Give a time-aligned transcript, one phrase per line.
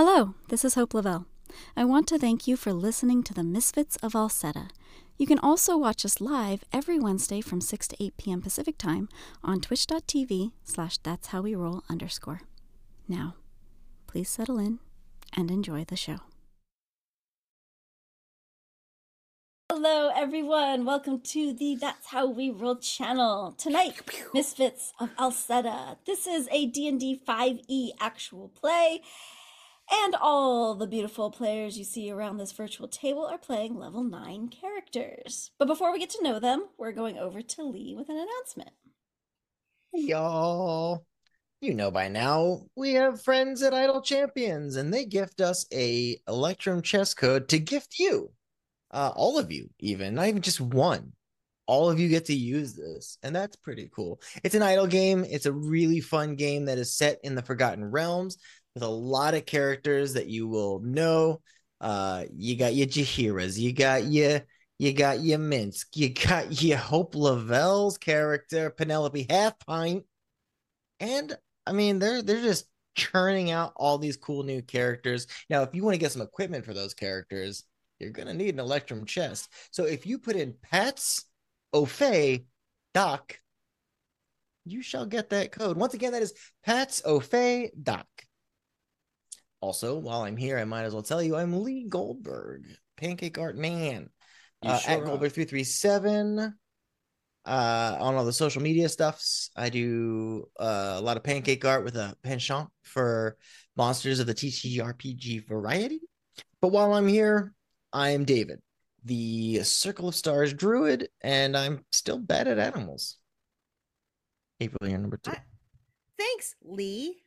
[0.00, 1.26] Hello, this is Hope Lavelle.
[1.76, 4.68] I want to thank you for listening to the Misfits of Alseta.
[5.16, 8.40] You can also watch us live every Wednesday from 6 to 8 p.m.
[8.40, 9.08] Pacific Time
[9.42, 12.42] on twitch.tv slash that's how we roll underscore.
[13.08, 13.34] Now,
[14.06, 14.78] please settle in
[15.36, 16.18] and enjoy the show.
[19.68, 20.84] Hello, everyone.
[20.84, 23.52] Welcome to the That's How We Roll channel.
[23.58, 24.00] Tonight,
[24.32, 25.96] Misfits of Alseta.
[26.06, 29.02] This is a D&D 5e actual play,
[29.90, 34.48] and all the beautiful players you see around this virtual table are playing level 9
[34.48, 35.50] characters.
[35.58, 38.70] But before we get to know them, we're going over to Lee with an announcement.
[39.92, 41.04] Hey, y'all.
[41.60, 46.20] You know by now, we have friends at Idle Champions, and they gift us a
[46.28, 48.30] Electrum chest code to gift you.
[48.92, 51.12] Uh, all of you, even, not even just one.
[51.66, 54.20] All of you get to use this, and that's pretty cool.
[54.44, 55.26] It's an idle game.
[55.28, 58.38] It's a really fun game that is set in the Forgotten Realms
[58.78, 61.40] with a lot of characters that you will know.
[61.80, 64.42] Uh, you got your Jaheiras, you got your
[64.78, 70.04] you got your Minsc, you got your Hope Lavelle's character, Penelope Halfpint,
[71.00, 75.26] and I mean they're they're just churning out all these cool new characters.
[75.50, 77.64] Now, if you want to get some equipment for those characters,
[77.98, 79.48] you're gonna need an Electrum chest.
[79.72, 81.24] So if you put in Pats,
[81.72, 82.44] Ophe,
[82.94, 83.40] Doc,
[84.64, 85.76] you shall get that code.
[85.76, 88.06] Once again, that is Pats, Ophe, Doc.
[89.60, 92.64] Also, while I'm here, I might as well tell you I'm Lee Goldberg,
[92.96, 94.08] Pancake Art Man,
[94.62, 95.04] You uh, sure at.
[95.04, 96.54] Goldberg three three seven.
[97.44, 101.82] Uh, on all the social media stuffs, I do uh, a lot of pancake art
[101.82, 103.38] with a penchant for
[103.74, 106.00] monsters of the TTRPG variety.
[106.60, 107.54] But while I'm here,
[107.90, 108.60] I am David,
[109.04, 113.16] the Circle of Stars druid, and I'm still bad at animals.
[114.60, 115.30] April, you're number two.
[115.30, 115.40] I-
[116.18, 117.22] Thanks, Lee.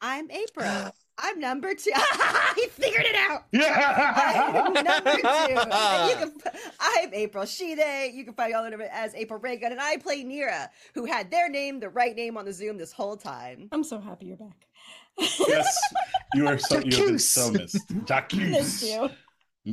[0.00, 0.92] I'm April.
[1.22, 1.92] I'm number two.
[2.56, 3.44] he figured it out.
[3.52, 5.28] I'm number two.
[5.28, 8.12] And you can, I'm April Shide.
[8.12, 11.30] You can find me all over as April Raygun, and I play Nira, who had
[11.30, 13.68] their name, the right name on the Zoom this whole time.
[13.72, 14.66] I'm so happy you're back.
[15.18, 15.78] yes,
[16.34, 17.78] you are so you have been so missed.
[18.06, 18.34] Jacques.
[18.34, 19.10] Missed you.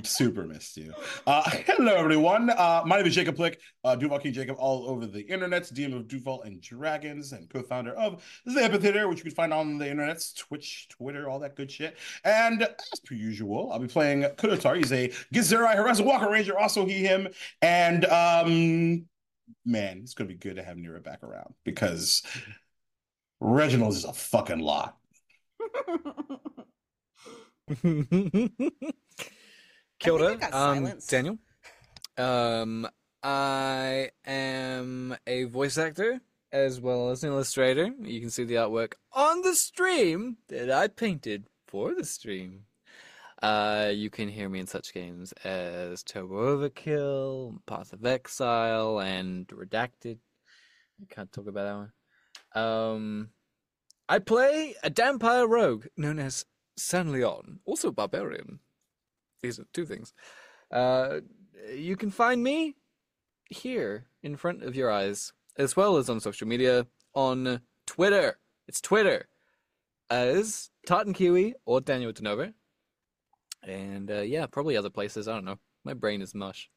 [0.04, 0.94] Super missed you.
[1.26, 2.50] Uh, hello, everyone.
[2.50, 3.56] Uh, my name is Jacob Plicque,
[3.86, 7.64] uh, Duval King Jacob, all over the internet, DM of Duval and Dragons, and co
[7.64, 11.56] founder of The Amphitheater, which you can find on the internets, Twitch, Twitter, all that
[11.56, 11.98] good shit.
[12.26, 14.76] And as per usual, I'll be playing Kotatar.
[14.76, 17.30] He's a Githzerai Horizon Walker Ranger, also he, him.
[17.62, 19.06] And um,
[19.66, 22.24] man, it's going to be good to have Nira back around because
[23.40, 24.98] Reginald is a fucking lot.
[30.02, 30.94] I Kia ora, got um.
[31.08, 31.38] Daniel.
[32.18, 32.88] Um,
[33.24, 36.22] I am a voice actor
[36.52, 37.92] as well as an illustrator.
[38.00, 42.66] You can see the artwork on the stream that I painted for the stream.
[43.42, 49.48] Uh, you can hear me in such games as Turbo Overkill, Path of Exile, and
[49.48, 50.18] Redacted.
[51.02, 51.76] I can't talk about that
[52.56, 52.64] one.
[52.64, 53.30] Um,
[54.10, 56.46] I play a Dhampir Rogue known as
[56.80, 58.60] San'laeon, also Barbarian.
[59.42, 60.14] These are two things.
[60.72, 61.20] Uh,
[61.74, 62.76] you can find me
[63.50, 68.38] here in front of your eyes, as well as on social media on Twitter.
[68.68, 69.28] It's Twitter
[70.10, 72.54] as Tartan Kiwi or Daniel Denova.
[73.64, 75.28] And uh, yeah, probably other places.
[75.28, 75.60] I don't know.
[75.84, 76.70] My brain is mush.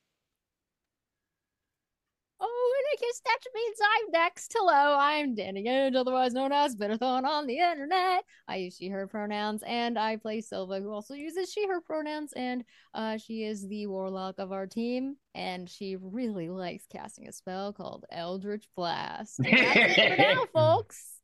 [2.41, 4.55] Oh, and I guess that means I'm next.
[4.57, 8.25] Hello, I'm Dani Gage, otherwise known as Bettathon on the internet.
[8.49, 12.33] I use she, her pronouns, and I play Silva, who also uses she, her pronouns,
[12.35, 12.65] and
[12.95, 17.73] uh, she is the warlock of our team, and she really likes casting a spell
[17.73, 19.39] called Eldritch Blast.
[19.39, 21.19] That's it for now, folks.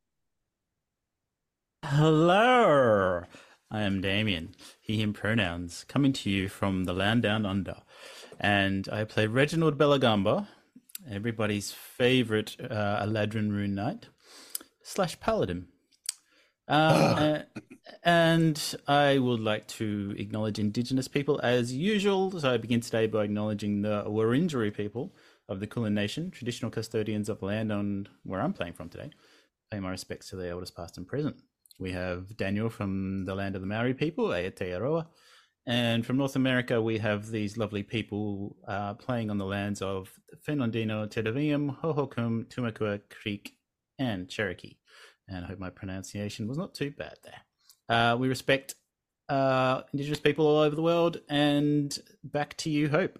[1.84, 3.22] Hello,
[3.70, 7.76] I am Damien, he, him pronouns, coming to you from the land down under.
[8.38, 10.48] And I play Reginald Bellagamba,
[11.10, 14.06] everybody's favorite uh, Eladrin Rune Knight,
[14.82, 15.68] slash Paladin.
[16.68, 17.46] Um, a-
[18.02, 22.38] and I would like to acknowledge Indigenous people as usual.
[22.40, 25.14] So I begin today by acknowledging the Wurundjeri people
[25.48, 29.10] of the Kulin Nation, traditional custodians of land on where I'm playing from today.
[29.70, 31.36] Pay my respects to their elders past and present.
[31.78, 35.06] We have Daniel from the land of the Maori people, Aotearoa.
[35.66, 40.10] And from North America, we have these lovely people uh, playing on the lands of
[40.46, 43.56] Fernandino, Tataviam, Hohokam, Tumakua Creek,
[43.98, 44.76] and Cherokee.
[45.28, 47.40] And I hope my pronunciation was not too bad there.
[47.88, 48.76] Uh, we respect
[49.28, 51.20] uh, Indigenous people all over the world.
[51.28, 53.18] And back to you, Hope.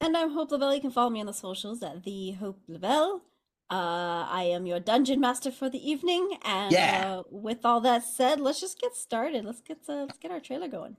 [0.00, 0.74] And I'm Hope Lavelle.
[0.74, 3.22] You can follow me on the socials at the Hope Lavelle.
[3.70, 7.18] Uh, I am your dungeon master for the evening, and Yeah.
[7.18, 9.44] uh, with all that said, let's just get started.
[9.44, 10.96] Let's get uh, let's get our trailer going.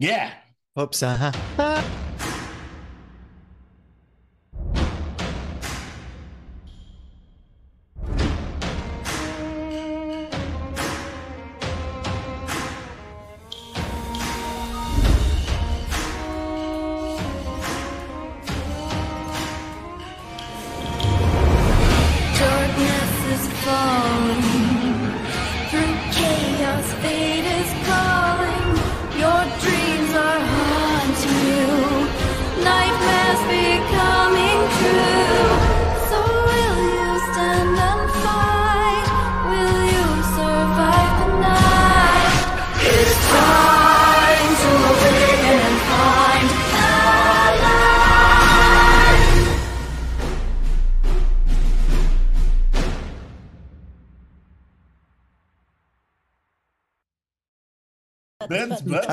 [0.00, 0.32] Yeah.
[0.74, 1.02] Whoops.
[1.02, 1.32] Uh-huh.
[1.56, 1.92] Darkness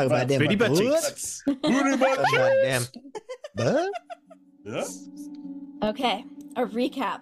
[0.10, 1.44] Talk about them Booty butt butts.
[1.46, 3.90] Booty butt Talk about.
[4.66, 4.84] Yeah.
[5.84, 6.26] Okay,
[6.56, 7.22] a recap.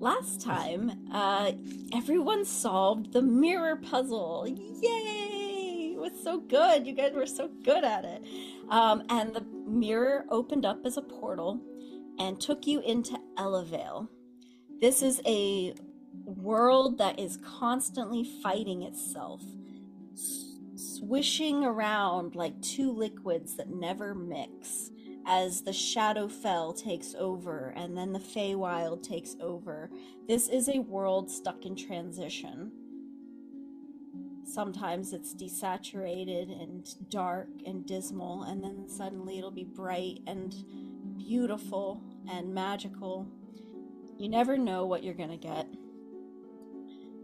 [0.00, 1.52] Last time, uh,
[1.94, 4.46] everyone solved the mirror puzzle.
[4.48, 5.92] Yay!
[5.94, 6.86] It was so good.
[6.86, 8.22] You guys were so good at it.
[8.68, 11.60] Um, and the mirror opened up as a portal
[12.18, 14.08] and took you into Elevale.
[14.80, 15.74] This is a
[16.24, 19.42] world that is constantly fighting itself,
[20.14, 20.53] s-
[20.98, 24.90] swishing around like two liquids that never mix
[25.26, 29.90] as the Shadowfell takes over and then the Feywild takes over.
[30.28, 32.72] This is a world stuck in transition.
[34.44, 40.54] Sometimes it's desaturated and dark and dismal, and then suddenly it'll be bright and
[41.16, 43.26] beautiful and magical.
[44.18, 45.66] You never know what you're gonna get.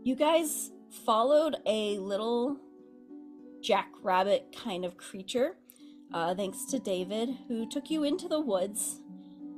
[0.02, 0.70] You guys
[1.04, 2.58] followed a little
[3.62, 5.56] jackrabbit kind of creature
[6.12, 9.00] uh, thanks to David, who took you into the woods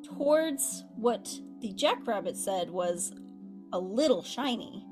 [0.04, 3.12] towards what the jackrabbit said was
[3.72, 4.84] a little shiny.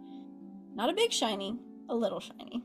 [0.74, 1.58] Not a big shiny,
[1.88, 2.62] a little shiny.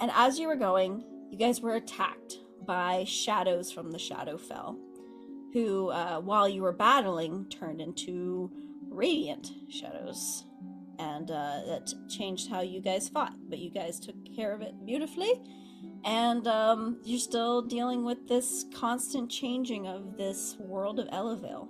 [0.00, 4.76] And as you were going, you guys were attacked by shadows from the Shadowfell,
[5.52, 8.50] who, uh, while you were battling, turned into
[8.88, 10.44] radiant shadows.
[11.02, 14.74] And uh, that changed how you guys fought, but you guys took care of it
[14.86, 15.40] beautifully
[16.04, 21.68] and um, you're still dealing with this constant changing of this world of Elevale.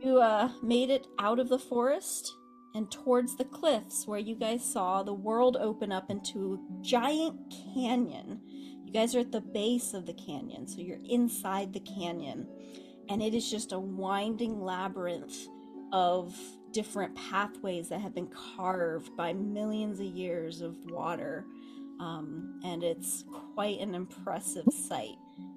[0.00, 2.32] You uh, made it out of the forest
[2.74, 7.54] and towards the cliffs where you guys saw the world open up into a giant
[7.74, 8.40] canyon.
[8.84, 12.46] You guys are at the base of the canyon, so you're inside the canyon,
[13.10, 15.46] and it is just a winding labyrinth
[15.92, 16.34] of
[16.72, 21.44] different pathways that have been carved by millions of years of water
[22.00, 23.24] um, and it's
[23.54, 25.16] quite an impressive sight.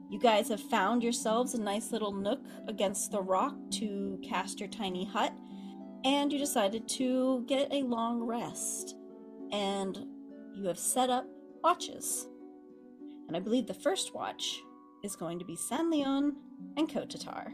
[0.09, 4.69] You guys have found yourselves a nice little nook against the rock to cast your
[4.69, 5.33] tiny hut,
[6.03, 8.95] and you decided to get a long rest.
[9.51, 9.97] And
[10.53, 11.25] you have set up
[11.63, 12.27] watches.
[13.27, 14.61] And I believe the first watch
[15.03, 16.33] is going to be San'laeon
[16.75, 17.53] and Kotatar.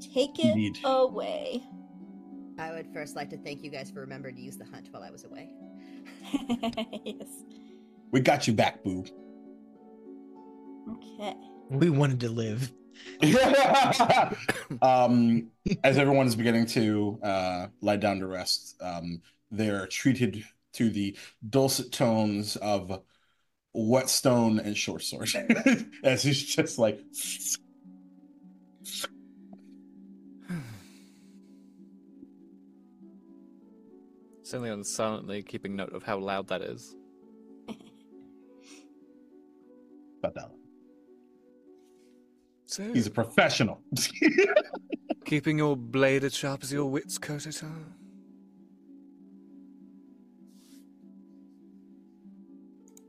[0.00, 0.78] Take it Indeed.
[0.84, 1.62] away.
[2.58, 5.02] I would first like to thank you guys for remembering to use the hunt while
[5.02, 5.50] I was away.
[7.04, 7.28] yes.
[8.10, 9.04] We got you back, boo.
[10.90, 11.34] Okay.
[11.70, 12.72] We wanted to live.
[14.82, 15.48] um,
[15.82, 21.16] as everyone is beginning to uh, lie down to rest, um, they're treated to the
[21.48, 23.02] dulcet tones of
[23.72, 25.30] whetstone and short sword.
[26.04, 27.00] as he's just like,
[34.58, 36.94] Leon's silently keeping note of how loud that is.
[40.22, 40.50] about that.
[42.66, 43.80] So, He's a professional.
[45.24, 47.70] keeping your blade as sharp as your wits, Kotatar?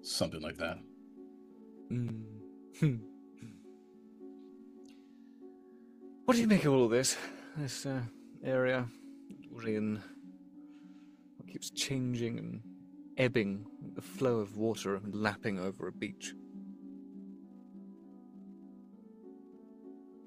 [0.01, 0.77] Something like that.
[1.91, 2.23] Mm.
[2.79, 2.95] Hmm.
[6.25, 7.17] What do you make of all of this?
[7.57, 8.01] This uh,
[8.43, 8.87] area,
[9.49, 9.65] what
[11.53, 12.61] keeps changing and
[13.17, 16.33] ebbing, like the flow of water and lapping over a beach.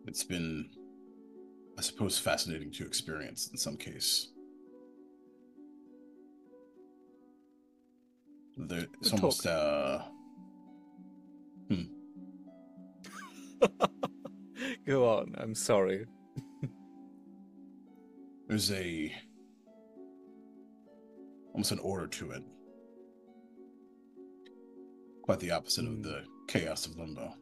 [0.06, 0.71] It's been,
[1.76, 4.28] I suppose, fascinating to experience in some case.
[8.56, 9.52] There, it's Good almost talk.
[9.52, 10.02] uh
[14.87, 16.06] Go on, I'm sorry.
[18.47, 19.12] there's a
[21.57, 22.43] almost an order to it.
[25.23, 27.33] Quite the opposite of the chaos of limbo.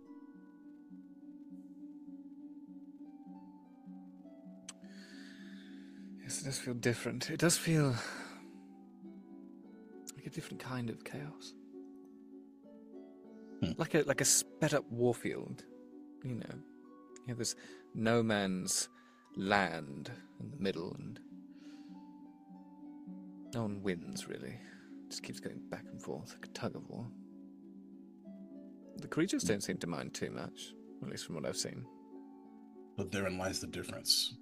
[6.23, 7.29] Yes, it does feel different.
[7.29, 7.97] It does feel
[10.15, 11.53] like a different kind of chaos.
[13.65, 13.73] Hmm.
[13.77, 15.65] Like a like a sped up warfield.
[16.23, 16.55] You know.
[17.27, 17.57] You have this
[17.95, 18.89] no man's
[19.35, 21.19] land in the middle and
[23.55, 24.57] no one wins really.
[25.09, 27.07] Just keeps going back and forth like a tug of war.
[28.97, 31.85] The creatures don't seem to mind too much, at least from what I've seen.
[32.97, 34.37] But therein lies the difference.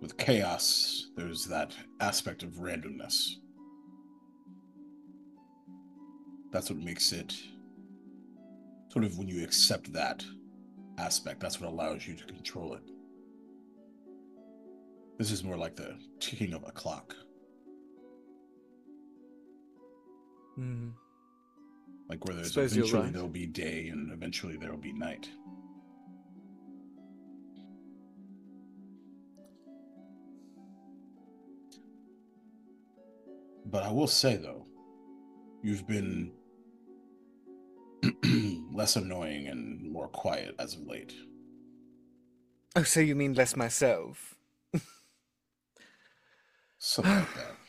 [0.00, 3.32] With chaos, there's that aspect of randomness.
[6.52, 7.34] That's what makes it
[8.96, 10.24] sort of when you accept that
[10.98, 12.82] aspect, that's what allows you to control it.
[15.18, 17.14] This is more like the ticking of a clock.
[20.56, 20.88] Hmm.
[22.08, 23.12] Like where there's Suppose eventually right.
[23.12, 25.28] there'll be day and eventually there'll be night.
[33.66, 34.66] But I will say though,
[35.62, 36.32] you've been
[38.72, 41.12] less annoying and more quiet as of late.
[42.76, 44.36] Oh, so you mean less myself?
[46.78, 47.56] Something like that.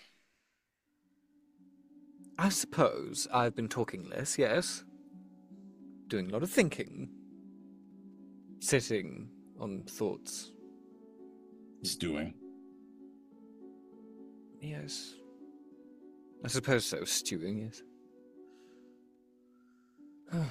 [2.39, 4.84] I suppose I've been talking less, yes.
[6.08, 7.10] Doing a lot of thinking.
[8.60, 9.29] Sitting
[9.60, 10.51] on thoughts.
[11.82, 12.34] It's doing.
[14.62, 15.15] Yes.
[16.44, 17.82] I suppose so, stewing, yes.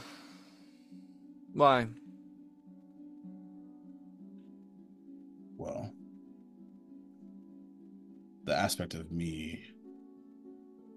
[1.53, 1.87] Why?
[5.57, 5.93] Well,
[8.45, 9.63] the aspect of me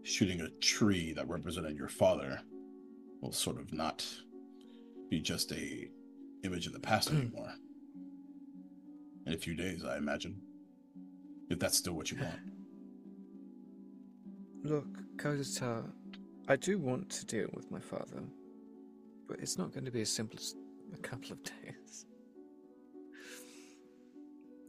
[0.09, 2.41] shooting a tree that represented your father
[3.21, 4.05] will sort of not
[5.09, 5.87] be just a
[6.43, 7.17] image of the past hmm.
[7.17, 7.53] anymore.
[9.25, 10.41] In a few days, I imagine.
[11.49, 12.39] If that's still what you want.
[14.63, 14.87] Look,
[15.17, 15.83] Kotatar,
[16.47, 18.23] I do want to deal with my father,
[19.27, 20.55] but it's not going to be as simple as
[20.93, 22.05] a couple of days.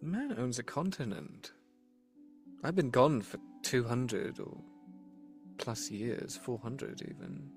[0.01, 1.53] The man owns a continent.
[2.65, 4.57] I've been gone for 200 or
[5.61, 7.51] plus years, 400 even.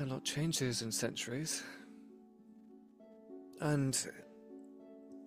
[0.00, 1.62] A lot changes in centuries.
[3.60, 3.96] And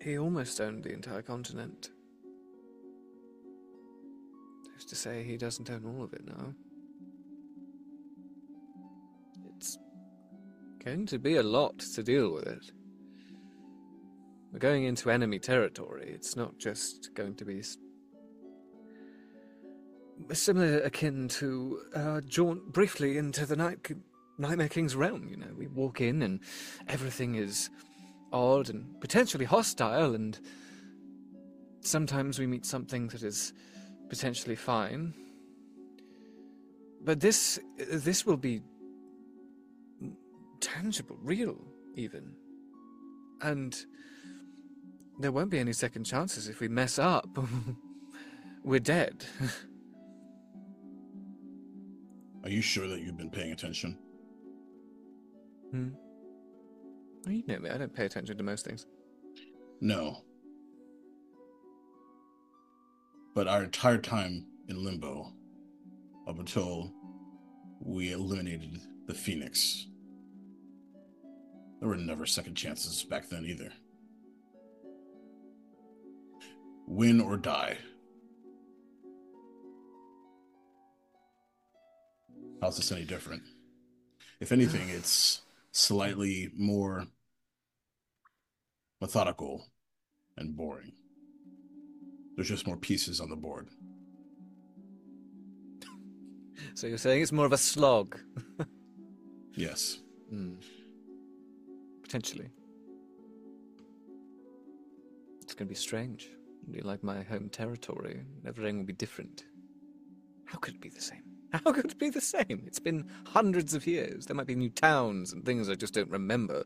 [0.02, 1.90] he almost owned the entire continent.
[4.74, 6.52] Who's to say he doesn't own all of it now?
[9.56, 9.78] It's
[10.84, 12.72] going to be a lot to deal with it.
[14.52, 16.10] We're going into enemy territory.
[16.14, 17.62] It's not just going to be
[20.32, 23.90] similar, akin to uh, jaunt briefly into the night
[24.38, 25.28] Nightmare King's realm.
[25.28, 26.40] You know, we walk in and
[26.88, 27.70] everything is
[28.32, 30.38] odd and potentially hostile, and
[31.80, 33.52] sometimes we meet something that is
[34.08, 35.14] potentially fine.
[37.02, 38.62] But this this will be
[40.60, 41.56] tangible, real,
[41.94, 42.34] even.
[43.40, 43.76] And
[45.20, 47.28] there won't be any second chances if we mess up.
[48.64, 49.24] We're dead.
[52.44, 53.98] Are you sure that you've been paying attention?
[55.70, 55.88] hmm.
[57.26, 58.86] Oh, you know me, I don't pay attention to most things.
[59.80, 60.22] No.
[63.34, 65.32] But our entire time in limbo,
[66.26, 66.92] up until
[67.80, 69.86] we eliminated the Phoenix,
[71.80, 73.70] there were never second chances back then either.
[76.86, 77.78] Win or die.
[82.68, 83.44] How's this any different?
[84.40, 85.40] If anything, it's
[85.72, 87.06] slightly more
[89.00, 89.64] methodical
[90.36, 90.92] and boring.
[92.36, 93.68] There's just more pieces on the board.
[96.74, 98.18] So you're saying it's more of a slog?
[99.56, 100.00] Yes.
[100.28, 100.56] Hmm.
[102.02, 102.50] Potentially.
[105.40, 106.28] It's going to be strange.
[106.64, 108.20] It'll be like my home territory.
[108.46, 109.46] Everything will be different.
[110.44, 111.27] How could it be the same?
[111.52, 112.62] How could it be the same?
[112.66, 114.26] It's been hundreds of years.
[114.26, 116.64] There might be new towns and things I just don't remember.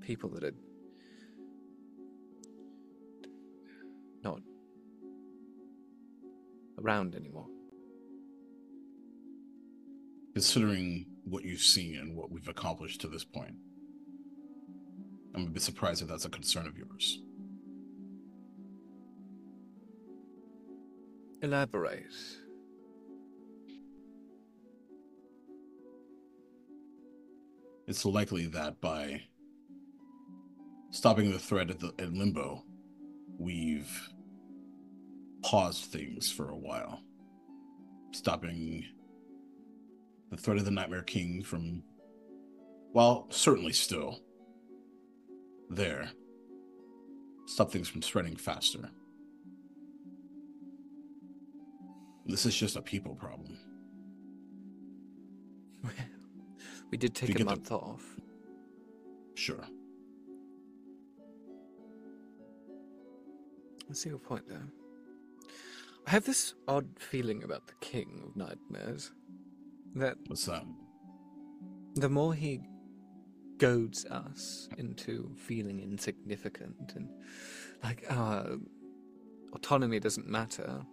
[0.00, 0.52] People that are
[4.22, 4.40] not
[6.78, 7.46] around anymore.
[10.34, 13.54] Considering what you've seen and what we've accomplished to this point,
[15.34, 17.20] I'm a bit surprised if that's a concern of yours.
[21.42, 22.04] Elaborate.
[27.86, 29.22] It's likely that by
[30.90, 32.64] stopping the threat at, the, at Limbo,
[33.38, 34.08] we've
[35.42, 37.02] paused things for a while.
[38.12, 38.84] Stopping
[40.30, 41.82] the threat of the Nightmare King from,
[42.92, 44.20] well, certainly still
[45.68, 46.10] there.
[47.46, 48.88] Stop things from spreading faster.
[52.24, 53.58] This is just a people problem.
[56.94, 58.04] We did take a the- month off.
[59.34, 59.66] Sure.
[63.90, 64.68] I see your point there.
[66.06, 69.10] I have this odd feeling about the King of Nightmares
[69.96, 70.62] that What's that?
[71.96, 72.60] the more he
[73.58, 77.08] goads us into feeling insignificant and
[77.82, 78.56] like our
[79.52, 80.86] autonomy doesn't matter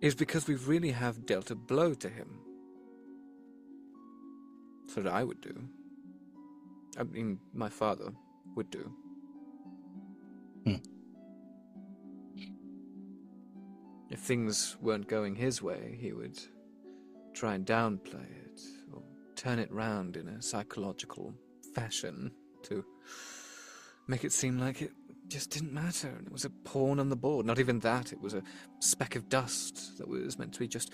[0.00, 2.28] is because we really have dealt a blow to him.
[4.94, 5.54] What I would do.
[6.98, 8.12] I mean, my father
[8.56, 8.92] would do.
[10.64, 10.76] Hmm.
[14.10, 16.38] If things weren't going his way, he would
[17.32, 18.60] try and downplay it
[18.92, 19.02] or
[19.36, 21.32] turn it round in a psychological
[21.74, 22.32] fashion
[22.64, 22.84] to
[24.08, 24.90] make it seem like it
[25.28, 27.46] just didn't matter and it was a pawn on the board.
[27.46, 28.42] Not even that, it was a
[28.80, 30.90] speck of dust that was meant to be just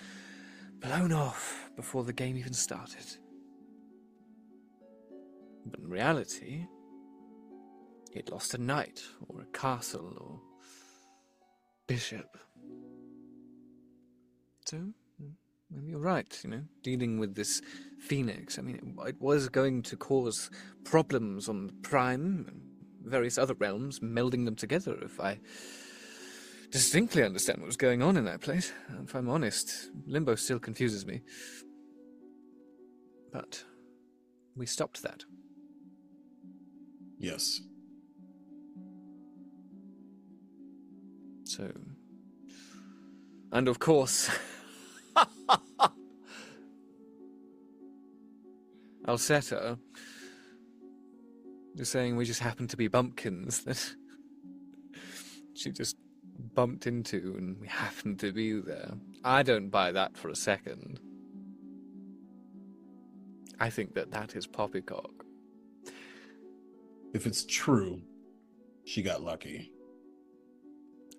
[0.81, 3.17] blown off before the game even started.
[5.71, 6.67] But in reality,
[8.13, 10.41] he'd lost a knight or a castle or
[11.87, 12.37] bishop.
[14.65, 14.79] So,
[15.71, 17.63] maybe you're right, you know, dealing with this
[18.01, 18.59] phoenix.
[18.59, 20.51] I mean, it, it was going to cause
[20.85, 22.61] problems on Prime and
[23.05, 25.39] various other realms, melding them together if I
[26.71, 28.73] distinctly understand what was going on in that place.
[29.05, 31.23] If I'm honest, Limbo still confuses me.
[33.33, 33.65] But
[34.57, 35.25] we stopped that.
[37.19, 37.61] Yes.
[41.45, 41.71] So.
[43.53, 44.31] And of course.
[49.07, 49.79] Alseta
[51.77, 53.95] is saying we just happened to be bumpkins that
[55.55, 55.97] she just
[56.55, 58.95] bumped into and we happened to be there.
[59.25, 60.99] I don't buy that for a second.
[63.61, 65.26] I think that that is poppycock.
[67.15, 68.03] If it's true,
[68.85, 69.73] she got lucky.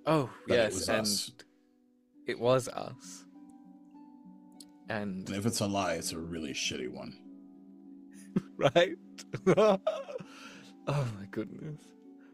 [0.05, 1.31] Oh, That it yes, was and us.
[2.27, 3.25] it was us.
[4.89, 7.13] And And if it's a lie, it's a really shitty one.
[8.57, 8.95] right?
[9.47, 9.79] oh
[10.87, 11.83] my goodness.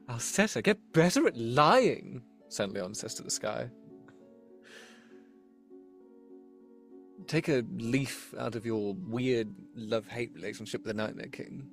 [0.09, 3.69] Alseta, get better at lying, San'laeon says to the sky.
[7.25, 11.67] Take a leaf out of your weird love hate relationship with the Nightmare King.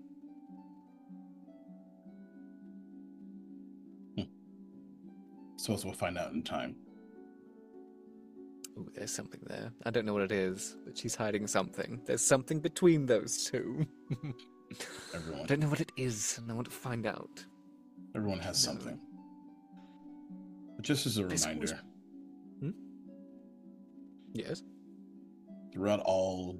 [5.60, 6.74] Suppose we'll find out in time.
[8.78, 9.70] Ooh, there's something there.
[9.84, 12.00] I don't know what it is, but she's hiding something.
[12.06, 13.86] There's something between those two.
[15.14, 15.42] Everyone.
[15.42, 17.44] I don't know what it is, and I want to find out.
[18.16, 18.98] everyone has something.
[20.76, 21.78] But just as a reminder,
[22.60, 22.70] hmm?
[24.32, 24.62] Yes?
[25.74, 26.58] throughout all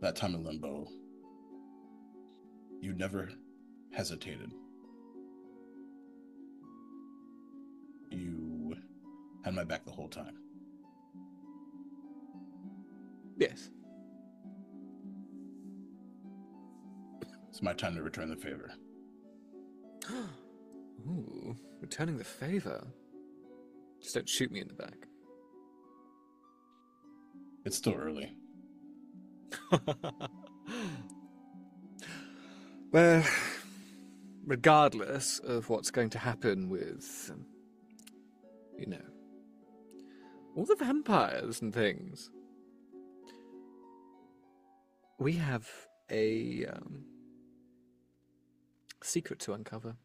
[0.00, 0.88] that time in limbo,
[2.80, 3.28] you never
[3.92, 4.54] hesitated.
[8.16, 8.74] You
[9.44, 10.38] had my back the whole time.
[13.36, 13.70] Yes.
[17.50, 18.72] It's my time to return the favor.
[21.06, 22.86] Ooh, returning the favor.
[24.00, 25.06] Just don't shoot me in the back.
[27.64, 28.36] It's still early.
[32.92, 33.24] well,
[34.46, 37.32] regardless of what's going to happen with,
[38.78, 39.02] you know,
[40.56, 42.30] all the vampires and things,
[45.18, 45.68] we have
[46.10, 47.04] a um,
[49.02, 49.96] secret to uncover.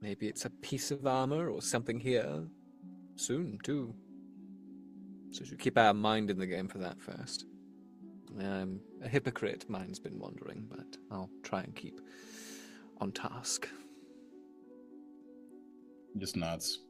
[0.00, 2.44] Maybe it's a piece of armor or something here.
[3.16, 3.94] Soon, too.
[5.30, 7.44] So we should keep our mind in the game for that first.
[8.38, 12.00] I'm a hypocrite, mine's been wandering, but I'll try and keep
[13.00, 13.68] on task.
[16.16, 16.80] Just nods.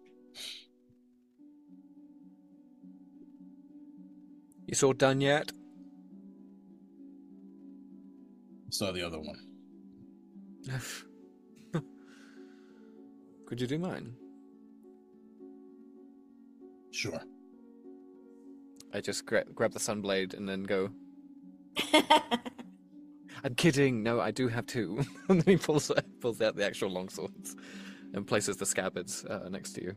[4.71, 5.51] You saw done yet?
[8.71, 9.35] Saw the other one.
[13.47, 14.15] Could you do mine?
[16.93, 17.19] Sure.
[18.95, 20.91] I just gra- grab the sunblade and then go.
[23.43, 24.05] I'm kidding.
[24.05, 25.05] No, I do have two.
[25.29, 27.57] and then he pulls pulls out the actual long swords
[28.15, 29.97] and places the scabbards uh, next to you.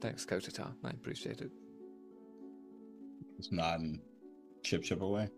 [0.00, 0.72] Thanks, Kotatar.
[0.82, 1.50] I appreciate it.
[3.38, 4.00] Just nod and
[4.62, 5.30] chip chip away.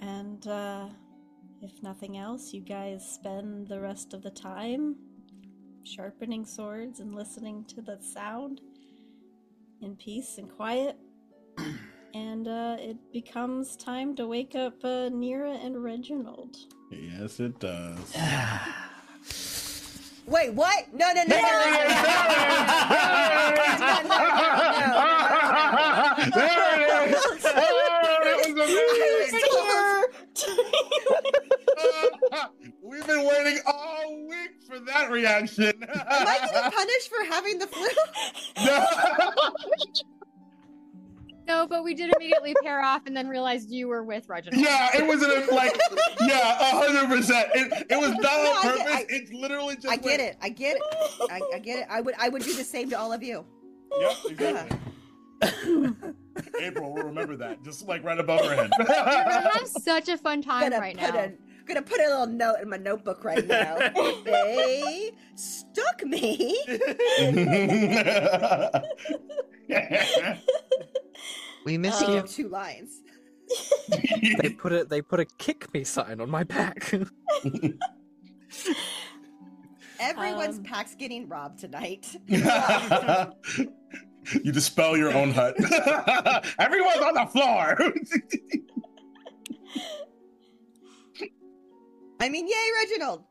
[0.00, 0.88] And uh,
[1.62, 4.96] if nothing else, you guys spend the rest of the time
[5.84, 8.60] sharpening swords and listening to the sound
[9.80, 10.96] in peace and quiet.
[12.14, 16.56] and uh, it becomes time to wake up uh, Nira and Reginald.
[16.90, 18.16] Yes, it does.
[20.28, 20.92] Wait, what?
[20.92, 21.88] No, no, no, no, no, no.
[26.34, 27.42] There it is.
[27.42, 28.54] That was
[29.32, 29.48] amazing.
[32.82, 35.72] We've been waiting all week for that reaction.
[35.82, 37.88] Am I getting punished for having the flu?
[41.48, 41.58] No.
[41.62, 44.62] No, but we did immediately pair off and then realized you were with Reginald.
[44.62, 45.74] Yeah, it was an, like,
[46.20, 47.48] yeah, a hundred percent.
[47.54, 48.92] It it was not No, on I get- purpose.
[48.94, 49.88] I- it's literally just.
[49.88, 50.36] I get like- it.
[50.42, 50.82] I get it.
[51.30, 51.86] I, I get it.
[51.90, 53.44] I would I would do the same to all of you.
[53.98, 54.78] Yep, exactly.
[56.60, 58.70] April will remember that, just like right above her head.
[58.78, 61.20] We're gonna have such a fun time Gonna right put now.
[61.20, 61.32] a
[61.66, 63.76] gonna put a little note in my notebook right now.
[64.24, 66.58] they stuck me.
[71.64, 72.22] We missed Um, you.
[72.22, 73.00] Two lines.
[74.42, 76.92] They put a they put a kick me sign on my back.
[80.00, 82.06] Everyone's Um, pack's getting robbed tonight.
[82.28, 82.38] you
[84.52, 85.56] dispel your own hut.
[86.58, 87.76] Everyone's on the floor.
[92.20, 93.24] I mean, yay, Reginald.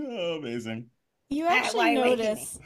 [0.00, 0.86] oh, amazing.
[1.30, 2.24] You actually why are you waking me?
[2.24, 2.58] notice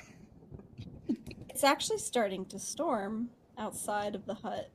[1.48, 4.70] it's actually starting to storm outside of the hut.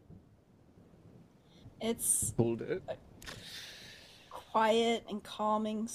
[1.79, 2.83] It's Pulled it.
[4.29, 5.89] quiet and calming,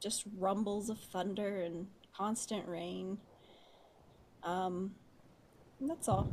[0.00, 1.86] just rumbles of thunder and
[2.16, 3.18] constant rain.
[4.42, 4.92] Um,
[5.80, 6.28] that's all.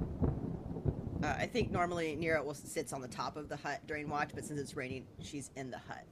[1.24, 4.30] Uh, I think normally Nira will sits on the top of the hut during watch,
[4.34, 6.06] but since it's raining, she's in the hut.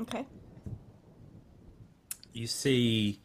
[0.00, 0.24] Okay.
[2.32, 3.20] You see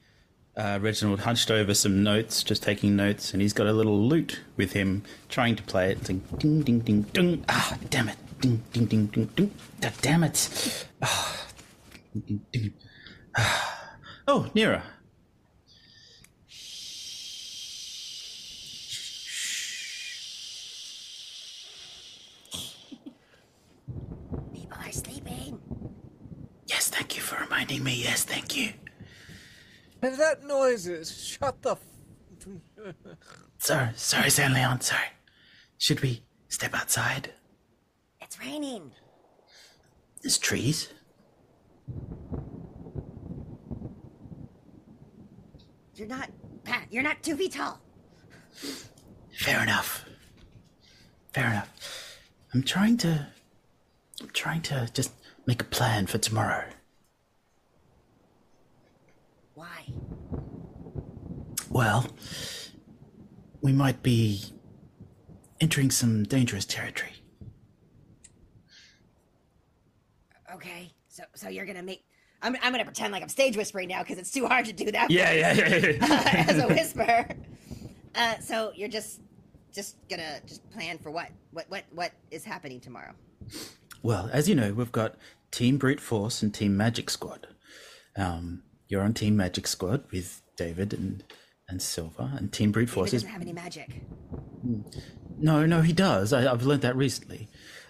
[0.58, 4.42] uh, Reginald hunched over some notes, just taking notes, and he's got a little lute
[4.56, 6.06] with him, trying to play it.
[6.06, 7.46] Saying, ding, ding, ding, ding.
[7.50, 8.18] Ah, damn it.
[8.40, 9.52] Ding, ding, ding, ding, ding.
[9.84, 10.86] Ah, damn it.
[11.02, 11.46] Ah,
[12.14, 12.74] ding, ding, ding.
[13.38, 13.98] Ah.
[14.28, 14.82] Oh, Nira.
[24.54, 25.60] People are sleeping.
[26.66, 28.02] Yes, thank you for reminding me.
[28.02, 28.72] Yes, thank you.
[30.06, 30.40] And that
[30.76, 31.72] is Shut the.
[31.72, 31.80] F-
[33.58, 34.84] Sorry, sorry, San'laeon.
[34.84, 35.08] Sorry.
[35.80, 37.32] Should we step outside?
[38.22, 38.92] It's raining.
[40.22, 40.90] There's trees.
[45.96, 46.30] You're not,
[46.64, 46.86] Pat.
[46.92, 47.82] You're not two feet tall.
[49.34, 50.06] Fair enough.
[51.34, 52.20] Fair enough.
[52.54, 53.28] I'm trying to.
[54.22, 55.14] I'm trying to just
[55.48, 56.66] make a plan for tomorrow.
[59.66, 59.94] Why?
[61.70, 62.06] Well,
[63.62, 64.42] we might be
[65.60, 67.14] entering some dangerous territory.
[70.54, 70.92] Okay.
[71.08, 72.06] So, so you're gonna make.
[72.42, 74.92] I'm, I'm gonna pretend like I'm stage whispering now because it's too hard to do
[74.92, 75.10] that.
[75.10, 75.76] Yeah, yeah, yeah.
[75.78, 76.46] yeah.
[76.50, 77.28] as a whisper.
[78.14, 79.22] Uh, so you're just,
[79.74, 81.30] just gonna just plan for what?
[81.52, 83.14] What, what, what is happening tomorrow?
[84.04, 85.16] well, as you know, we've got
[85.52, 87.48] Team Brute Force and Team Magic Squad.
[88.16, 91.24] Um, you're on Team Magic Squad with David and
[91.68, 94.04] and Silva, and Team Brute Force doesn't have any magic.
[95.38, 96.32] no, no, he does.
[96.34, 97.48] I, I've learned that recently.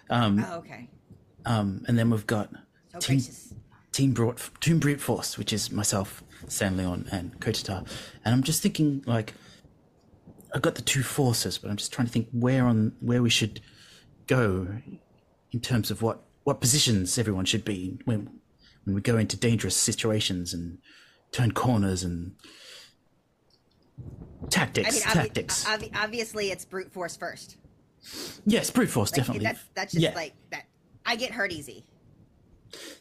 [0.10, 0.90] Um, Oh, okay.
[1.46, 2.52] um, and then we've got
[3.00, 3.54] Team gracious.
[3.92, 7.88] Team Brought Team Brute Force, which is myself, San'laeon, and Kotatar.
[8.24, 9.34] And I'm just thinking, like,
[10.54, 13.30] I've got the two forces, but I'm just trying to think where on where we
[13.30, 13.60] should
[14.28, 14.68] go
[15.52, 18.30] in terms of what what positions everyone should be when
[18.86, 20.78] when we go into dangerous situations and
[21.32, 22.36] turn corners and
[24.44, 25.66] I tactics, mean, obvi- tactics.
[25.66, 27.58] obvi- obviously, it's brute force first.
[28.46, 29.44] yes, brute force, Like, definitely.
[29.46, 30.14] That's that's just Yeah.
[30.16, 30.66] like that.
[31.06, 31.84] I get hurt easy.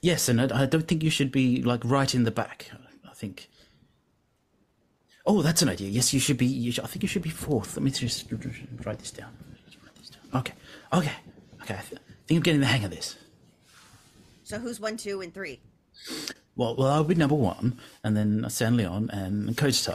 [0.01, 2.71] Yes, and I, I don't think you should be like right in the back.
[3.09, 3.49] I think.
[5.27, 5.89] Oh, that's an idea.
[5.89, 6.47] Yes, you should be.
[6.47, 7.77] You should, I think you should be fourth.
[7.77, 8.31] Let me just
[8.85, 9.31] write this down.
[9.83, 10.41] Write this down.
[10.41, 10.53] Okay,
[10.93, 11.13] okay,
[11.63, 11.75] okay.
[11.75, 13.17] I th- think I'm getting the hang of this.
[14.43, 15.61] So who's one, two, and three?
[16.57, 19.89] Well, well, I'll be number one, and then San'laeon and Coach.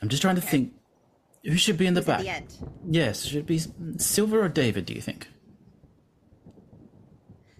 [0.00, 0.72] I'm just trying to think
[1.44, 2.20] who should be in the Who's at back.
[2.24, 2.54] the end?
[2.88, 3.60] Yes, should it be
[3.98, 4.86] Silva or David?
[4.86, 5.28] Do you think?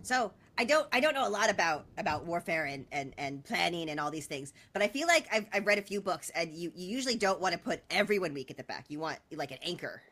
[0.02, 3.88] So I don't I don't know a lot about about warfare and and and planning
[3.90, 6.54] and all these things, but I feel like I've I've read a few books, and
[6.54, 8.84] you you usually don't want to put everyone weak at the back.
[8.88, 10.02] You want like an anchor,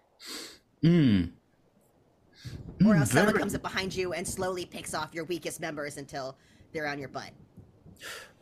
[0.83, 1.25] Hmm.
[2.85, 6.37] Or else someone comes up behind you and slowly picks off your weakest members until
[6.73, 7.31] they're on your butt.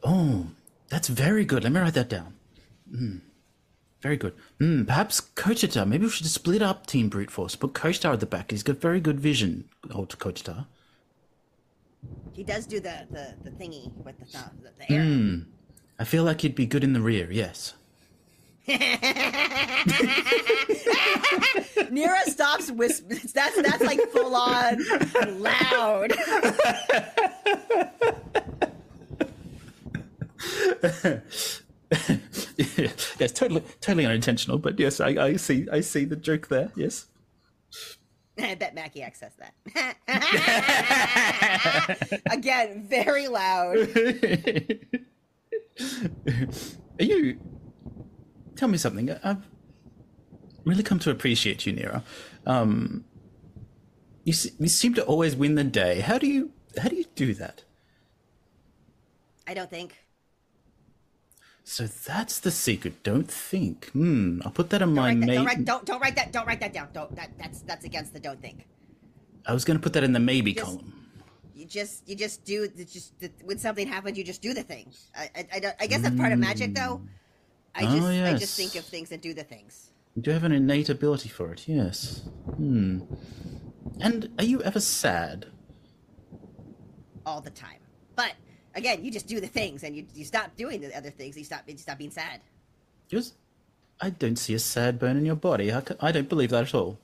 [0.03, 0.47] Oh,
[0.89, 1.65] that's very good.
[1.65, 2.35] Let me write that down.
[2.91, 3.17] Hmm.
[4.01, 4.35] Very good.
[4.59, 4.85] Hmm.
[4.85, 5.87] Perhaps Coachita.
[5.87, 7.55] Maybe we should split up Team Brute Force.
[7.55, 8.51] Put Coachstar at the back.
[8.51, 9.69] He's got very good vision.
[9.93, 10.67] Old Coachstar.
[12.33, 15.03] He does do the the, the thingy with the thumb, the, the air.
[15.03, 15.39] Hmm.
[15.99, 17.31] I feel like he'd be good in the rear.
[17.31, 17.75] Yes.
[21.91, 23.21] Nira stops whispering.
[23.35, 24.79] That's that's like full on
[25.41, 26.13] loud.
[33.19, 34.59] yes, totally, totally unintentional.
[34.59, 36.71] But yes, I, I see, I see the joke there.
[36.77, 37.07] Yes.
[38.39, 39.55] I bet Mackie accessed that.
[42.31, 43.77] Again, very loud.
[46.99, 47.39] Are you?
[48.61, 49.11] Tell me something.
[49.25, 49.39] I've
[50.67, 52.03] really come to appreciate you, Nero.
[52.45, 53.07] Um,
[54.25, 56.01] you, you seem to always win the day.
[56.01, 56.51] How do you?
[56.77, 57.65] How do you do that?
[59.49, 60.05] I don't think.
[61.65, 63.03] So that's the secret.
[63.03, 63.87] Don't think.
[63.93, 64.41] Hmm.
[64.45, 65.37] I'll put that in Don't my write that, maybe.
[65.37, 66.31] don't, write, don't don't write that.
[66.31, 66.89] Don't write that down.
[66.93, 67.17] Don't.
[67.17, 68.67] That that's that's against the don't think.
[69.47, 70.93] I was going to put that in the maybe Just- column.
[71.55, 74.63] You just you just do the- just the, when something happens, you just do the
[74.63, 74.93] thing.
[75.17, 77.01] I I, I, don't, I guess that's part of magic, though.
[77.75, 79.91] I Oh, just I just think of things and do the things.
[80.15, 81.69] Do you do have an innate ability for it.
[81.69, 82.23] Yes.
[82.57, 83.01] Hmm.
[84.01, 85.47] And are you ever sad?
[87.27, 87.79] all the time.
[88.17, 88.33] But
[88.75, 91.37] again, you just do the things and you, you stop doing the other things.
[91.37, 92.41] You stop you stop being sad.
[93.09, 93.35] Just,
[94.01, 95.71] I don't see a sad bone in your body.
[95.71, 96.99] Co- I don't believe that at all.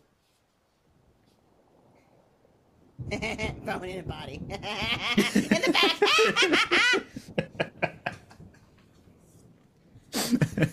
[3.10, 4.40] Bone in a body.
[4.48, 7.02] in the back.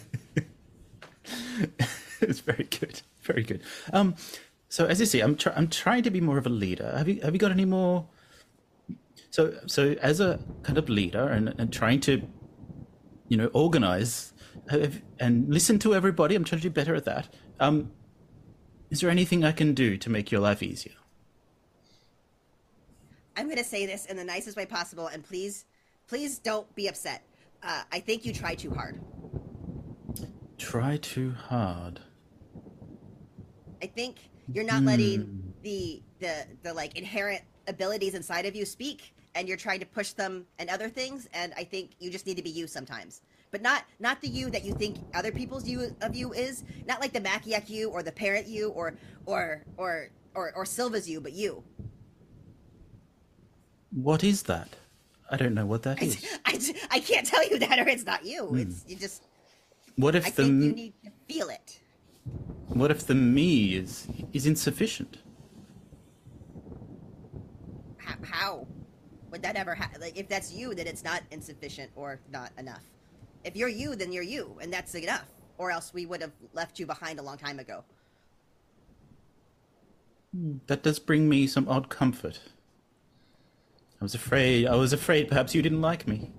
[2.22, 3.62] it's very good, very good.
[3.92, 4.16] Um,
[4.70, 6.94] so as you see, I'm I'm trying to be more of a leader.
[6.98, 8.08] Have you have you got any more?
[9.30, 12.28] So so as a kind of leader and and trying to,
[13.28, 14.34] you know, organize
[14.70, 16.36] have, and listen to everybody.
[16.36, 17.34] I'm trying to do better at that.
[17.60, 17.92] Um,
[18.90, 20.94] is there anything I can do to make your life easier?
[23.36, 25.66] I'm going to say this in the nicest way possible, and please,
[26.08, 27.24] please don't be upset.
[27.64, 29.00] Uh, I think you try too hard.
[30.64, 32.00] Try too hard.
[33.82, 35.50] I think you're not letting hmm.
[35.62, 40.14] the the the like inherent abilities inside of you speak, and you're trying to push
[40.14, 41.28] them and other things.
[41.34, 44.50] And I think you just need to be you sometimes, but not not the you
[44.52, 46.64] that you think other people's you of you is.
[46.88, 48.96] Not like the Makiak you or the parent you or
[49.26, 51.62] or or or, or Silva's you, but you.
[53.92, 54.70] What is that?
[55.30, 56.40] I don't know what that I, is.
[56.46, 56.58] I,
[56.90, 58.46] I can't tell you that, or it's not you.
[58.46, 58.60] Hmm.
[58.60, 59.24] It's you just.
[59.96, 61.80] What if I the think you need to feel it.
[62.68, 65.18] what if the me is is insufficient?
[67.98, 68.68] How, how
[69.32, 70.02] would that ever happen?
[70.02, 72.84] Like, if that's you, then it's not insufficient or not enough.
[73.44, 75.28] If you're you, then you're you, and that's enough.
[75.58, 77.84] Or else we would have left you behind a long time ago.
[80.36, 82.40] Hmm, that does bring me some odd comfort.
[84.02, 84.68] I was afraid.
[84.68, 86.32] I was afraid perhaps you didn't like me.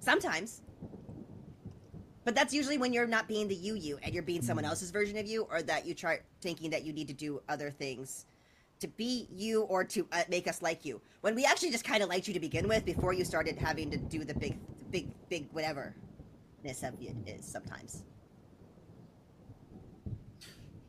[0.00, 0.62] Sometimes.
[2.24, 4.90] But that's usually when you're not being the you you and you're being someone else's
[4.90, 8.26] version of you, or that you try thinking that you need to do other things
[8.80, 11.00] to be you or to uh, make us like you.
[11.20, 13.90] When we actually just kind of liked you to begin with before you started having
[13.90, 14.58] to do the big,
[14.90, 15.94] big, big whatever
[16.64, 18.02] ness of it is sometimes.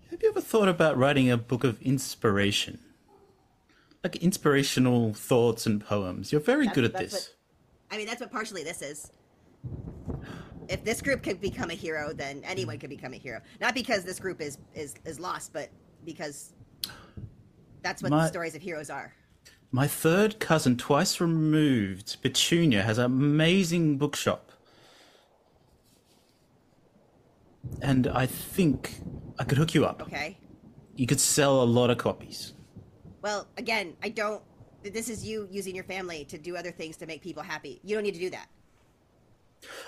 [0.10, 2.80] Have you ever thought about writing a book of inspiration?
[4.04, 6.32] Like inspirational thoughts and poems.
[6.32, 7.32] You're very That's- good at this.
[7.90, 9.12] I mean, that's what partially this is.
[10.72, 12.80] If this group could become a hero, then anyone mm.
[12.80, 13.42] could become a hero.
[13.60, 15.70] Not because this group is is is lost, but
[16.06, 16.54] because
[17.82, 19.14] that's what My- the stories of heroes are.
[19.74, 24.52] My third cousin, twice removed, Petunia, has an amazing bookshop.
[27.82, 28.96] And I think
[29.40, 30.02] I could hook you up.
[30.02, 30.38] Okay.
[30.98, 32.54] You could sell a lot of copies.
[33.22, 34.44] Well, again, I don't.
[34.84, 37.80] This is you using your family to do other things to make people happy.
[37.84, 38.48] You don't need to do that.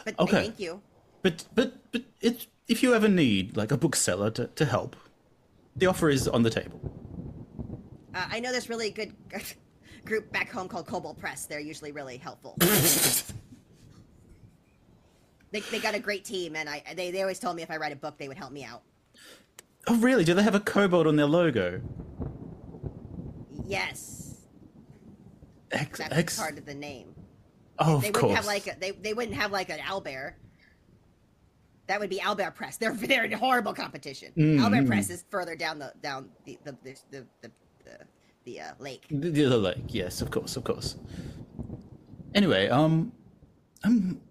[0.05, 0.43] But Okay.
[0.43, 0.81] thank you.
[1.21, 4.95] But but but it's if you ever need like a bookseller to, to help,
[5.75, 6.79] the offer is on the table.
[8.13, 9.13] Uh, I know this really good
[10.05, 11.45] group back home called Kobold Press.
[11.45, 12.55] They're usually really helpful.
[15.51, 17.77] they, they got a great team, and I they, they always told me if I
[17.77, 18.83] write a book, they would help me out.
[19.87, 20.23] Oh, really?
[20.23, 21.81] Do they have a kobold on their logo?
[23.65, 24.41] Yes,
[25.71, 27.15] Ex- that's ex- part of the name.
[27.79, 28.35] Oh, they of wouldn't course.
[28.35, 30.33] have like a, they they wouldn't have like an owlbear.
[31.87, 32.77] That would be Owlbear Press.
[32.79, 34.31] They're they're in horrible competition.
[34.37, 34.87] Mm, mm.
[34.87, 37.51] Press is further down the down the the the the, the,
[38.45, 39.05] the, uh, lake.
[39.09, 40.95] The, the other lake, yes, of course, of course.
[42.33, 43.11] Anyway, um,
[43.83, 44.21] I'm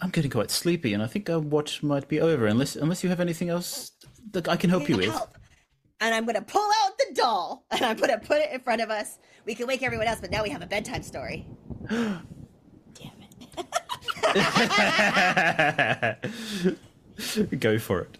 [0.00, 2.46] I'm getting quite sleepy, and I think our watch might be over.
[2.46, 3.92] Unless unless you have anything else
[4.32, 5.10] that I can help you with.
[5.10, 5.36] Help.
[6.00, 8.90] And I'm gonna pull out the doll and I'm gonna put it in front of
[8.90, 9.18] us.
[9.44, 11.46] We can wake everyone else, but now we have a bedtime story.
[14.22, 16.16] Damn
[16.64, 17.60] it.
[17.60, 18.18] Go for it.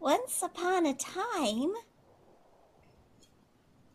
[0.00, 1.72] Once upon a time,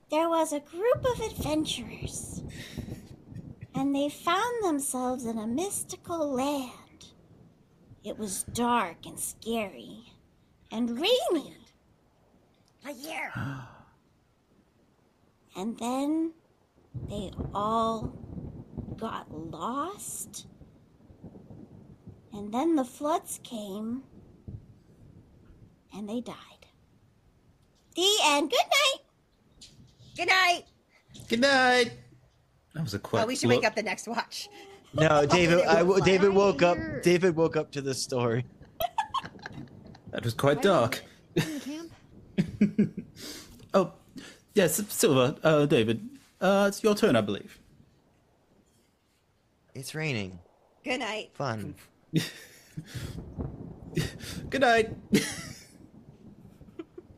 [0.09, 2.41] there was a group of adventurers,
[3.75, 6.71] and they found themselves in a mystical land.
[8.03, 10.13] It was dark and scary,
[10.71, 11.57] and rainy.
[12.87, 13.31] A year.
[15.55, 16.33] And then
[17.07, 18.13] they all
[18.97, 20.47] got lost.
[22.33, 24.03] And then the floods came
[25.93, 26.35] and they died.
[27.95, 28.51] The end.
[28.51, 29.01] Good night.
[30.15, 30.63] Good night.
[31.27, 31.91] Good night.
[32.75, 33.23] That was a quite.
[33.23, 34.47] Oh, we should lo- wake up the next watch.
[34.93, 35.65] No, David.
[35.65, 36.77] I, David woke up.
[37.03, 38.45] David woke up to this story.
[40.11, 41.03] That was quite dark.
[41.35, 41.91] In camp?
[43.75, 43.93] Oh,
[44.55, 46.09] yes, Silva, uh, David.
[46.41, 47.59] Uh, it's your turn, I believe.
[49.75, 50.39] It's raining.
[50.83, 51.31] Good night.
[51.33, 51.75] Fun.
[54.49, 54.95] Good night.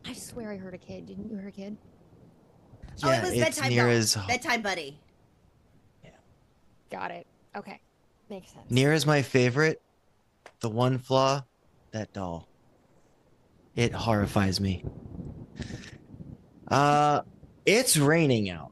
[0.05, 1.05] I swear I heard a kid.
[1.05, 1.77] Didn't you hear a kid?
[3.03, 4.13] oh, it was it's bedtime Nira's.
[4.15, 4.27] doll.
[4.27, 4.99] Bedtime buddy.
[6.03, 6.09] Yeah.
[6.89, 7.27] Got it.
[7.55, 7.79] Okay.
[8.29, 8.69] Makes sense.
[8.69, 9.81] Nira's my favorite.
[10.61, 11.43] The one flaw,
[11.91, 12.47] that doll.
[13.75, 14.83] It horrifies me.
[16.67, 17.21] Uh,
[17.65, 18.71] it's raining out.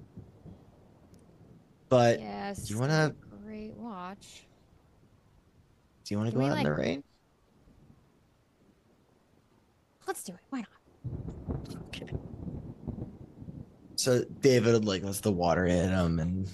[1.90, 2.64] But Yes.
[2.68, 4.46] do you wanna- Great watch.
[6.04, 7.04] do you want to go out in the like- rain?
[10.08, 10.40] Let's do it.
[10.50, 11.76] Why not?
[11.88, 12.08] Okay.
[13.96, 16.50] So David like lets the water hit him, and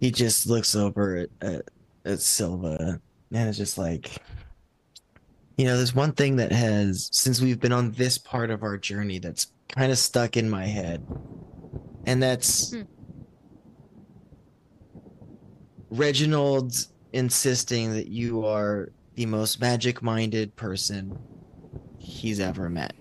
[0.00, 1.62] he just looks over at at,
[2.04, 3.00] at Silva,
[3.32, 4.16] and it's just like,
[5.58, 8.78] you know, there's one thing that has since we've been on this part of our
[8.78, 11.04] journey that's kind of stuck in my head,
[12.06, 12.82] and that's Hmm.
[15.90, 21.18] Reginald's insisting that you are the most magic-minded person
[21.98, 22.92] he's ever met.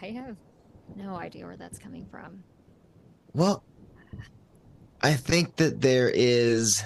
[0.00, 0.36] I have
[0.96, 2.42] no idea where that's coming from.
[3.34, 3.64] Well,
[5.00, 6.84] I think that there is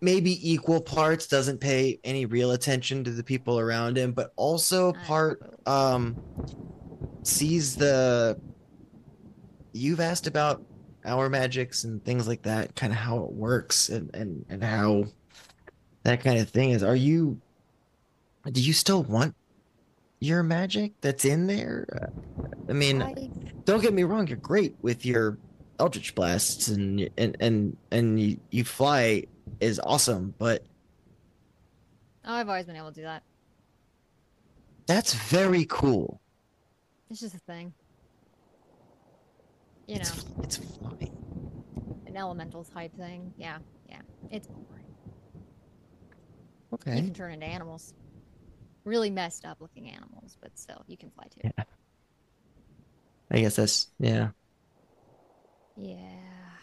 [0.00, 4.92] maybe equal parts doesn't pay any real attention to the people around him, but also
[4.92, 6.16] part um
[7.22, 8.38] sees the
[9.72, 10.64] you've asked about
[11.06, 15.04] our magics and things like that, kind of how it works and and and how
[16.02, 16.82] that kind of thing is.
[16.82, 17.40] Are you
[18.52, 19.34] do you still want
[20.20, 22.10] your magic that's in there?
[22.68, 23.30] I mean, I,
[23.64, 25.38] don't get me wrong, you're great with your
[25.78, 29.24] Eldritch blasts and and and and you, you fly
[29.60, 30.64] is awesome, but
[32.24, 33.22] oh, I've always been able to do that.
[34.86, 36.20] that's very cool.
[37.10, 37.72] It's just a thing.
[39.86, 41.16] You it's, know, it's flying.
[42.06, 43.32] an elemental type thing.
[43.36, 44.02] Yeah, yeah.
[44.30, 44.84] It's boring.
[46.72, 46.96] Okay.
[46.96, 47.94] You can turn into animals.
[48.84, 51.42] Really messed up looking animals, but still, you can fly too.
[51.42, 51.64] Yeah.
[53.30, 54.30] I guess that's yeah.
[55.76, 56.56] Yeah.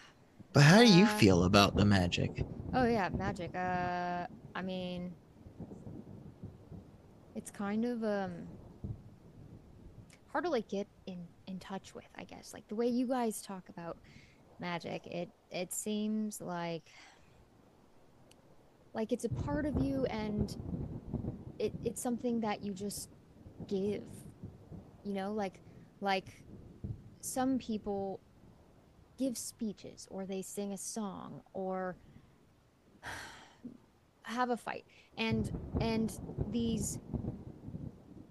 [0.54, 2.48] But how do you Uh, feel about the magic?
[2.74, 3.56] Oh yeah, magic.
[3.56, 5.16] Uh, I mean,
[7.36, 8.48] it's kind of um
[10.28, 12.06] hard to like get in in touch with.
[12.18, 13.98] I guess like the way you guys talk about
[14.60, 16.90] magic, it it seems like
[18.94, 20.56] like it's a part of you, and
[21.60, 23.10] it it's something that you just
[23.68, 24.04] give.
[25.04, 25.60] You know, like
[26.02, 26.44] like
[27.22, 28.20] some people
[29.18, 31.96] give speeches or they sing a song or
[34.24, 34.86] have a fight
[35.18, 36.98] and and these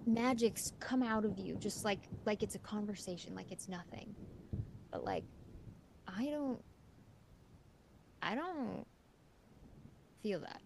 [0.07, 4.15] magics come out of you just like like it's a conversation like it's nothing
[4.91, 5.25] but like
[6.09, 6.61] i don't
[8.23, 8.85] i don't
[10.23, 10.61] feel that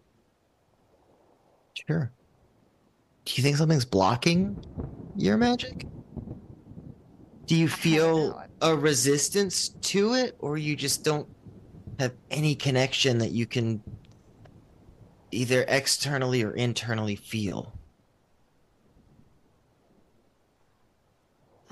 [1.87, 2.11] Sure.
[3.26, 4.57] Do you think something's blocking
[5.16, 5.87] your magic?
[7.47, 11.28] Do you feel a resistance to it, or you just don't
[11.99, 13.82] have any connection that you can
[15.30, 17.76] either externally or internally feel?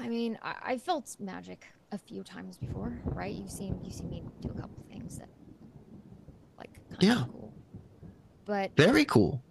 [0.05, 3.35] I mean, I, I felt magic a few times before, right?
[3.35, 5.29] You've seen you've seen me do a couple things that
[6.59, 7.23] like kind Yeah.
[7.23, 7.55] of cool.
[8.45, 9.43] But Very cool.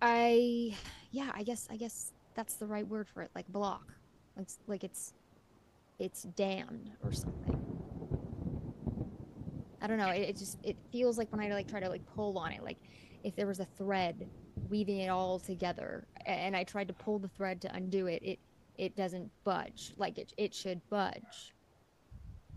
[0.00, 0.74] I
[1.10, 3.92] yeah, I guess I guess that's the right word for it, like block.
[4.36, 5.14] Like s- like it's
[5.98, 7.60] it's damned or something.
[9.80, 10.10] I don't know.
[10.10, 12.62] It, it just it feels like when I like try to like pull on it,
[12.62, 12.78] like
[13.24, 14.28] if there was a thread
[14.70, 18.38] weaving it all together, and I tried to pull the thread to undo it, it
[18.78, 21.54] it doesn't budge like it it should budge.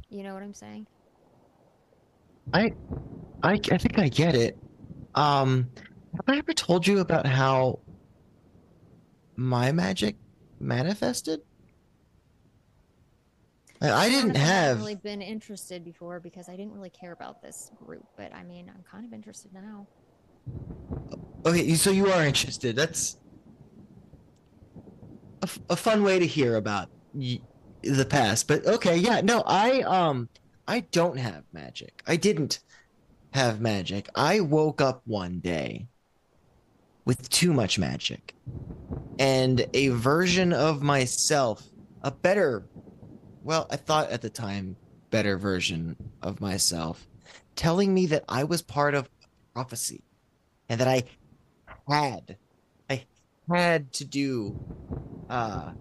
[0.10, 0.88] You know what I'm saying?
[2.54, 2.74] I,
[3.44, 4.58] I, I think I get it.
[5.16, 5.70] Um,
[6.14, 7.80] have I ever told you about how
[9.36, 10.16] my magic
[10.60, 11.42] manifested?
[13.82, 14.78] I, I didn't I have.
[14.78, 18.72] really been interested before because I didn't really care about this group, but I mean,
[18.74, 19.88] I'm kind of interested now.
[21.46, 22.76] Okay, so you are interested.
[22.76, 23.18] That's
[25.42, 27.42] a, f- a fun way to hear about y-
[27.84, 28.48] the past.
[28.48, 30.30] But okay, yeah, no, I um,
[30.68, 32.02] I don't have magic.
[32.08, 32.60] I didn't
[33.34, 34.10] have magic.
[34.16, 35.88] I woke up one day
[37.06, 38.36] with too much magic,
[39.20, 41.64] and a version of myself,
[42.04, 42.70] a better,
[43.44, 44.78] well, I thought at the time,
[45.12, 47.08] better version of myself,
[47.56, 49.10] telling me that I was part of
[49.54, 50.04] prophecy
[50.70, 51.06] and that I
[51.90, 52.38] had,
[52.90, 53.06] I
[53.50, 54.60] had to do,
[55.30, 55.74] uh,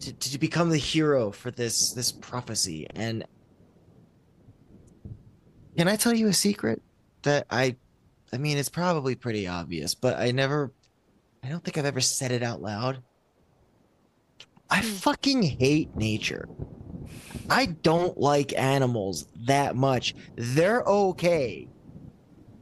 [0.00, 2.86] to, to become the hero for this this prophecy.
[2.94, 3.24] And
[5.76, 6.82] can I tell you a secret
[7.22, 7.76] that I,
[8.32, 10.72] I mean, it's probably pretty obvious, but I never,
[11.42, 13.02] I don't think I've ever said it out loud.
[14.70, 14.82] I Hmm.
[14.82, 16.50] fucking hate nature.
[17.48, 20.14] I don't like animals that much.
[20.36, 21.68] They're okay.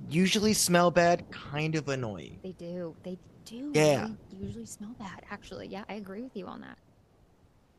[0.09, 2.39] Usually smell bad, kind of annoying.
[2.43, 2.95] They do.
[3.03, 3.71] They do.
[3.75, 4.09] Yeah.
[4.31, 5.69] They usually smell bad, actually.
[5.69, 6.79] Yeah, I agree with you on that.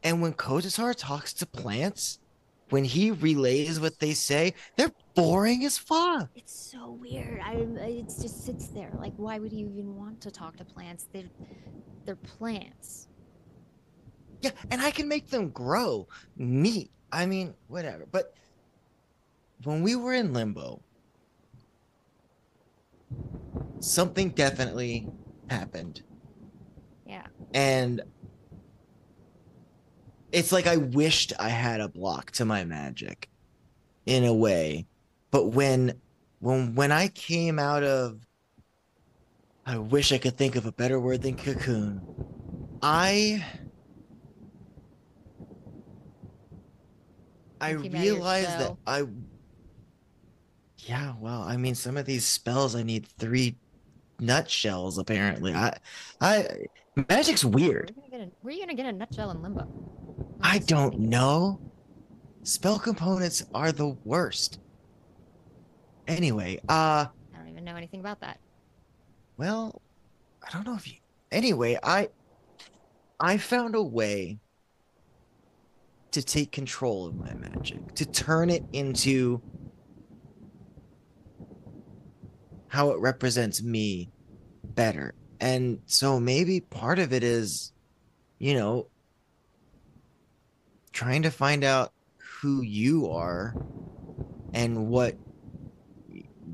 [0.04, 2.20] And when Kotatar talks to plants,
[2.70, 6.30] when he relays what they say, they're boring as fuck.
[6.36, 7.40] It's so weird.
[7.44, 8.92] I it just sits there.
[8.98, 11.08] Like, why would you even want to talk to plants?
[11.14, 11.30] They're
[12.06, 13.08] they're plants.
[14.42, 16.08] Yeah, and I can make them grow.
[16.36, 16.92] Neat.
[17.12, 18.08] I mean, whatever.
[18.12, 18.34] But
[19.64, 20.82] when we were in limbo,
[23.80, 25.08] something definitely
[25.50, 26.02] happened.
[27.06, 27.28] Yeah.
[27.54, 28.02] And
[30.32, 33.30] it's like I wished I had a block to my magic
[34.06, 34.88] in a way.
[35.32, 36.02] But when
[36.40, 38.26] when when I came out of
[39.66, 42.02] I wish I could think of a better word than cocoon.
[42.82, 43.46] I
[47.62, 48.78] I You came out of your realized that.
[48.86, 49.06] I
[50.86, 53.56] Yeah, well, I mean some of these spells I need three
[54.20, 55.54] nutshells apparently.
[55.54, 55.78] I
[56.22, 56.66] I
[57.10, 57.94] magic's Where are weird.
[57.96, 59.68] you gonna get a, where are you gonna get a nutshell in limbo?
[60.42, 61.60] I don't know.
[62.44, 64.60] Spell components are the worst.
[66.08, 68.40] Anyway, uh I don't even know anything about that.
[69.38, 69.82] well,
[70.46, 70.96] I don't know if you
[71.32, 72.10] Anyway, I
[73.20, 74.40] I found a way
[76.12, 79.42] to take control of my magic, to turn it into
[82.74, 84.10] how it represents me
[84.64, 85.14] better.
[85.40, 87.72] And so maybe part of it is,
[88.40, 88.88] you know,
[90.92, 93.54] trying to find out who you are
[94.56, 95.16] and what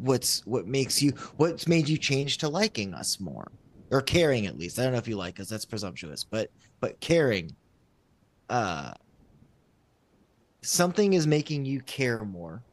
[0.01, 3.49] what's what makes you what's made you change to liking us more
[3.91, 6.49] or caring at least i don't know if you like us that's presumptuous but
[6.79, 7.53] but caring
[8.49, 8.93] uh
[10.61, 12.63] something is making you care more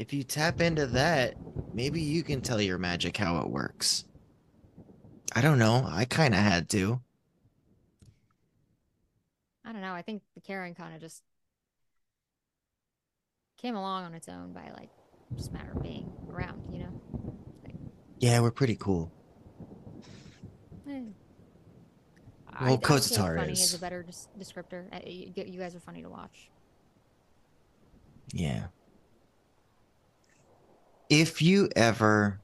[0.00, 1.34] if you tap into that
[1.74, 4.04] maybe you can tell your magic how it works
[5.34, 7.00] i don't know i kind of had to
[9.62, 9.92] I don't know.
[9.92, 11.22] I think the caring kind of just
[13.56, 14.88] came along on its own by like
[15.36, 17.00] just a matter of being around, you know.
[18.18, 19.12] yeah we're pretty cool
[20.88, 21.02] Eh.
[22.60, 23.60] Well, I, I'd say Kotatar funny is.
[23.60, 24.86] is a better des- descriptor.
[25.06, 26.50] You, you guys are funny to watch.
[28.32, 28.66] Yeah.
[31.10, 32.40] If you ever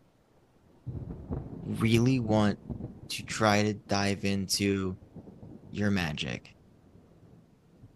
[1.65, 2.59] really want
[3.11, 4.97] to try to dive into
[5.71, 6.57] your magic,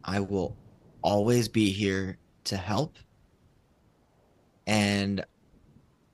[0.04, 0.56] I will
[1.02, 2.96] always be here to help.
[4.68, 5.24] And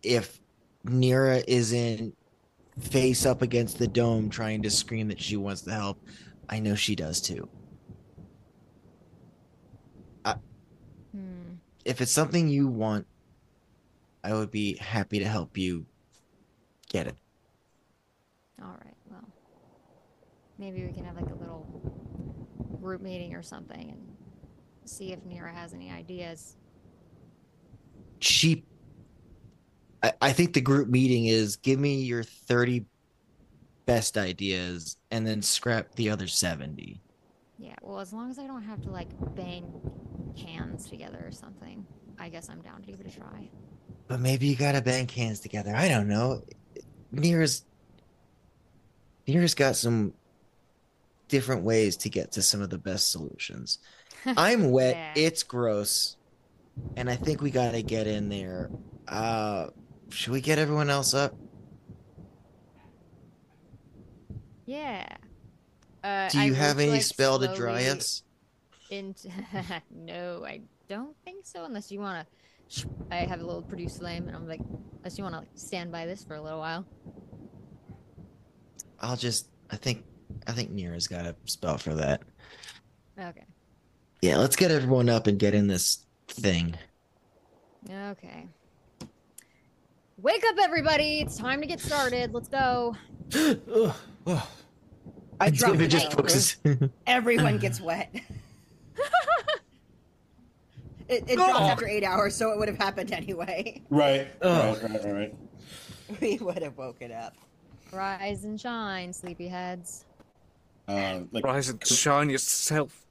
[0.03, 0.41] if
[0.87, 2.17] Nira isn't
[2.81, 6.01] face up against the dome trying to scream that she wants to help,
[6.49, 7.47] I know she does too.
[11.13, 11.57] Hmm.
[11.85, 13.07] If it's something you want,
[14.27, 15.87] I would be happy to help you
[16.89, 17.15] get it.
[18.61, 18.95] All right.
[19.09, 19.25] Well,
[20.59, 21.65] maybe we can have like a little
[22.83, 24.05] group meeting or something and
[24.85, 26.57] see if Nira has any ideas.
[28.21, 28.65] She
[30.03, 32.85] I, I think the group meeting is give me your 30
[33.87, 37.01] best ideas and then scrap the other 70.
[37.59, 37.77] Yeah.
[37.81, 39.73] Well, as long as I don't have to like bang
[40.37, 41.87] cans together or something,
[42.19, 43.49] I guess I'm down to give it a try.
[44.09, 45.75] But maybe you gotta bang hands together.
[45.75, 46.43] I don't know.
[47.13, 47.65] Nira's
[49.27, 50.13] Nira's got some
[51.29, 53.79] different ways to get to some of the best solutions.
[54.27, 55.13] I'm wet, Yeah.
[55.17, 56.17] it's gross,
[56.97, 58.71] and I think we gotta get in there.
[59.09, 59.69] Uh
[60.11, 61.35] should we get everyone else up?
[64.67, 65.07] Yeah.
[66.03, 68.23] Uh, Do you would, have any like, spell to dry us?
[68.91, 69.29] Into
[69.91, 71.65] no, I don't think so.
[71.65, 72.33] Unless you want to,
[73.11, 74.61] I have a little produce flame, and I'm like,
[74.99, 76.85] unless you want to like, stand by this for a little while.
[79.01, 80.05] I'll just I think
[80.47, 82.23] I think Nira's got a spell for that.
[83.19, 83.45] Okay.
[84.23, 86.75] Yeah, let's get everyone up and get in this thing.
[87.89, 88.49] Okay.
[90.19, 91.21] Wake up, everybody!
[91.21, 92.33] It's time to get started.
[92.33, 92.97] Let's go.
[93.35, 93.93] Ugh,
[94.27, 94.47] ugh.
[95.39, 95.89] I dropped it.
[95.89, 96.57] just pokes
[97.07, 98.15] Everyone gets wet.
[101.09, 101.69] it it dropped Oh.
[101.69, 103.83] after eight hours, so it would have happened anyway.
[103.91, 104.29] Right.
[104.43, 104.79] Ugh.
[104.83, 105.35] Right, right, right, right.
[106.21, 107.35] We would have woken up.
[107.93, 110.05] Rise and shine, sleepyheads.
[110.87, 113.05] Uh, like Rise and shine yourself.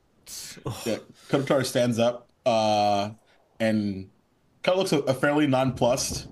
[0.86, 0.98] Yeah,
[1.30, 3.10] Kotar stands up uh,
[3.60, 4.10] and
[4.64, 6.28] kind of looks a, a fairly nonplussed.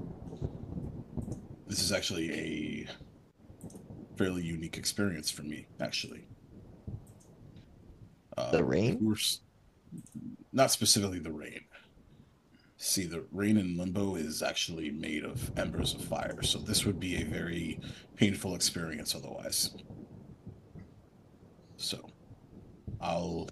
[1.68, 2.88] This is actually a
[4.18, 6.26] fairly unique experience for me, actually.
[8.38, 9.16] Uh, The rain?
[10.54, 11.62] Not specifically the rain.
[12.78, 17.00] See, the rain in Limbo is actually made of embers of fire, so this would
[17.00, 17.80] be a very
[18.16, 19.72] painful experience otherwise.
[21.78, 22.10] So,
[23.02, 23.50] I'll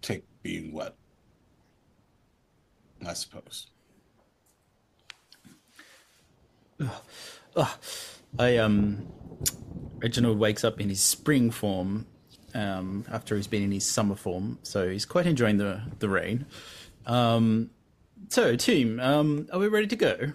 [0.00, 0.94] take being wet.
[3.06, 3.66] I suppose.
[7.56, 7.68] Ugh.
[8.38, 9.06] I um,
[9.98, 12.06] Reginald wakes up in his spring form
[12.54, 16.46] um, after he's been in his summer form, so he's quite enjoying the the rain.
[17.06, 17.70] Um,
[18.28, 20.32] so, team, um, are we ready to go?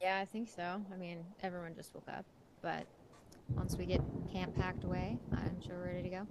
[0.00, 0.82] Yeah, I think so.
[0.92, 2.24] I mean, everyone just woke up,
[2.62, 2.86] but
[3.54, 4.00] once we get
[4.32, 6.26] camp packed away, I'm sure we're ready to go.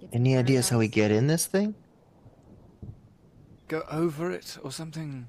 [0.00, 1.74] Get Any ideas how we get in this thing?
[3.68, 5.26] Go over it or something.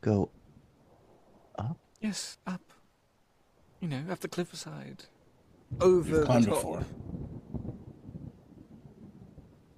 [0.00, 0.30] Go
[1.58, 1.76] up?
[2.00, 2.69] Yes, up.
[3.80, 5.04] You know, up the cliffside.
[5.80, 6.54] Over You've the climbed top.
[6.56, 6.84] before.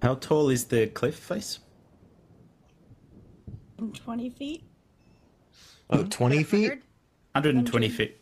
[0.01, 1.59] How tall is the cliff face?
[3.93, 4.63] 20 feet.
[5.89, 6.69] oh, 20 feet?
[7.33, 7.95] 120 Hundred.
[7.97, 8.17] feet.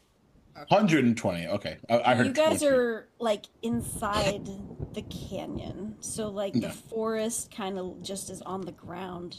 [0.68, 1.48] 120.
[1.48, 1.78] Okay.
[1.90, 2.76] I, I heard you guys 20.
[2.76, 4.48] are like inside
[4.94, 5.96] the canyon.
[6.02, 6.68] So like Yeah.
[6.68, 9.38] the forest kind of just is on the ground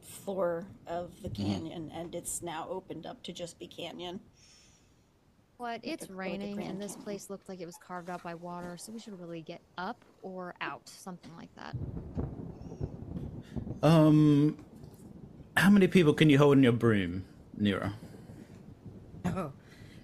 [0.00, 1.42] floor of the Mm-hmm.
[1.52, 4.20] canyon and it's now opened up to just be canyon.
[5.62, 5.78] What?
[5.84, 7.04] It's a- like a raining, and this Canyon.
[7.04, 10.04] place looked like it was carved out by water, so we should really get up
[10.20, 11.76] or out, something like that.
[13.80, 14.58] Um,
[15.56, 17.24] how many people can you hold in your broom,
[17.60, 17.92] Nira?
[19.24, 19.52] Oh,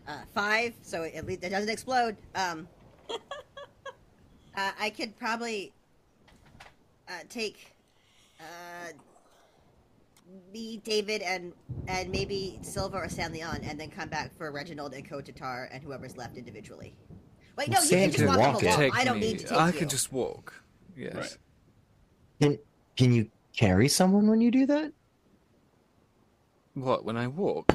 [0.07, 2.17] uh, five, so at least it doesn't explode.
[2.37, 2.69] Um,
[3.11, 5.73] uh, I could probably
[7.09, 7.75] uh, take
[8.39, 8.93] uh,
[10.53, 11.53] me, David, and
[11.87, 16.16] and maybe Silva or San'laeon, and then come back for Reginald and Kotatar and whoever's
[16.16, 16.95] left individually.
[17.57, 18.66] Wait, no, Well, you can just walk, walk it.
[18.66, 18.79] along.
[18.79, 19.29] Take I don't me.
[19.33, 19.72] need to take I you.
[19.72, 20.55] can just walk.
[20.97, 21.14] Yes.
[21.14, 21.37] Right.
[22.41, 22.59] Can
[22.97, 24.93] can you carry someone when you do that?
[26.74, 27.74] What, when I walk?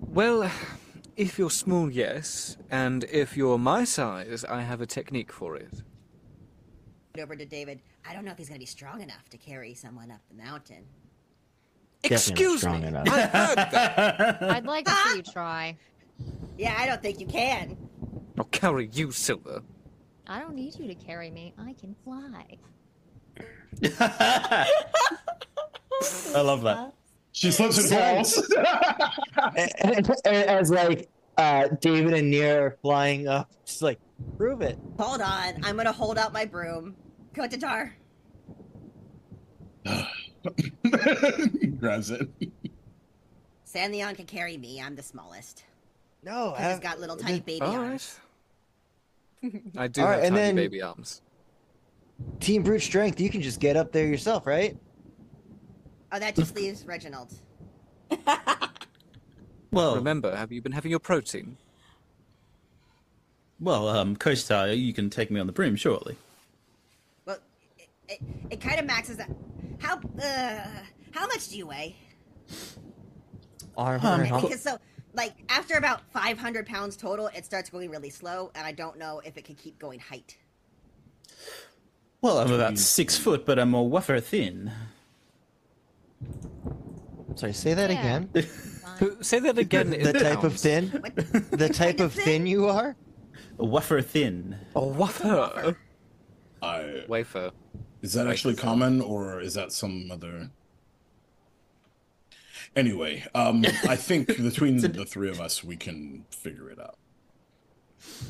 [0.00, 0.50] Well,
[1.16, 2.56] if you're small, yes.
[2.70, 5.82] And if you're my size, I have a technique for it.
[7.18, 7.80] Over to David.
[8.08, 10.42] I don't know if he's going to be strong enough to carry someone up the
[10.42, 10.84] mountain.
[12.02, 12.88] Definitely Excuse strong me.
[12.88, 13.08] enough.
[13.08, 14.42] I heard that.
[14.50, 15.76] I'd like to see you try.
[16.56, 17.76] Yeah, I don't think you can.
[18.38, 19.62] I'll carry you, Silva.
[20.26, 21.54] I don't need you to carry me.
[21.58, 22.58] I can fly.
[26.34, 26.92] I love that.
[27.32, 28.52] She slips and falls.
[30.24, 33.98] As like uh, David and Nira are flying up, just like
[34.36, 34.78] prove it.
[34.98, 36.94] Hold on, I'm going to hold out my broom.
[37.38, 37.90] Kotatar.
[41.78, 42.28] Grabs it.
[43.66, 44.80] San'laeon can carry me.
[44.80, 45.64] I'm the smallest.
[46.24, 48.18] No, He's have- got little tiny baby All arms.
[49.42, 49.62] right.
[49.76, 51.22] I do All have right, and tiny then- baby arms.
[52.40, 53.20] Team brute strength.
[53.20, 54.76] You can just get up there yourself, right?
[56.10, 57.32] Oh, that just leaves Reginald.
[59.70, 61.58] Well, Remember, have you been having your protein?
[63.60, 66.16] well, um, Coach you can take me on the broom, surely.
[68.08, 69.28] Well, it, it, it kind of maxes out.
[69.78, 70.60] How uh,
[71.12, 71.96] how much do you weigh?
[73.76, 74.06] Armor.
[74.06, 74.78] Um, and Because so,
[75.14, 79.20] like, after about 500 pounds total, it starts going really slow, and I don't know
[79.24, 80.36] if it can keep going height.
[82.20, 84.72] Well, I'm about six foot, but I'm a wafer thin.
[87.36, 88.22] Sorry, say that Yeah.
[88.32, 89.22] again.
[89.22, 89.90] Say that again.
[89.90, 90.88] The in type of thin.
[90.88, 91.14] What?
[91.52, 92.96] The type of thin you are.
[93.60, 94.56] A wafer thin.
[94.74, 95.76] A wafer.
[96.60, 97.52] I, Wafer.
[98.02, 100.50] Is that actually common or is that some other?
[102.76, 106.96] Anyway, um, I think between the three of us, we can figure it out.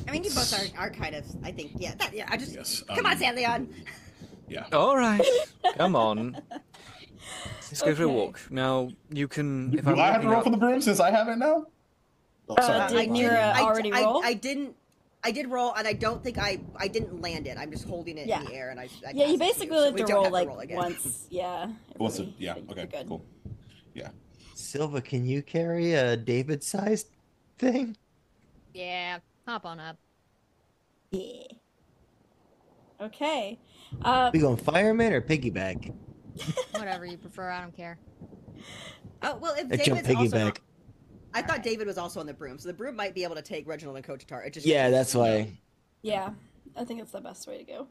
[0.07, 1.25] I mean, you both are, are kind of.
[1.43, 1.93] I think, yeah.
[1.95, 2.25] That, yeah.
[2.29, 3.67] I just Yes, come on, um, San'laeon.
[4.47, 4.65] Yeah.
[4.73, 5.23] All right.
[5.77, 6.35] Come on.
[7.69, 8.39] Let's go for a walk.
[8.49, 9.77] Now, you can.
[9.77, 11.35] If Do I'm I have to roll up- for the broom since I have it
[11.35, 11.67] now?
[12.49, 13.05] Oh, Uh, sorry.
[13.05, 14.23] did I Nira I- already I, roll?
[14.25, 14.75] I didn't.
[15.23, 17.57] I did roll, and I don't think I I didn't land it.
[17.57, 18.39] I'm just holding it Yeah.
[18.39, 18.83] in the air, and I.
[19.05, 20.77] I yeah, you it to basically so have to don't roll have like roll again.
[20.77, 21.27] once.
[21.29, 21.69] Yeah.
[21.97, 22.29] Once, it?
[22.37, 22.55] Yeah.
[22.71, 22.85] Okay.
[22.85, 23.07] good.
[23.07, 23.25] Cool.
[23.93, 24.09] Yeah.
[24.55, 27.07] Silva, can you carry a David-sized
[27.57, 27.95] thing?
[28.73, 29.97] Yeah, hop on up.
[31.11, 31.43] Yeah.
[33.01, 33.57] Okay.
[34.03, 35.93] Uh, We going fireman or piggyback?
[36.71, 37.97] Whatever you prefer, I don't care.
[39.21, 40.13] Oh well, if I David's also.
[40.13, 40.45] piggyback.
[40.45, 40.59] not-
[41.33, 43.41] I thought David was also on the broom, so the broom might be able to
[43.41, 44.45] take Reginald and Kotatar.
[44.45, 45.57] It just Yeah, that's why.
[46.01, 46.31] yeah,
[46.75, 47.87] I think it's the best way to go.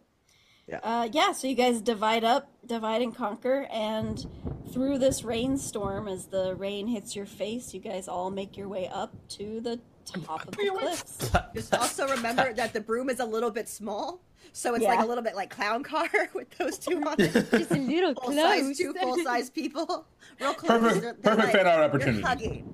[0.67, 0.81] Yeah.
[0.83, 1.33] Uh, yeah.
[1.33, 4.25] So you guys divide up, divide and conquer, and
[4.73, 8.87] through this rainstorm, as the rain hits your face, you guys all make your way
[8.93, 11.31] up to the top of the cliffs.
[11.55, 14.21] Just also remember that the broom is a little bit small,
[14.53, 17.33] so it's like a little bit like clown car with those two on it.
[17.33, 18.37] Just a little Full close.
[18.37, 20.07] size, two full size people,
[20.39, 20.69] real close.
[20.81, 22.65] Perfect- They're- they're perfect fan art opportunity.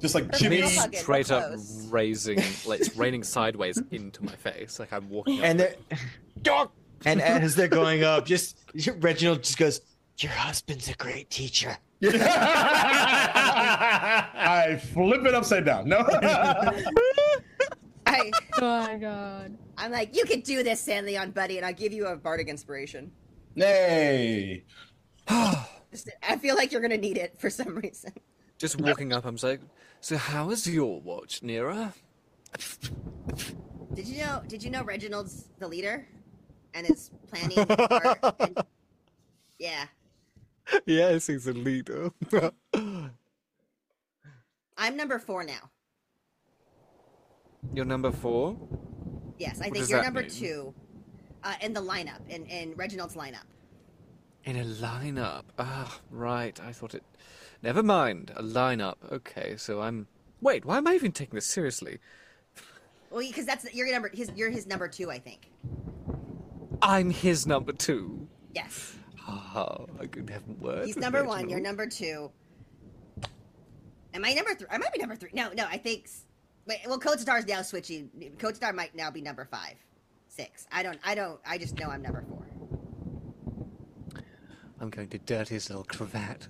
[0.00, 0.10] You're hugging.
[0.10, 0.56] Just like Perfect Me Jimmy.
[0.62, 1.86] real hugging, real straight up close.
[1.90, 2.36] raising,
[2.66, 5.38] like it's raining sideways into my face, like I'm walking.
[5.40, 5.80] Up And it.
[6.42, 6.66] they're
[7.04, 8.58] and as they're going up, just
[8.98, 9.80] Reginald just goes,
[10.18, 11.76] "Your husband's a great teacher."
[13.52, 15.88] I flip it upside down.
[15.88, 15.98] No.
[18.06, 18.30] I,
[18.60, 19.56] Oh my god.
[19.78, 23.12] I'm like, you can do this, San'laeon buddy, and I'll give you a bardic inspiration.
[23.54, 24.64] Nay.
[25.90, 28.12] Just, I feel like you're gonna need it for some reason.
[28.58, 29.60] Just walking up, I'm like,
[30.00, 31.92] so how is your watch, Nira?
[33.94, 34.42] Did you know?
[34.48, 36.06] Did you know Reginald's the leader,
[36.74, 37.58] and is planning?
[38.40, 38.58] And,
[39.58, 39.84] yeah,
[40.86, 42.10] yes, he's a leader.
[44.78, 45.70] I'm number four now.
[47.74, 48.56] You're number four.
[49.38, 50.30] Yes, I What think you're number mean?
[50.30, 50.74] two
[51.44, 53.44] uh, in the lineup, in, in Reginald's lineup.
[54.44, 55.42] In a lineup.
[55.58, 56.58] Ah, right.
[56.60, 57.04] I thought it.
[57.62, 58.32] Never mind.
[58.36, 58.96] A lineup.
[59.12, 60.06] Okay, so I'm.
[60.40, 61.98] Wait, why am I even taking this seriously?
[63.10, 65.50] Well, because that's you're number his you're his number two, I think.
[66.82, 68.26] I'm his number two.
[68.54, 68.94] Yes,
[69.28, 70.86] Oh, I could have words.
[70.86, 71.48] he's number one.
[71.48, 72.30] You're number two.
[74.14, 74.66] Am I number three?
[74.70, 75.30] I might be number three.
[75.32, 76.08] No, no, I think.
[76.66, 78.10] Wait, well, Kotatar's now switching.
[78.38, 79.74] Kotatar might now be number five,
[80.28, 80.66] six.
[80.72, 80.98] I don't.
[81.04, 81.38] I don't.
[81.46, 82.46] I just know I'm number four.
[84.80, 86.48] I'm going to dirty his little cravat.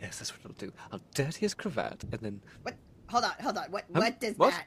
[0.00, 0.72] Yes, that's what I'll do.
[0.92, 2.40] I'll dirty his cravat and then.
[2.62, 2.74] What?
[3.08, 3.70] Hold on, hold on.
[3.70, 3.84] What?
[3.94, 4.00] Huh?
[4.00, 4.50] What does What?
[4.50, 4.66] that?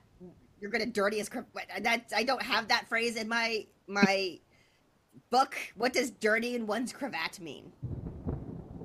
[0.62, 1.30] You're gonna dirty his.
[1.30, 1.68] cravat.
[1.82, 4.40] That I don't have that phrase in my my
[5.30, 5.56] book.
[5.76, 7.72] What does dirty in one's cravat mean?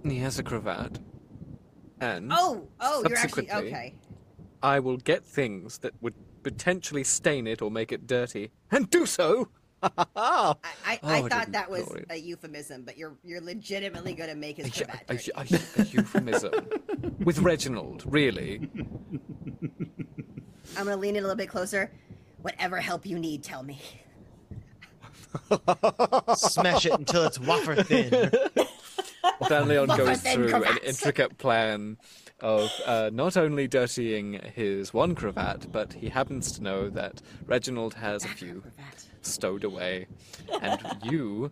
[0.04, 0.98] He has a cravat.
[2.00, 2.30] And.
[2.32, 3.94] Oh, oh, you're actually okay.
[4.62, 9.06] I will get things that would potentially stain it or make it dirty, and do
[9.06, 9.48] so.
[10.16, 12.06] I, I, Oh, I I thought that was it.
[12.10, 16.52] a euphemism, but you're you're legitimately gonna make his Yeah, a, a- a euphemism
[17.24, 18.68] with Reginald, really.
[20.76, 21.90] I'm gonna lean in a little bit closer.
[22.42, 23.80] Whatever help you need, tell me.
[26.36, 28.10] Smash it until it's wafer thin.
[29.44, 31.96] San'laeon goes thin through an intricate plan
[32.40, 37.94] of uh, not only dirtying his one cravat, but he happens to know that Reginald
[37.94, 39.06] has a few Cravat.
[39.24, 40.06] Stowed away,
[40.60, 41.50] and you,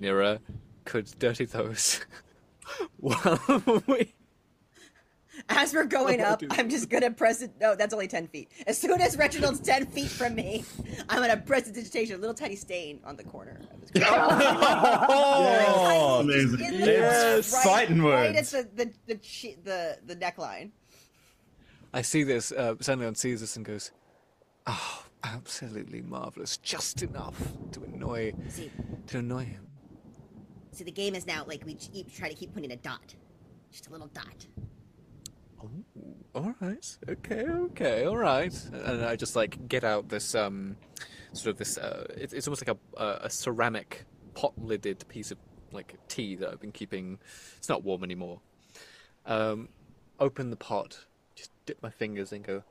[0.00, 0.40] Nira,
[0.84, 2.00] could dirty those
[2.98, 3.40] while
[3.86, 4.12] we
[5.48, 6.52] As we're going Oh, up, dude.
[6.58, 7.52] I'm just gonna press it.
[7.60, 8.50] No, that's only ten feet.
[8.66, 10.64] As soon as Reginald's ten feet from me,
[11.08, 12.16] I'm gonna prestidigitation.
[12.16, 13.90] A little tiny stain on the corner of his.
[14.04, 16.60] Oh, Amazing.
[16.60, 18.50] In the Yes, right- fighting Right at words.
[18.52, 19.14] the the the
[19.64, 20.70] the, the neckline.
[21.94, 22.52] I see this.
[22.52, 23.90] Uh, San'laeon sees this and goes,
[24.66, 26.56] "Oh, absolutely marvelous!
[26.58, 27.36] Just enough
[27.72, 28.70] to annoy See,
[29.08, 29.66] to annoy him."
[30.72, 33.14] see, the game is now like we keep, try to keep putting a dot,
[33.70, 34.46] just a little dot.
[35.62, 35.70] Oh,
[36.34, 36.98] All right.
[37.08, 37.44] Okay.
[37.44, 38.04] Okay.
[38.04, 38.52] All right.
[38.72, 40.76] And I just like get out this um,
[41.32, 41.78] sort of this.
[41.78, 44.04] Uh, it's it's almost like a a, a ceramic
[44.34, 45.38] pot lidded piece of
[45.70, 47.18] like tea that I've been keeping.
[47.58, 48.40] It's not warm anymore.
[49.24, 49.68] Um,
[50.18, 50.98] open the pot.
[51.34, 52.62] Just dip my fingers and go.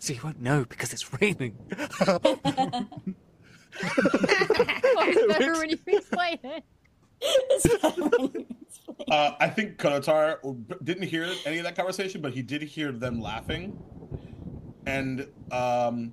[0.00, 1.56] So you won't know because it's raining.
[3.84, 6.64] It's better when you explain it.
[7.20, 9.08] It's better when you explain.
[9.10, 10.38] Uh, I think Kotatar
[10.84, 13.78] didn't hear any of that conversation, but he did hear them laughing,
[14.86, 16.12] and um,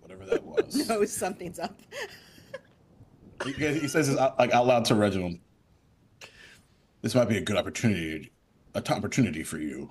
[0.00, 0.74] whatever that was.
[0.88, 1.78] Knows something's up.
[3.44, 5.34] he, he says this out, like out loud to Reginald.
[7.02, 8.30] This might be a good opportunity,
[8.74, 9.90] a t- opportunity for you,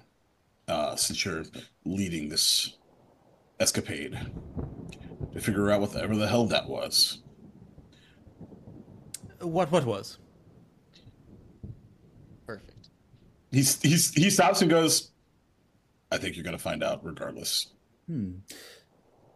[0.67, 1.43] uh, since you're
[1.86, 2.77] leading this
[3.59, 4.19] escapade,
[5.34, 7.19] to figure out whatever the hell that was.
[9.39, 10.17] What what was?
[12.45, 12.89] Perfect.
[13.51, 15.11] He's he's he stops and goes.
[16.11, 17.67] I think you're gonna find out, regardless.
[18.07, 18.32] Hmm.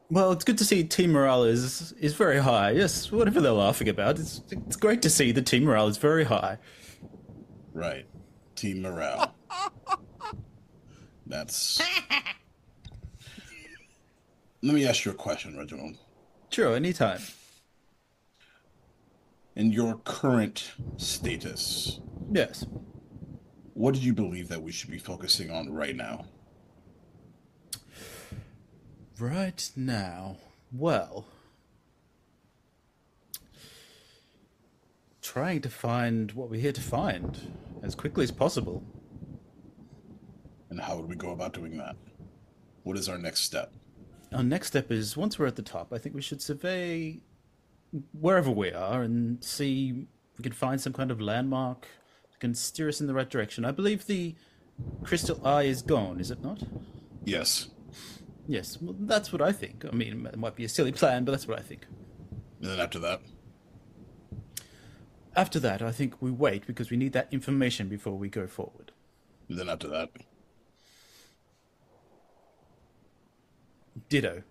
[0.10, 2.72] Well, it's good to see team morale is is very high.
[2.72, 6.24] Yes, whatever they're laughing about, it's it's great to see the team morale is very
[6.24, 6.58] high.
[7.74, 8.06] Right.
[8.56, 9.35] Team morale.
[11.28, 11.82] That's.
[14.62, 15.96] Let me ask you a question, Reginald.
[16.50, 17.22] Sure, anytime.
[19.56, 22.00] In your current status,
[22.32, 22.66] Yes.
[23.74, 26.26] what do you believe that we should be focusing on right now?
[29.20, 30.38] Right now,
[30.74, 31.26] well,
[35.22, 37.40] trying to find what we're here to find
[37.82, 38.84] as quickly as possible.
[40.76, 41.96] And how would we go about doing that?
[42.84, 43.72] What is our next step?
[44.34, 47.22] Our next step is once we're at the top, I think we should survey
[48.12, 51.88] wherever we are and see if we can find some kind of landmark
[52.30, 53.64] that can steer us in the right direction.
[53.64, 54.36] I believe the
[55.06, 56.62] crystal eye is gone, is it not?
[57.24, 57.70] Yes.
[58.46, 59.86] Yes, well, that's what I think.
[59.90, 61.86] I mean, it might be a silly plan, but that's what I think.
[62.60, 63.22] And then after that,
[65.38, 68.92] After that, I think we wait because we need that information before we go forward.
[69.48, 70.10] and then after that,
[74.10, 74.44] Ditto.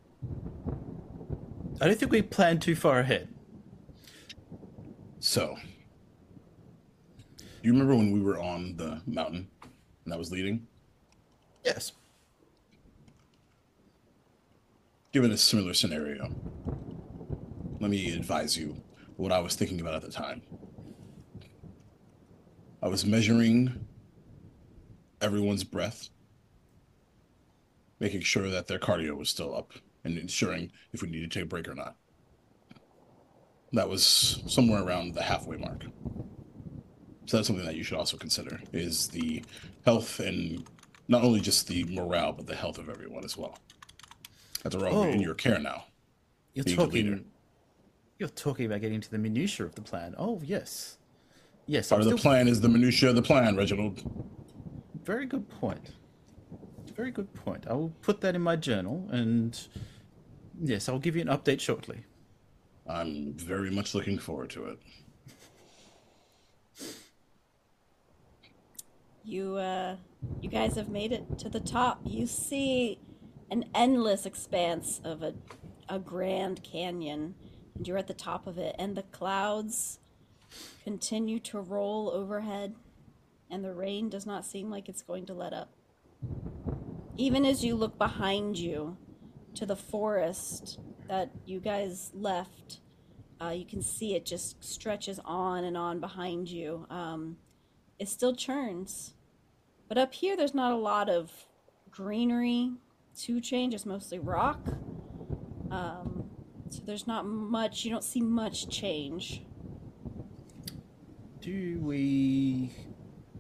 [1.81, 3.29] I don't think we planned too far ahead.
[5.21, 5.57] so.
[7.39, 9.49] Do you remember when we were on the mountain
[10.05, 10.67] and I was leading?
[11.65, 11.93] Yes.
[15.13, 16.31] Given a similar scenario,
[17.81, 18.77] let me advise you
[19.17, 20.43] what I was thinking about at the time.
[22.83, 23.87] I was measuring
[25.23, 26.11] everyone's breath,
[28.05, 29.73] making sure that their cardio was still up,
[30.05, 31.97] and ensuring if we needed to take a break or not.
[33.73, 35.85] That was somewhere around the halfway mark.
[37.25, 39.43] So that's something that you should also consider is the
[39.87, 40.69] health and
[41.09, 43.57] not only just the morale, but the health of everyone as well.
[44.63, 45.05] That's all Oh.
[45.05, 45.87] in your care now.
[46.53, 47.11] You're Being the leader.
[47.17, 47.31] talking.
[48.19, 50.15] You're talking about getting to the minutiae of the plan.
[50.19, 50.99] Oh yes,
[51.67, 51.89] yes.
[51.89, 54.03] Part I'm of the plan is the minutia of the plan, Reginald.
[55.05, 55.93] Very good point.
[56.95, 57.67] Very good point.
[57.69, 59.59] I will put that in my journal, and
[60.61, 62.05] yes, I'll give you an update shortly.
[62.87, 64.79] I'm very much looking forward to it.
[69.25, 69.97] You uh
[70.43, 72.01] you guys have made it to the top.
[72.05, 72.99] You see
[73.51, 75.35] an endless expanse of a
[75.89, 77.35] a grand canyon
[77.75, 79.99] and you're at the top of it and the clouds
[80.83, 82.75] continue to roll overhead
[83.51, 85.71] and the rain does not seem like it's going to let up.
[87.17, 88.97] Even as you look behind you
[89.55, 92.81] to the forest that you guys left,
[93.41, 96.87] uh, you can see it just stretches on and on behind you.
[96.91, 97.37] Um,
[97.99, 99.15] it still churns.
[99.89, 101.31] But up here, there's not a lot of
[101.91, 102.73] greenery
[103.19, 103.75] to change.
[103.75, 104.67] It's mostly rock.
[105.71, 106.31] Um,
[106.69, 109.43] so there's not much, you don't see much change.
[111.41, 112.73] Do we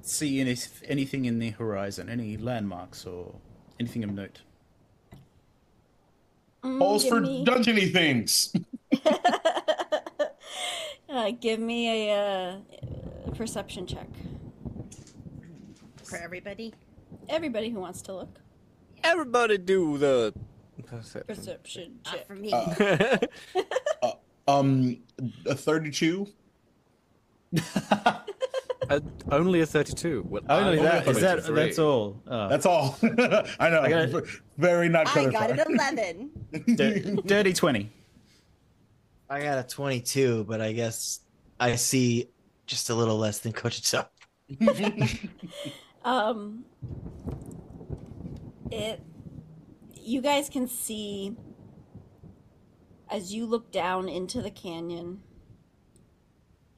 [0.02, 2.08] see any, anything in the horizon?
[2.08, 3.40] Any landmarks or
[3.80, 4.42] Anything of note?
[6.62, 7.44] Mm, Balls for me...
[7.44, 8.54] dungeony things.
[11.08, 12.56] uh, give me a uh,
[13.34, 14.08] perception check.
[16.02, 16.72] For everybody?
[17.28, 18.40] Everybody who wants to look.
[19.02, 20.32] Everybody do the
[20.86, 22.14] perception, perception check.
[22.14, 22.52] Not for me.
[22.52, 23.18] Uh,
[24.02, 24.12] uh,
[24.48, 24.98] um,
[25.46, 26.26] a 32?
[28.90, 30.24] Uh, only a 32.
[30.28, 31.06] Well, only that.
[31.06, 32.22] Is that that's all.
[32.26, 32.48] Oh.
[32.48, 32.96] That's all.
[33.02, 33.80] I know.
[33.80, 34.24] I gotta,
[34.58, 35.14] very not.
[35.16, 37.22] I got an 11.
[37.26, 37.92] Dirty 20.
[39.30, 41.20] I got a 22, but I guess
[41.58, 42.28] I see
[42.66, 44.08] just a little less than Coach itself.
[46.04, 46.64] um,
[48.70, 49.00] it.
[49.94, 51.34] You guys can see
[53.10, 55.22] as you look down into the canyon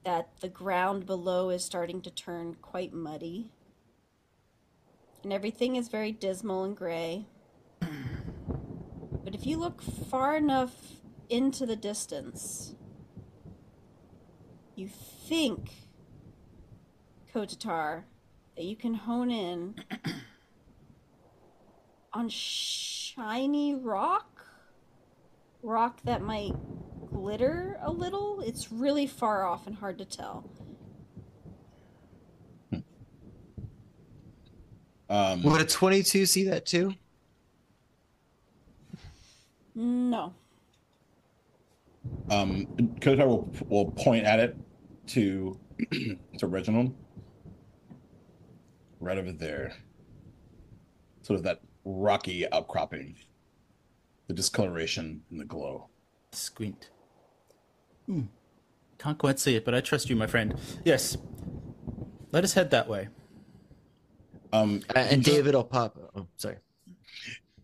[0.06, 3.50] that the ground below is starting to turn quite muddy,
[5.24, 7.26] and everything is very dismal and gray.
[7.80, 10.72] But if you look far enough
[11.28, 12.76] into the distance,
[14.76, 15.72] you think,
[17.34, 18.04] Kotatar,
[18.56, 19.74] that you can hone in
[22.12, 24.46] on shiny rock
[25.62, 26.54] rock that might
[27.26, 30.48] glitter a little it's really far off and hard to tell
[35.08, 36.94] Um, Would a 22 see that too?
[39.74, 40.32] no
[42.30, 42.66] um,
[43.00, 44.56] Kotar will will point at it
[45.08, 45.58] to
[46.38, 46.94] to Reginald.
[49.00, 49.74] Right over there.
[51.22, 53.16] Sort of that rocky outcropping.
[54.28, 55.88] The discoloration and the glow.
[56.32, 56.90] Squint.
[58.06, 58.22] Hmm.
[58.98, 60.54] Can't quite see it, but I trust you, my friend.
[60.84, 61.16] Yes.
[62.32, 63.08] Let us head that way.
[64.52, 65.98] Um, Uh, and David will pop.
[66.14, 66.56] Oh, sorry.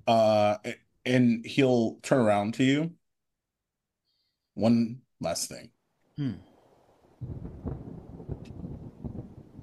[0.06, 0.56] uh,
[1.04, 2.92] and he'll turn around to you.
[4.54, 5.70] One last thing.
[6.16, 6.32] Hmm.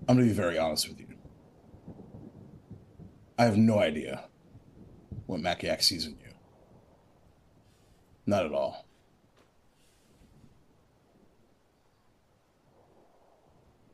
[0.08, 1.08] I'm going to be very honest with you.
[3.38, 4.26] I have no idea
[5.28, 6.32] what Maciak sees in you.
[8.26, 8.86] Not at all.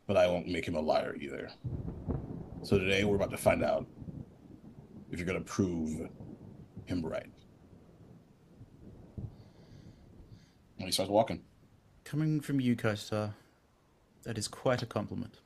[0.08, 1.50] But I won't make him a liar either.
[2.64, 3.88] So today we're about to find out
[5.12, 6.10] if you're going to prove
[6.86, 7.30] him right.
[10.78, 11.42] And he starts walking.
[12.04, 13.34] Coming from you, Kotatar,
[14.24, 15.40] that is quite a compliment.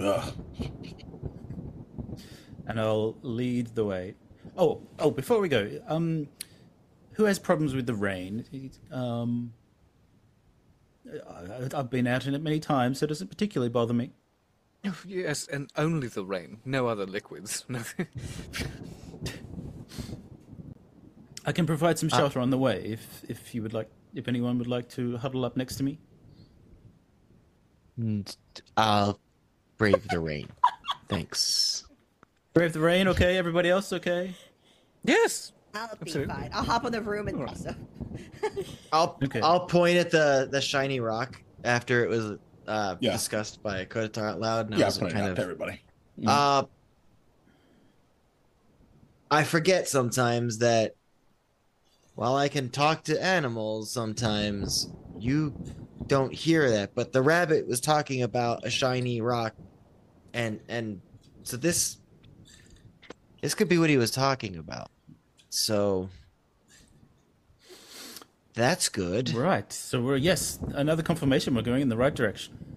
[0.00, 0.34] Ugh.
[2.68, 4.16] And I'll lead the way.
[4.56, 5.12] Oh, oh!
[5.12, 6.26] Before we go, um,
[7.12, 8.72] who has problems with the rain?
[8.90, 9.52] Um,
[11.74, 14.10] I've been out in it many times, so it doesn't particularly bother me.
[15.06, 16.58] Yes, and only the rain.
[16.64, 17.64] No other liquids.
[17.68, 18.06] Nothing.
[21.44, 23.88] I can provide some Uh, shelter on the way if if you would like.
[24.14, 25.98] If anyone would like to huddle up next to me.
[27.98, 28.34] Mm,
[28.76, 29.18] I'll
[29.76, 30.48] brave the rain.
[31.08, 31.84] Thanks.
[32.54, 33.36] Brave the rain, okay?
[33.36, 34.34] Everybody else, okay?
[35.04, 35.52] yes.
[35.76, 36.34] I'll be Absolutely.
[36.34, 36.48] fine.
[36.52, 37.74] I'll hop on the room and also.
[38.92, 39.40] I'll Okay.
[39.42, 43.12] I'll point at the the shiny rock after it was uh, Yeah.
[43.12, 44.66] discussed by Kotar out loud.
[44.66, 45.80] And I Yeah, was put it kind out of to everybody.
[46.18, 46.26] Mhm.
[46.28, 46.64] Uh,
[49.30, 50.92] I forget sometimes that
[52.14, 55.56] while I can talk to animals sometimes, you
[56.08, 56.92] don't hear that.
[56.94, 59.54] But the rabbit was talking about a shiny rock,
[60.32, 61.02] and and
[61.42, 61.98] so this
[63.42, 64.88] this could be what he was talking about.
[65.56, 66.10] So
[68.52, 69.32] that's good.
[69.32, 69.72] Right.
[69.72, 71.54] So we're yes, another confirmation.
[71.54, 72.76] We're going in the right direction.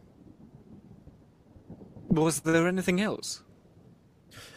[2.08, 3.44] Was there anything else?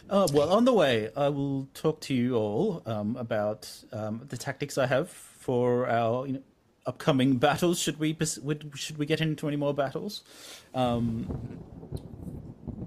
[0.09, 4.37] Uh, well, on the way, I will talk to you all um, about um, the
[4.37, 6.43] tactics I have for our you know,
[6.85, 7.77] upcoming battles.
[7.77, 10.23] Should we pers- would, should we get into any more battles?
[10.73, 11.27] Um,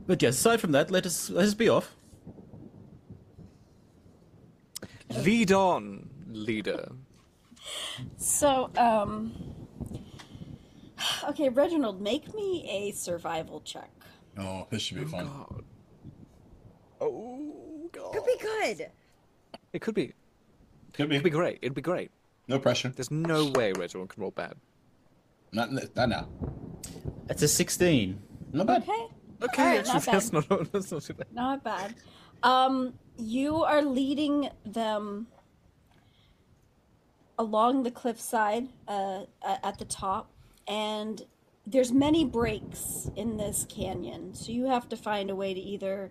[0.07, 1.95] but yes, aside from that, let us let us be off.
[5.11, 6.91] Lead on, leader.
[8.17, 9.33] so um
[11.29, 13.91] okay reginald make me a survival check
[14.39, 15.25] Oh, this should be fun.
[15.27, 15.65] God.
[17.01, 18.13] Oh God.
[18.13, 18.91] Could be good.
[19.73, 20.13] It could be.
[20.93, 21.15] Could be.
[21.17, 21.59] It'd be great.
[21.63, 22.11] It'd be great.
[22.47, 22.91] No pressure.
[22.95, 24.53] There's no way Reginald can roll bad.
[25.53, 26.29] Not, not now.
[27.31, 28.21] It's a sixteen.
[28.53, 28.83] Not bad.
[28.83, 29.07] okay
[29.43, 31.27] Okay, All right, actually, not that's not that's not too bad.
[31.33, 31.95] not bad
[32.43, 35.26] um you are leading them
[37.39, 39.22] along the cliffside uh,
[39.62, 40.30] at the top
[40.68, 41.22] and
[41.66, 46.11] there's many breaks in this canyon so you have to find a way to either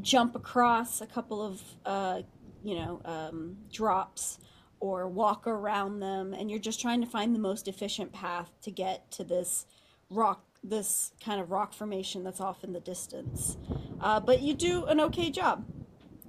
[0.00, 2.22] jump across a couple of uh,
[2.62, 4.38] you know um, drops
[4.80, 8.70] or walk around them and you're just trying to find the most efficient path to
[8.70, 9.66] get to this
[10.10, 13.56] rock this kind of rock formation that's off in the distance.
[14.00, 15.66] Uh, but you do an okay job.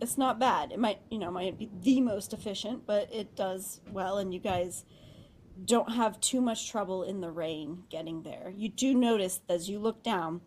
[0.01, 0.73] It's not bad.
[0.73, 4.39] It might, you know, might be the most efficient, but it does well, and you
[4.41, 4.83] guys
[5.63, 8.51] don't have too much trouble in the rain getting there.
[8.55, 10.41] You do notice as you look down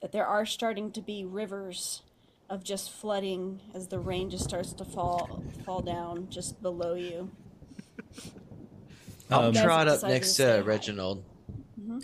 [0.00, 2.02] that there are starting to be rivers
[2.48, 7.30] of just flooding as the rain just starts to fall fall down just below you.
[9.30, 10.66] I'll Um, trot up next to say to hi.
[10.68, 11.24] Reginald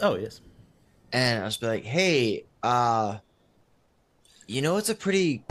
[0.01, 0.41] Oh yes.
[1.13, 3.19] And I'll just be like, hey, uh,
[4.47, 5.45] you know, it's a pretty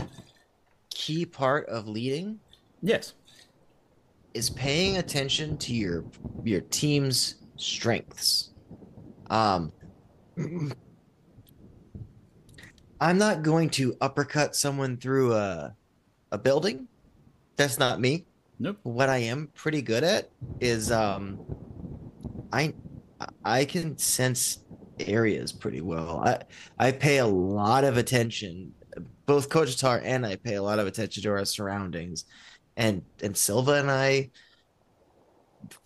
[0.90, 2.40] key part of leading
[2.82, 3.14] Yes.
[4.34, 6.04] is paying attention to your
[6.44, 8.52] your team's strengths.
[9.28, 9.72] Um,
[13.00, 15.74] I'm not going to uppercut someone through a
[16.32, 16.88] a building.
[17.56, 18.26] That's not me.
[18.58, 18.78] Nope.
[18.82, 20.30] What I am pretty good at
[20.60, 21.40] is um,
[22.52, 22.74] I
[23.44, 24.58] I can sense
[25.08, 26.22] areas pretty well.
[26.24, 26.42] I
[26.78, 28.72] I pay a lot of attention.
[29.26, 32.24] Both Kotatar and I pay a lot of attention to our surroundings,
[32.76, 34.30] and and Silva and I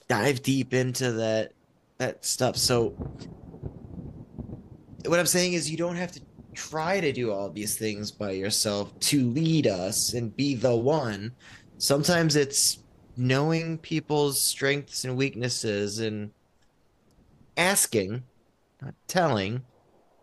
[0.09, 1.53] dive deep into that
[1.99, 2.57] that stuff.
[2.57, 2.91] So
[5.07, 6.21] what I'm saying is you don't have to
[6.55, 11.33] try to do all these things by yourself to lead us and be the one.
[11.79, 12.79] Sometimes it's
[13.17, 16.31] knowing people's strengths and weaknesses and
[17.57, 18.23] asking,
[18.83, 19.63] not telling,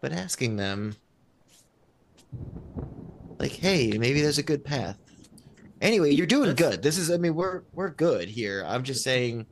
[0.02, 0.96] but asking them
[3.40, 4.98] like, "Hey, maybe there's a good path."
[5.82, 6.84] Anyway, you're doing That's- good.
[6.84, 8.64] This is I mean, we're we're good here.
[8.68, 9.46] I'm just saying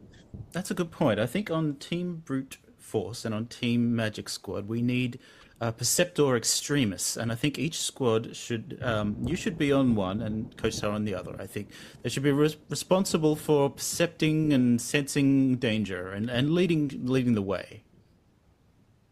[0.52, 1.20] That's a good point.
[1.20, 5.20] I think on Team Brute Force and on Team Magic Squad, we need
[5.62, 8.80] uh, Perceptor Extremis, and I think each squad should.
[8.82, 11.36] Um, you should be on one, and Kotatar on the other.
[11.40, 11.70] I think
[12.02, 17.42] they should be res- responsible for percepting and sensing danger and, and leading leading the
[17.42, 17.84] way.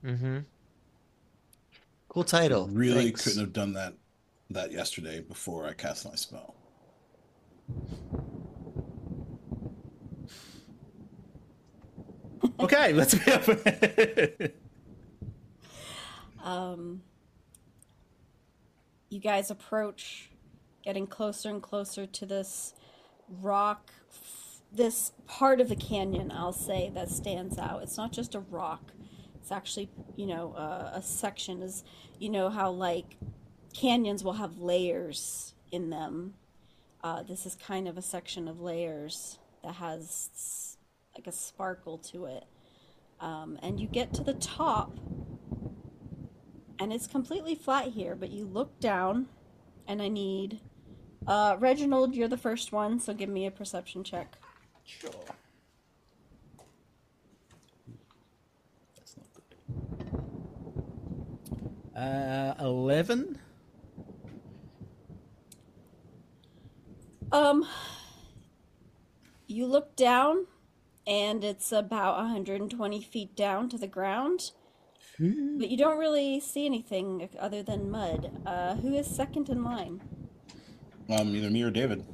[0.08, 0.38] Mm-hmm.
[2.08, 2.68] Cool title.
[2.70, 3.24] Really Thanks.
[3.26, 3.93] couldn't have done that
[4.49, 6.55] that yesterday before I cast my spell.
[12.60, 14.51] Okay, let's be up.
[16.43, 17.01] Um,
[19.10, 20.30] you guys approach,
[20.84, 22.74] getting closer and closer to this
[23.41, 23.91] rock,
[24.72, 27.84] this part of the canyon, I'll say, that stands out.
[27.84, 28.93] It's not just a rock,
[29.48, 31.86] it's actually, you know, uh, a section is,
[32.20, 33.16] you know, how like
[33.74, 36.34] canyons will have layers in them.
[37.02, 40.76] Uh, this is kind of a section of layers that has
[41.16, 42.43] like a sparkle to it.
[43.22, 45.00] Um, and you get to the top,
[46.78, 49.28] and it's completely flat here, but you look down,
[49.88, 50.60] and I need.
[51.26, 54.36] Uh, Reginald, you're the first one, so give me a perception check.
[54.84, 55.10] Sure.
[58.95, 59.43] That's not good.
[61.98, 63.39] Uh, eleven.
[67.32, 67.68] Um,
[69.48, 70.45] you look down,
[71.06, 74.52] and it's about 120 feet down to the ground,
[75.20, 78.32] but you don't really see anything other than mud.
[78.45, 80.02] Uh, who is second in line?
[81.10, 82.06] Um, either me or David.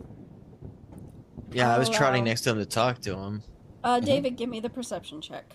[1.51, 2.29] Yeah, I was Oh, trotting wow.
[2.29, 3.43] next to him to talk to him.
[3.83, 5.45] Uh, David, give me the perception check.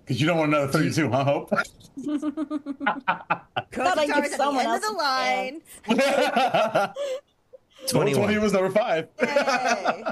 [0.00, 1.50] Because you don't want another 32, huh, Hope?
[1.50, 1.64] Thought
[3.98, 5.62] I'd give Kotatar's the someone end of the line.
[5.86, 6.96] chance.
[7.88, 8.24] 21.
[8.24, 9.08] 20 was number five.
[9.22, 10.04] Yay.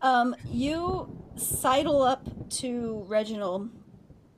[0.00, 2.28] Um, you sidle up
[2.58, 3.70] to Reginald,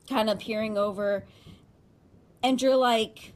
[0.09, 1.25] kind of peering over,
[2.43, 3.33] and you're like,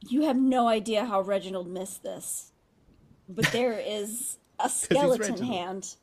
[0.00, 2.52] you have no idea how Reginald missed this,
[3.28, 5.96] but there is a skeleton hand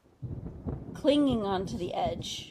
[0.94, 2.51] clinging onto the edge.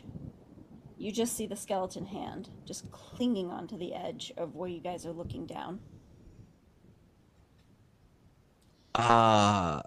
[1.00, 5.06] You just see the skeleton hand just clinging onto the edge of where you guys
[5.06, 5.80] are looking down.
[8.94, 9.80] Ah.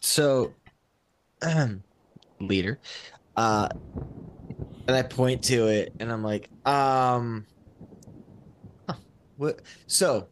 [0.00, 0.54] so,
[2.40, 2.80] leader,
[3.36, 3.68] uh,
[4.88, 7.44] and I point to it, and I'm like, um,
[8.88, 8.94] huh,
[9.36, 9.60] what?
[9.88, 10.26] So,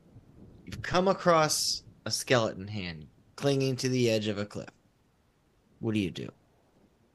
[0.64, 4.70] you've come across a skeleton hand clinging to the edge of a cliff.
[5.80, 6.30] What do you do?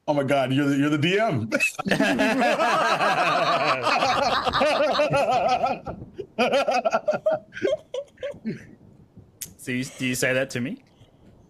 [0.08, 1.50] Oh my god, you're the you're the DM.
[9.58, 10.84] So you, do you say that to me?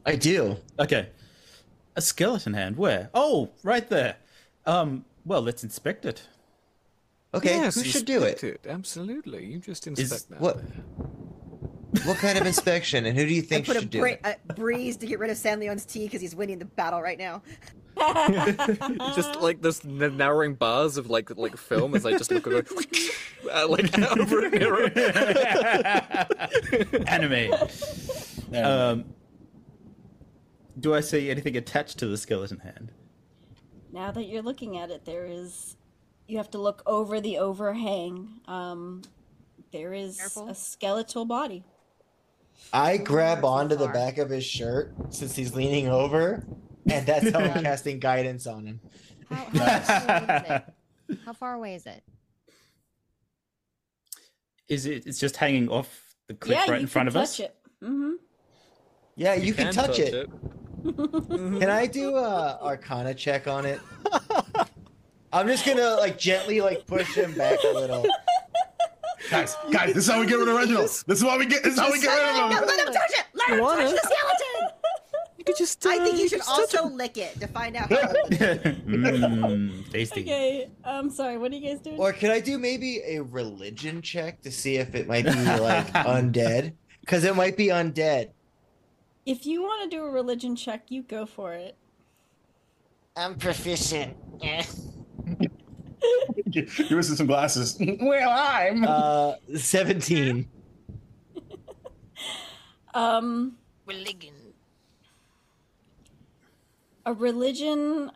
[0.05, 0.57] I do.
[0.79, 1.09] Okay.
[1.95, 2.77] A skeleton hand.
[2.77, 3.09] Where?
[3.13, 4.17] Oh, right there.
[4.65, 5.05] Um.
[5.25, 6.27] Well, let's inspect it.
[7.33, 8.33] Okay, yes, who should do it?
[8.43, 9.45] inspect Absolutely.
[9.45, 10.39] You just inspect Is- that.
[10.41, 10.83] what- there.
[12.05, 14.09] What kind of inspection, and who do you I think put a, should do bra-
[14.23, 14.39] it?
[14.49, 17.43] a breeze to get rid of San'laeon's tea because he's winning the battle right now.
[19.15, 22.65] just like this n- narrowing bars of like like film as I just look over,
[23.51, 24.83] uh, like over and over.
[27.07, 27.53] Anime.
[28.53, 29.05] Um,
[30.79, 32.91] do I see anything attached to the skeleton hand?
[33.91, 35.75] Now that you're looking at it, there is.
[36.27, 38.39] You have to look over the overhang.
[38.47, 39.01] Um,
[39.71, 40.49] there is Careful.
[40.49, 41.63] a skeletal body.
[42.71, 46.45] I grab onto the back of his shirt since he's leaning over,
[46.89, 48.79] and that's how I'm casting guidance on him.
[49.29, 50.73] How, how, far away is it?
[51.25, 52.03] how far away is it?
[54.67, 55.05] Is it?
[55.05, 57.39] It's just hanging off the cliff yeah, right in front can of touch us.
[57.41, 57.55] it.
[57.83, 58.13] Mm-hmm.
[59.15, 60.29] Yeah, you, can, touch, it.
[60.83, 61.59] Mhm.
[61.59, 63.79] Can I do a Arcana check on it?
[65.31, 68.05] I'm just gonna like gently like push him back a little.
[69.29, 70.89] guys, guys, this is how we get rid of Reginald.
[71.07, 71.63] This is why we get.
[71.63, 72.67] This is how we get rid of him.
[72.67, 73.25] let him touch it.
[73.33, 74.62] Let You him touch the skeleton.
[75.43, 75.85] You could just.
[75.85, 77.91] I think uh, you should just touch also lick it to find out.
[77.91, 80.21] How Mmm, tasty.
[80.21, 81.37] Okay, I'm sorry.
[81.37, 81.99] What are you guys doing?
[81.99, 85.87] Or could I do maybe a religion check to see if it might be like
[85.93, 86.71] undead?
[87.01, 88.29] Because it might be undead.
[89.25, 91.75] if you want to do a religion check, you go for it.
[93.17, 94.15] I'm proficient.
[96.51, 97.77] You're missing some glasses.
[97.99, 98.85] well, I'm.
[98.85, 100.47] Uh, 17.
[102.93, 104.32] Um, Religion.
[107.05, 108.11] A religion.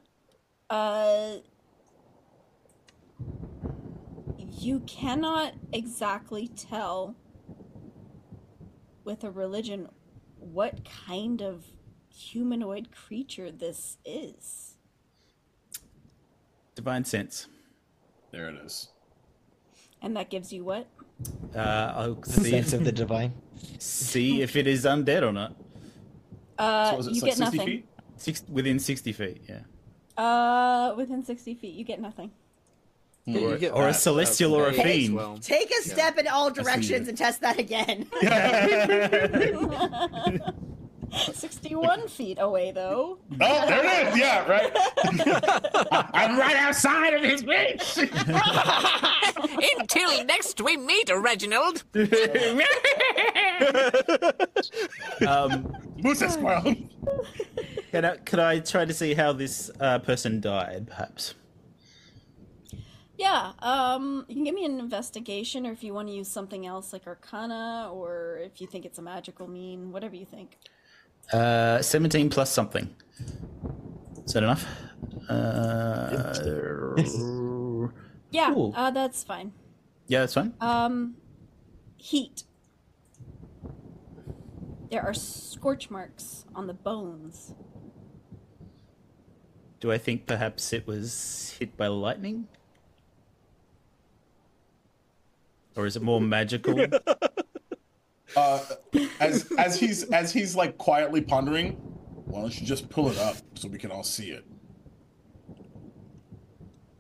[0.69, 1.38] Uh,
[4.38, 7.15] you cannot exactly tell
[9.03, 9.88] with a religion
[10.39, 11.65] what kind of
[12.13, 14.75] humanoid creature this is.
[16.75, 17.47] Divine sense.
[18.31, 18.89] there it is.
[20.01, 20.88] And that gives you what?
[21.55, 21.59] Uh,
[21.95, 23.33] I'll see Sense of the divine.
[23.79, 25.55] see if it is undead or not.
[26.57, 27.71] Uh, so was it you like get 60 nothing.
[27.71, 27.85] feet?
[28.18, 29.59] Six, within sixty feet, yeah.
[30.22, 32.32] Uh, within 60 feet, you get nothing.
[33.26, 35.15] Yeah, you get Or a that, uh, celestial or a from me as fiend.
[35.15, 35.38] well.
[35.38, 38.07] Take a step in all directions and test that again.
[41.34, 43.20] 61 feet away, though.
[43.41, 44.18] Oh, there it is.
[44.18, 44.72] Yeah, right.
[46.13, 47.97] I'm right outside of his reach.
[49.80, 51.84] Until next we meet, Reginald.
[55.28, 56.76] Um, Moose that squirrel.
[57.91, 61.33] Can I, could I try to see how this uh, person died, perhaps?
[63.17, 66.67] Yeah, um, you can give me an investigation, or if you want to use something
[66.67, 70.57] else like Arcana, or if you think it's a magical mean, whatever you think.
[71.33, 72.93] Uh, 17 plus something.
[74.23, 74.65] Is that enough?
[75.27, 76.33] Uh,
[78.29, 78.73] Yeah, Cool.
[78.75, 79.51] uh, that's fine.
[80.07, 80.53] yeah, that's fine.
[80.61, 81.15] Um,
[81.97, 82.43] heat.
[84.91, 87.53] There are scorch marks on the bones.
[89.88, 92.49] Do I think perhaps it was hit by lightning?
[95.77, 96.85] Or is it more magical?
[98.35, 98.59] Uh,
[99.21, 101.71] as as he's as he's like quietly pondering,
[102.25, 104.45] why don't you just pull it up so we can all see it?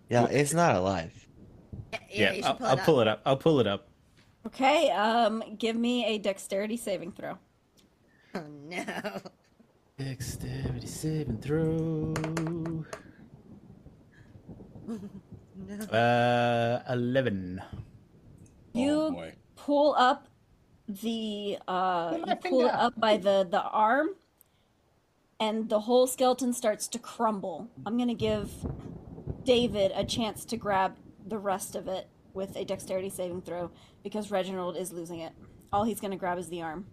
[0.09, 1.27] Yeah, it's not alive.
[2.09, 2.85] yeah, you should I'll, pull I'll it up.
[2.85, 3.21] pull it up.
[3.25, 3.87] I'll pull it up.
[4.47, 7.37] Okay, um, give me a dexterity saving throw.
[8.33, 8.85] Oh no.
[9.97, 12.13] Dexterity saving throw.
[15.91, 17.61] Uh, 11.
[17.63, 17.77] oh
[18.73, 19.33] You boy.
[19.55, 20.27] pull up
[20.87, 24.09] the uh you pull it up by the the arm
[25.39, 28.49] and the whole skeleton starts to crumble i'm gonna give
[29.43, 30.95] david a chance to grab
[31.25, 33.69] the rest of it with a dexterity saving throw
[34.03, 35.33] because reginald is losing it
[35.73, 36.85] all he's gonna grab is the arm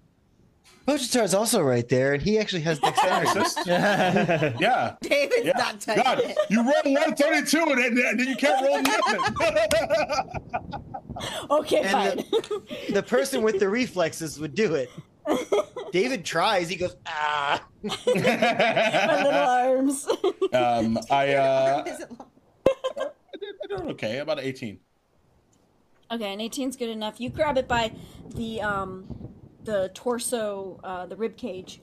[0.86, 3.26] Kotatar's also right there, and he actually has dexterity.
[3.38, 3.66] Assist?
[3.66, 4.52] yeah.
[4.60, 4.96] Yeah.
[5.00, 5.52] David's Yeah.
[5.56, 6.36] not touching God, it.
[6.50, 9.20] you roll 132 and then, and then you can't roll nothing.
[11.50, 12.24] okay And fine
[12.92, 14.90] the person with the reflexes would do it.
[15.92, 16.68] David tries.
[16.68, 17.64] He goes, ah.
[17.82, 17.90] my
[19.22, 20.06] little arms
[20.52, 22.28] um, I uh, Is it long?
[22.98, 24.78] I did, I did okay, about 18.
[26.12, 27.20] Okay, and 18's good enough.
[27.20, 27.92] You grab it by
[28.34, 29.06] the um
[29.64, 31.80] the torso, uh, the rib cage,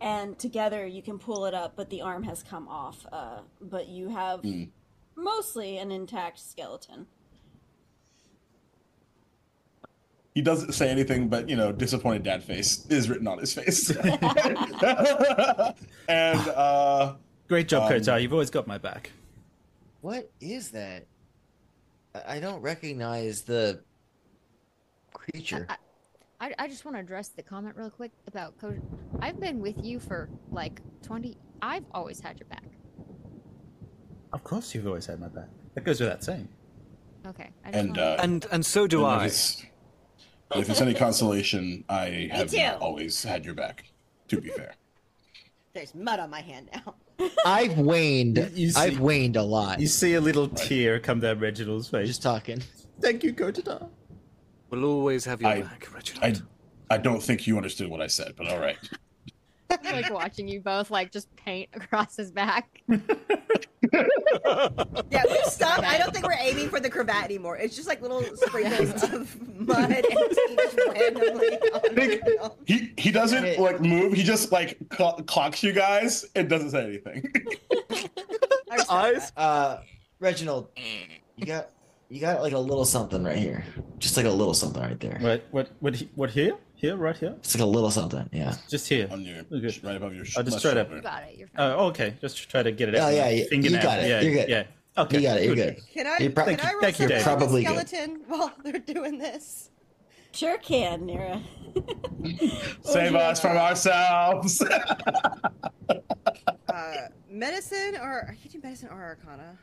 [0.00, 1.74] and together you can pull it up.
[1.76, 3.06] But the arm has come off.
[3.12, 4.68] Uh, but you have Mm.
[5.16, 7.06] mostly an intact skeleton.
[10.34, 13.88] He doesn't say anything, but you know, disappointed dad face is written on his face.
[16.08, 17.14] and uh,
[17.48, 18.20] Great job, Um, Kotatar.
[18.20, 19.12] You've always got my back.
[20.02, 21.06] What is that?
[22.14, 23.80] I- I don't recognize the
[25.14, 25.64] creature.
[25.70, 25.76] I,
[26.40, 28.76] I, I just want to address the comment real quick about coach.
[29.20, 31.36] I've been with you for like 20.
[31.62, 32.64] I've always had your back.
[34.32, 35.48] Of course, you've always had my back.
[35.74, 36.48] That goes without saying.
[37.26, 37.50] Okay.
[37.64, 39.24] I just And uh, And and so do and I.
[39.26, 39.62] If it's,
[40.54, 42.60] if it's any consolation, I have too.
[42.80, 43.84] always had your back.
[44.28, 44.74] To be fair,
[45.72, 46.94] There's mud on my hand now.
[47.46, 48.36] I've waned.
[48.36, 49.80] You- you see- I've waned a lot.
[49.80, 52.08] You see a little tear come down Reginald's face.
[52.08, 52.62] Just talking.
[53.00, 53.88] Thank you, Kotatar.
[54.70, 56.42] We'll always have your I- back, Reginald.
[56.90, 58.76] I I don't think you understood what I said, but all right.
[59.70, 62.82] I like watching you both like just paint across his back.
[65.10, 65.84] Yeah, we stopped.
[65.84, 67.56] I don't think we're aiming for the cravat anymore.
[67.56, 71.56] It's just like little sprinkles of mud and each randomly.
[71.72, 72.22] On think
[72.66, 74.12] he he doesn't like move.
[74.12, 77.32] He just like cl- clocks you guys and doesn't say anything.
[78.70, 79.32] I Eyes?
[79.36, 79.78] Uh,
[80.20, 80.68] Reginald,
[81.36, 81.70] you got
[82.08, 83.64] you got like a little something right here.
[83.98, 85.18] Just like a little something right there.
[85.20, 85.44] What?
[85.50, 85.70] What?
[85.80, 86.02] What?
[86.14, 86.56] What here?
[86.74, 86.96] Here?
[86.96, 87.34] Right here?
[87.38, 88.28] It's like a little something.
[88.32, 88.54] Yeah.
[88.68, 89.08] Just here.
[89.10, 89.80] on your Okay.
[89.82, 90.96] right above your I'll just left try to- shoulder.
[90.96, 91.38] You got it.
[91.38, 91.70] You're fine.
[91.72, 92.14] Oh, okay.
[92.20, 93.14] Just try to get it Oh, out.
[93.14, 93.78] yeah, with my you- fingernail.
[93.78, 94.08] you got it.
[94.08, 94.48] Yeah, You're good.
[94.48, 94.64] Yeah.
[94.98, 95.16] Okay.
[95.18, 95.44] You got it.
[95.46, 95.76] You're good.
[95.92, 96.18] Can I?
[96.18, 97.22] You pro- can I roll Thank you, Dave.
[97.22, 97.88] Probably the good.
[97.88, 99.70] skeleton while they're doing this?
[100.32, 101.40] Sure can, Nira.
[102.82, 104.62] Save us from ourselves.
[106.68, 109.56] Uh, medicine or I can do medicine or Arcana.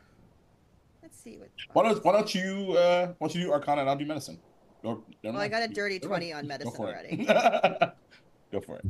[1.04, 1.50] Let's see what.
[1.74, 4.40] why don't Why don't you uh Why don't you do Arcana and I'll do medicine?
[4.82, 6.44] Go, never Well, I got a dirty Go twenty ahead.
[6.44, 7.26] on Go medicine for already.
[7.28, 7.28] it.
[8.52, 8.86] Go for it.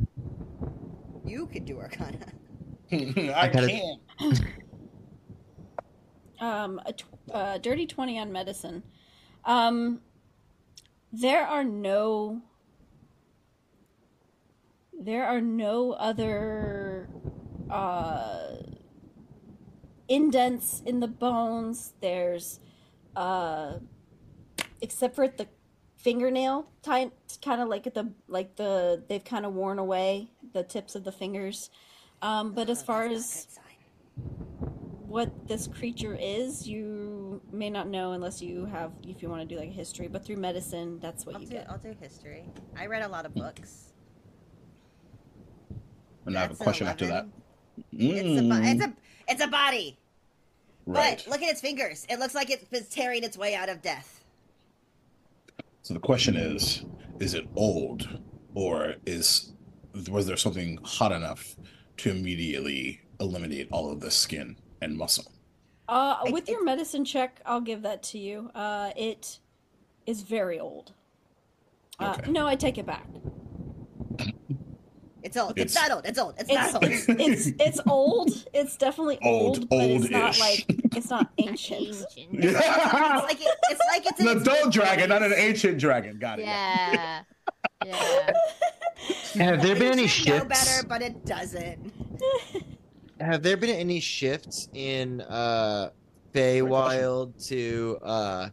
[1.26, 2.18] You could do Arcana.
[2.92, 4.00] I gotta- can't.
[6.40, 6.94] um, a
[7.34, 8.82] uh, dirty 20 on medicine.
[9.44, 10.00] Um,
[11.12, 12.42] there are no.
[15.00, 17.08] There are no other
[17.70, 18.56] uh,
[20.08, 21.94] indents in the bones.
[22.00, 22.60] There's,
[23.16, 23.74] uh,
[24.80, 25.46] except for the
[25.96, 27.12] fingernail type,
[27.42, 31.04] kind of like at the like the they've kind of worn away the tips of
[31.04, 31.70] the fingers.
[32.22, 33.48] Um, but as far as
[35.06, 39.54] what this creature is, you may not know unless you have, if you want to
[39.54, 40.08] do like a history.
[40.08, 41.70] But through medicine, that's what I'll you do, get.
[41.70, 42.44] I'll do history.
[42.76, 43.92] I read a lot of books.
[46.26, 47.26] And I have a That's an question after that.
[47.26, 47.32] 11.
[47.92, 48.92] It's a, Mm, it's a,
[49.28, 49.98] it's a body.
[50.86, 51.22] right.
[51.24, 52.06] But look at its fingers.
[52.08, 54.24] It looks like it's tearing its way out of death.
[55.82, 56.84] So the question is:
[57.20, 58.08] Is it old,
[58.54, 59.52] or is
[60.10, 61.56] was there something hot enough
[61.98, 65.30] to immediately eliminate all of the skin and muscle?
[65.88, 68.50] Uh, I- with your medicine check, I'll give that to you.
[68.54, 69.38] Uh, it
[70.06, 70.92] is very old.
[72.00, 72.30] Uh, Okay.
[72.30, 73.06] No, I take it back.
[75.24, 75.58] It's old.
[75.58, 76.06] It's, It's- not old.
[76.06, 76.34] It's old.
[76.38, 76.92] It's, It's not old.
[76.92, 78.30] it's, it's it's old.
[78.52, 80.40] It's definitely Old, old, but it's not old-ish.
[80.40, 80.64] like
[80.96, 81.80] it's not ancient.
[81.80, 82.28] Ancient.
[82.44, 86.18] it's like it, it's like it's in an adult dragon, not an ancient dragon.
[86.18, 86.44] Got it.
[86.44, 87.22] Yeah.
[87.86, 88.32] Yeah.
[89.34, 90.64] Have there been any It should know shifts?
[90.76, 91.92] better, but it doesn't.
[93.20, 95.88] Have there been any shifts in uh
[96.34, 98.48] Feywild to uh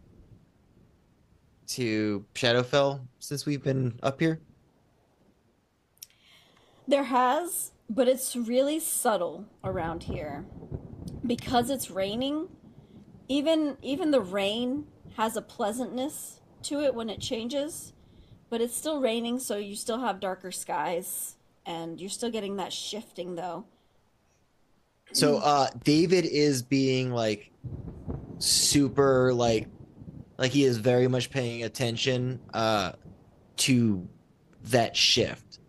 [1.68, 4.40] to Shadowfell since we've been up here?
[6.88, 10.46] There has, but it's really subtle around here.
[11.26, 12.50] Because it's raining,
[13.28, 14.88] even even the rain
[15.18, 17.94] has a pleasantness to it when it changes,
[18.50, 21.36] but it's still raining so you still have darker skies
[21.66, 23.66] and you're still getting that shifting though.
[25.14, 27.52] So uh David is being like
[28.40, 29.68] super like
[30.38, 32.94] like he is very much paying attention uh
[33.58, 34.08] to
[34.66, 35.60] that shift.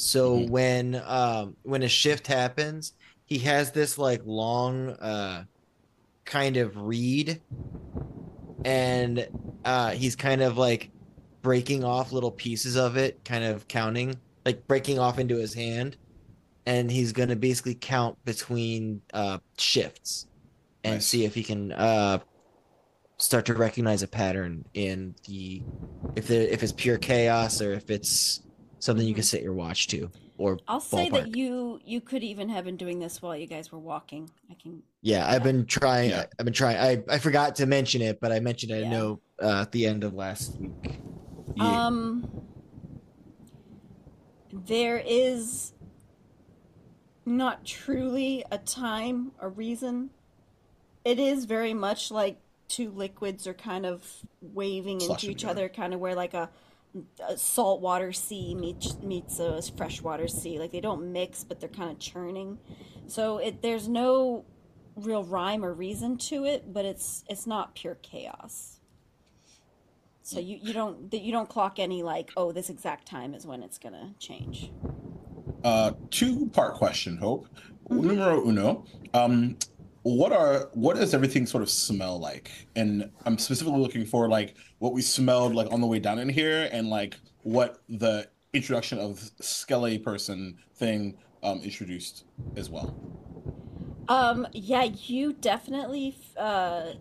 [0.00, 0.48] So Mhm.
[0.48, 2.92] when um when a shift happens,
[3.26, 5.44] he has this like long uh
[6.26, 7.42] kind of read
[8.64, 9.28] and
[9.64, 10.90] uh he's kind of like
[11.42, 15.96] breaking off little pieces of it, kind of counting, like breaking off into his hand
[16.66, 20.26] and he's going to basically count between uh, shifts
[20.84, 21.04] and Nice.
[21.04, 22.20] see if he can uh,
[23.18, 25.64] start to recognize a pattern in the
[26.16, 28.46] if the if it's pure chaos or if it's
[28.80, 31.12] something you can set your watch to or I'll say ballpark.
[31.24, 34.30] that you you could even have been doing this while you guys were walking.
[34.50, 36.26] I can yeah i've been trying Yeah.
[36.38, 38.86] i've been trying i i forgot to mention it but i mentioned it Yeah.
[38.86, 40.98] i know uh, at the end of last week
[41.56, 41.86] Yeah.
[41.86, 42.28] Um,
[44.52, 45.72] there is
[47.24, 50.10] not truly a time, a reason.
[51.04, 52.38] It is very much like
[52.68, 54.04] two liquids are kind of
[54.40, 56.48] waving Sloshing into each other, kind of where like a,
[57.26, 60.58] a saltwater sea meets meets a freshwater sea.
[60.58, 62.58] Like they don't mix, but they're kind of churning.
[63.06, 64.44] So it there's no
[64.96, 68.78] real rhyme or reason to it, but it's it's not pure chaos.
[70.22, 73.46] So you, you don't that you don't clock any like oh this exact time is
[73.46, 74.70] when it's gonna change.
[75.64, 77.48] Uh, two part question, Hope.
[77.88, 78.08] Mm-hmm.
[78.08, 78.84] Numero uno.
[79.14, 79.56] Um,
[80.16, 82.50] what are what does everything sort of smell like?
[82.76, 86.28] And I'm specifically looking for like what we smelled like on the way down in
[86.28, 92.24] here, and like what the introduction of Skelly person thing um introduced
[92.56, 92.94] as well.
[94.08, 96.92] Um, yeah, you definitely, uh,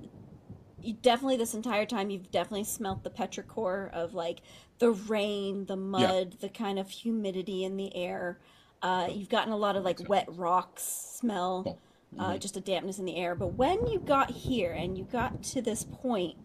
[0.81, 4.41] you definitely this entire time you've definitely smelt the petrichor of like
[4.79, 8.39] the rain, the mud, the kind of humidity in the air.
[8.81, 11.79] Uh, you've gotten a lot of like wet rocks smell, Cool.
[12.17, 13.35] Uh, just a dampness in the air.
[13.35, 16.35] But when you got here and you got to this point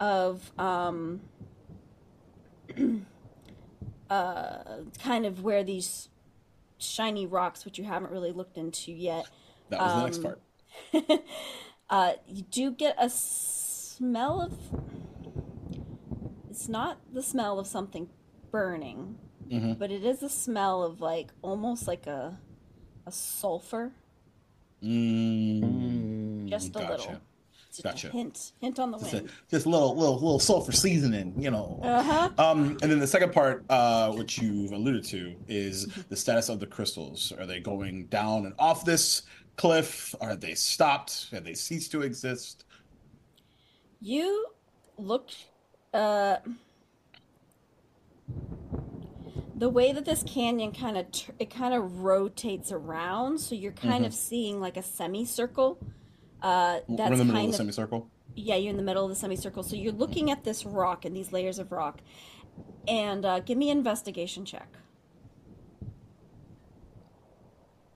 [0.00, 1.20] of um,
[4.10, 4.58] uh,
[5.02, 6.08] kind of where these
[6.78, 9.28] shiny rocks, which you haven't really looked into yet,
[9.70, 10.42] That was the next Um, part.
[11.90, 14.52] uh, you do get a smell of.
[16.50, 18.08] It's not the smell of something
[18.50, 19.18] burning,
[19.50, 22.38] hmm but it is a smell of like almost like a
[23.06, 23.92] a sulfur,
[24.82, 26.90] Mm, just a gotcha.
[26.92, 27.20] little,
[27.70, 28.08] just Gotcha.
[28.08, 29.30] a hint, hint on the Just a, wind.
[29.50, 31.80] just a little little little sulfur seasoning, you know.
[31.82, 32.30] Uh huh.
[32.38, 36.60] Um, and then the second part, uh, which you've alluded to, is the status of
[36.60, 37.32] the crystals.
[37.38, 39.22] Are they going down and off this
[39.56, 40.14] cliff?
[40.20, 41.28] Are they stopped?
[41.32, 42.64] Have they ceased to exist?
[44.00, 44.46] You
[44.96, 45.30] look.
[45.92, 46.36] Uh,
[49.58, 53.72] the way that this canyon kind of tr- it kind of rotates around, so you're
[53.72, 55.78] kind of seeing like a semicircle.
[56.40, 58.08] Uh, We're that's in the middle kind of the semicircle.
[58.36, 59.64] yeah, you're in the middle of the semicircle.
[59.64, 62.00] So you're looking at this rock and these layers of rock.
[62.86, 64.68] And uh, give me an investigation check.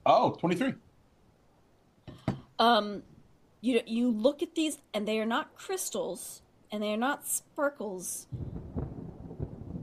[0.04, 0.74] Oh, 23.
[2.58, 3.02] Um,
[3.60, 8.26] you you look at these, and they are not crystals, and they are not sparkles.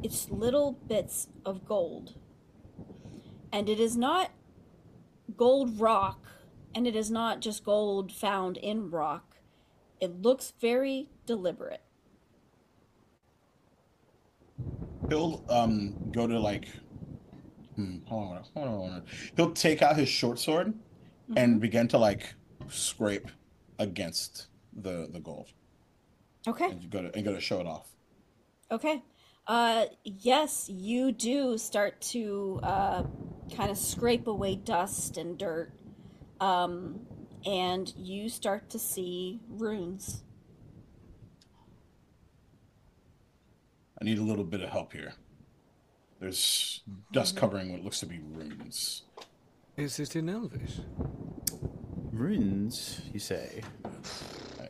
[0.01, 2.15] It's little bits of gold,
[3.51, 4.31] and it is not
[5.35, 6.25] gold rock,
[6.73, 9.37] and it is not just gold found in rock.
[9.99, 11.81] It looks very deliberate.
[15.09, 16.69] He'll um go to like
[17.75, 19.03] hmm, hold on, hold on, hold on.
[19.35, 20.73] He'll take out his short sword
[21.29, 21.37] Mm-hmm.
[21.37, 22.33] and begin to like
[22.69, 23.27] scrape
[23.77, 25.49] against the the gold
[26.47, 26.71] Okay.
[26.71, 27.87] and go to and go to show it off.
[28.71, 29.03] Okay.
[29.49, 33.03] Uh, yes, you do start to uh,
[33.57, 35.71] kind of scrape away dust and dirt,
[36.39, 36.99] um,
[37.47, 40.21] and you start to see runes.
[43.99, 45.13] I need a little bit of help here.
[46.19, 46.81] There's
[47.11, 47.39] dust Mm-hmm.
[47.39, 49.01] covering what looks to be runes.
[49.77, 50.79] Is it in Elvish?
[52.11, 53.63] Runes, you say?
[54.61, 54.69] I-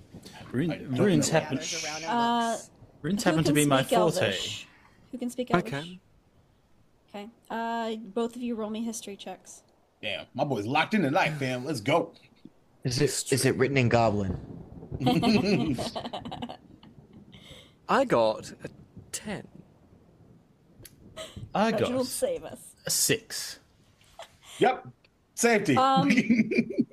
[0.54, 1.58] Rune, I don't runes happen.
[1.58, 2.58] Gathers around and Uh.
[3.02, 3.96] Runes happen to be my forte.
[3.96, 4.68] Elvish?
[5.12, 5.72] Who can speak I Elvish?
[5.72, 6.00] can.
[7.10, 7.30] Okay.
[7.50, 9.64] Uh, both of you roll me history checks.
[10.02, 11.66] Damn, my boy's locked in tonight, fam.
[11.66, 12.14] Let's go.
[12.84, 14.38] Is it is it written in Goblin?
[17.90, 18.70] I got a
[19.12, 19.48] 10.
[21.54, 22.60] I got Reginald, save us.
[22.86, 23.60] a six.
[24.60, 24.88] Yep.
[25.36, 25.76] Safety.
[25.76, 26.10] Um,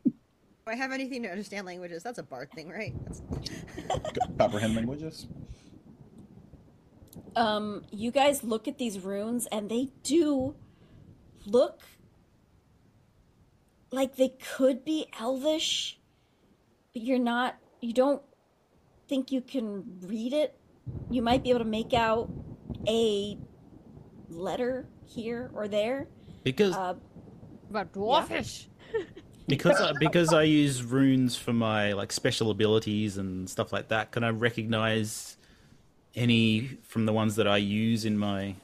[0.67, 2.03] Do I have anything to understand languages?
[2.03, 2.93] That's a bard thing, right?
[3.05, 3.23] That's...
[4.39, 5.27] Comprehend languages.
[7.37, 10.55] Um, you guys look at these runes, and they do
[11.45, 11.83] look
[13.93, 15.99] like they could be Elvish,
[16.93, 17.57] but you're not.
[17.81, 18.23] You don't
[19.09, 20.59] think you can read it.
[21.11, 22.31] You might be able to make out
[22.89, 23.39] a
[24.29, 26.09] letter here or there.
[26.43, 26.95] Because Uh,
[27.71, 28.67] About dwarfish.
[29.49, 34.11] because I, because I use runes for my like special abilities and stuff like that.
[34.13, 35.36] Can I recognize
[36.17, 38.55] any from the ones that I use in my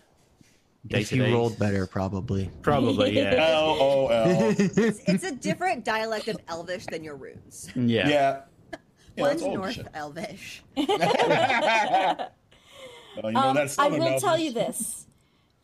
[0.86, 2.50] day If you rolled better, probably.
[2.62, 3.34] Probably, yeah.
[3.54, 4.54] L O L.
[4.58, 7.70] It's, it's a different dialect of Elvish than your runes.
[7.76, 8.08] yeah.
[8.08, 8.40] Yeah.
[9.14, 9.86] Yeah, One's that's North shit.
[9.92, 10.62] Elvish.
[10.76, 10.88] Well,
[13.24, 15.06] you know, Um, I Southern will tell you this: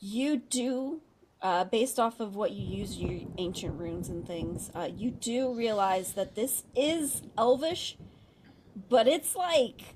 [0.00, 1.00] you do,
[1.40, 5.54] uh, based off of what you use your ancient runes and things, uh, you do
[5.54, 7.96] realize that this is Elvish,
[8.90, 9.94] but it's like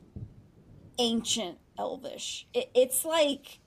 [0.98, 2.47] ancient Elvish.
[2.55, 3.61] It, it's like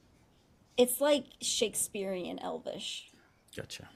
[0.78, 3.12] it's like Shakespearean Elvish.
[3.56, 3.90] Gotcha.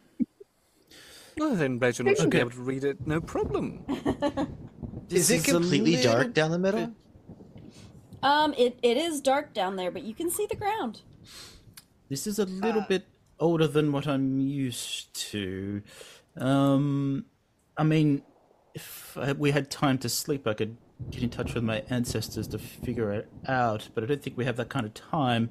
[1.37, 3.85] Well, then Reginald should be able to read it, no problem.
[5.09, 6.93] Is it completely little dark down the middle?
[8.21, 11.01] Um, it, it is dark down there, but you can see the ground.
[12.09, 13.07] This is a little bit
[13.39, 15.81] older than what I'm used to.
[16.35, 17.25] Um,
[17.77, 18.21] I mean,
[18.75, 20.75] if I, we had time to sleep, I could
[21.11, 24.45] get in touch with my ancestors to figure it out, but I don't think we
[24.45, 25.49] have that kind of time.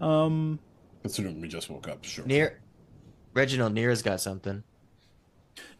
[0.00, 0.58] Um,
[1.02, 2.24] Considering we just woke up, sure.
[2.26, 2.60] Near
[3.34, 4.62] Reginald Nira's got something.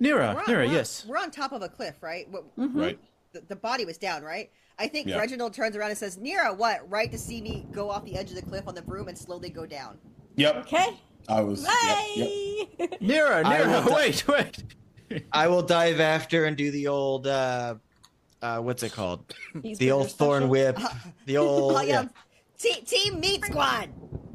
[0.01, 1.05] Nira, We're on, Nira, we're on- yes.
[1.07, 2.29] We're on top of a cliff, right?
[2.31, 2.75] What- Mhm.
[2.75, 2.99] Right.
[3.33, 4.51] The, the body was down, right?
[4.79, 5.19] I think Yeah.
[5.19, 6.89] Reginald turns around and says, "Nira, what?
[6.91, 9.17] Right to see me go off the edge of the cliff on the broom and
[9.17, 9.99] slowly go down."
[10.37, 10.57] Yep.
[10.67, 11.01] Okay.
[11.29, 11.63] I was.
[11.63, 12.07] Yep,
[12.79, 12.91] yep.
[12.91, 12.97] Bye.
[13.01, 15.25] Nira, Nira, will di- wait, wait.
[15.33, 17.77] I will dive after and do the old uh
[18.45, 19.35] uh what's it called?
[19.63, 20.49] He's The old thorn special.
[20.51, 20.79] whip.
[21.27, 22.03] The old Oh, yeah.
[22.03, 22.09] yeah.
[22.59, 23.89] Te- team Meat Squad.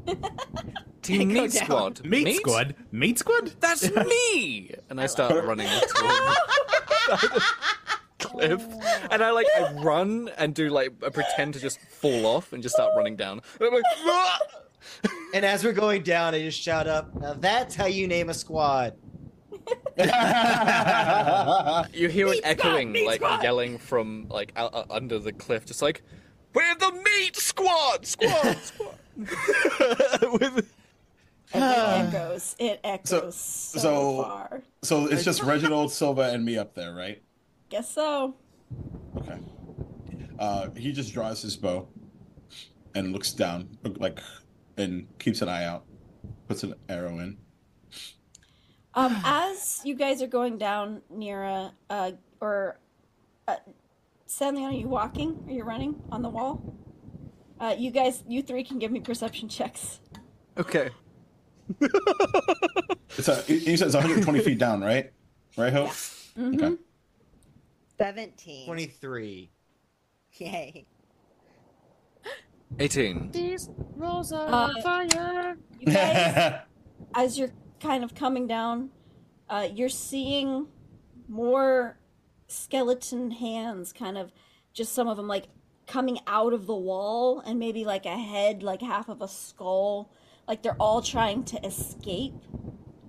[1.02, 1.64] Team Meat down.
[1.64, 2.04] Squad.
[2.04, 2.74] Meat, Squad.
[2.92, 3.52] Meat Squad?
[3.60, 4.74] That's me.
[4.90, 5.44] And I start it.
[5.44, 6.18] running towards
[7.08, 7.42] the
[8.18, 8.62] cliff,
[9.10, 12.62] and I like I run and do like I pretend to just fall off and
[12.62, 13.40] just start running down.
[13.58, 14.38] And I'm like, "Ah!"
[15.34, 18.34] And as we're going down, I just shout up, now that's how you name a
[18.34, 18.94] squad.
[21.92, 23.42] you hear it Meat Squad, echoing Meat like Squad.
[23.42, 26.02] yelling from like out, uh, under the cliff, just like
[26.54, 28.94] we're the Meat Squad, Squad, Squad.
[29.16, 30.68] With
[31.52, 32.56] And it echoes.
[32.58, 34.62] It echoes so, so- far.
[34.82, 37.22] so it's just Reginald, Silva, and me up there, right?
[37.68, 38.34] Guess so.
[39.16, 39.38] Okay.
[40.38, 41.86] Uh, he just draws his bow
[42.94, 43.68] and looks down,
[43.98, 44.20] like,
[44.76, 45.84] and keeps an eye out.
[46.48, 47.36] Puts an arrow in.
[48.94, 52.10] Um, as you guys are going down near uh,
[52.40, 52.78] or,
[53.46, 53.56] uh,
[54.26, 55.44] Stanley, are you walking?
[55.46, 56.74] Are you running on the wall?
[57.60, 60.00] Uh, you guys, you three can give me perception checks.
[60.58, 60.90] okay,
[63.16, 63.36] It's a.
[63.42, 65.12] He he says 120 feet down, right?
[65.56, 65.90] Right, Hope.
[66.38, 66.54] Mm-hmm.
[66.64, 66.76] Okay.
[67.98, 68.66] Seventeen.
[68.66, 69.50] 23.
[70.38, 70.86] Yay.
[72.78, 73.30] eighteen.
[73.30, 75.56] These rolls are Uh, fire.
[75.80, 76.60] You guys,
[77.14, 78.90] as you're kind of coming down,
[79.48, 80.68] uh, you're seeing
[81.28, 81.98] more
[82.46, 84.32] skeleton hands, kind of
[84.72, 85.46] just some of them like
[85.86, 90.12] coming out of the wall, and maybe like a head, like half of a skull.
[90.46, 92.34] Like they're all trying to escape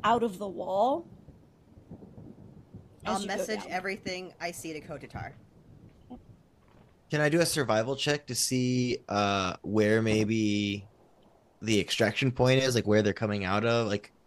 [0.03, 1.07] out of the wall.
[3.05, 5.33] I'll message everything I see to Kotatar.
[7.09, 10.87] Can I do a survival check to see uh where maybe
[11.61, 14.20] the extraction point is, like where they're coming out of, like Yeah.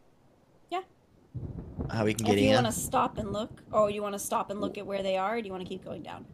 [1.90, 2.54] How we can get If you in?
[2.54, 5.16] want to stop and look, or you want to stop and look at where they
[5.16, 6.24] are, or do you want to keep going down?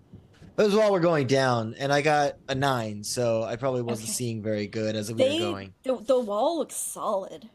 [0.57, 4.09] That was while we're going down, and I got a nine, so I probably wasn't
[4.09, 4.15] Okay.
[4.15, 5.75] seeing very good as we They, were going.
[5.85, 7.49] The, the wall looks solid.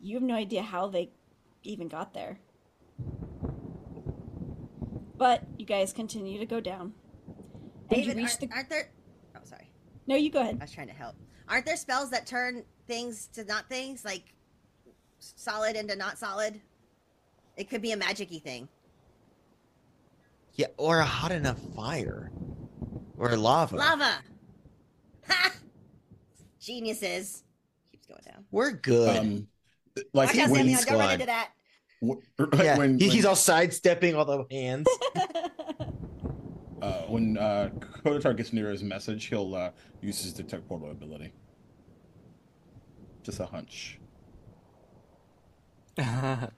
[0.00, 1.10] You have no idea how they
[1.62, 2.38] even got there.
[5.16, 6.94] But you guys continue to go down.
[7.90, 8.48] And you David, reach aren't, the.
[8.52, 8.90] aren't there?
[9.36, 9.70] Oh, sorry.
[10.06, 10.58] No, you go ahead.
[10.60, 11.16] I was trying to help.
[11.48, 14.34] Aren't there spells that turn things to not things, like
[15.18, 16.60] solid into not solid?
[17.58, 18.68] It could be a magicy thing.
[20.54, 22.30] Yeah, or a hot enough fire,
[23.18, 23.76] or lava.
[23.76, 24.18] Lava.
[25.28, 25.52] Ha!
[26.60, 27.42] Geniuses.
[27.90, 28.44] Keeps going down.
[28.52, 29.16] We're good.
[29.16, 29.48] Um,
[30.14, 30.76] like Watch out, when, Samuel.
[30.78, 31.50] Meat Don't run into that.
[32.00, 32.22] w-
[32.64, 34.86] yeah, when, he- he's when, all sidestepping all the hands.
[36.82, 39.70] uh, when uh, Kotatar gets near his message, he'll uh,
[40.00, 41.32] use his detect portal ability.
[43.24, 43.98] Just a hunch.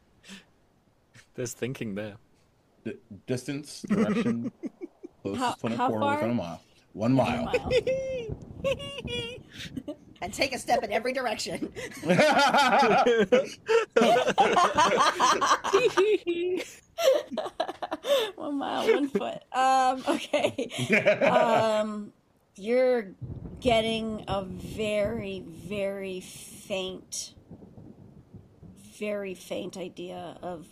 [1.40, 2.16] There's thinking there.
[2.84, 2.96] D-
[3.26, 4.52] distance, direction,
[5.22, 6.16] closest How- point of how portal far?
[6.16, 6.60] within a mile.
[6.92, 7.44] One mile.
[7.46, 7.70] Mile.
[10.22, 11.72] And take a step in every direction.
[18.34, 19.42] one mile, one foot.
[19.50, 20.68] Um, okay.
[21.22, 22.12] um,
[22.56, 23.12] you're
[23.60, 27.32] getting a very, very faint,
[28.98, 30.66] very faint idea of.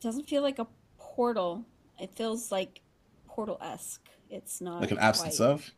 [0.00, 0.66] It doesn't feel like a
[0.98, 1.66] portal.
[2.00, 2.80] It feels like
[3.28, 4.00] portal esque.
[4.30, 5.70] It's not like an absence quite- of,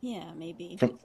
[0.00, 0.76] Yeah, maybe.
[0.78, 0.98] From-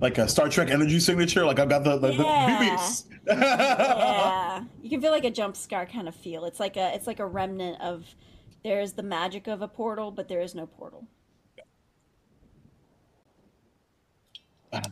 [0.00, 1.44] like a Star Trek energy signature.
[1.44, 2.86] Like I've got the the, Yeah.
[3.24, 6.44] the yeah, you can feel like a jump scare kind of feel.
[6.44, 8.04] It's like a it's like a remnant of
[8.62, 11.06] there's the magic of a portal, but there is no portal.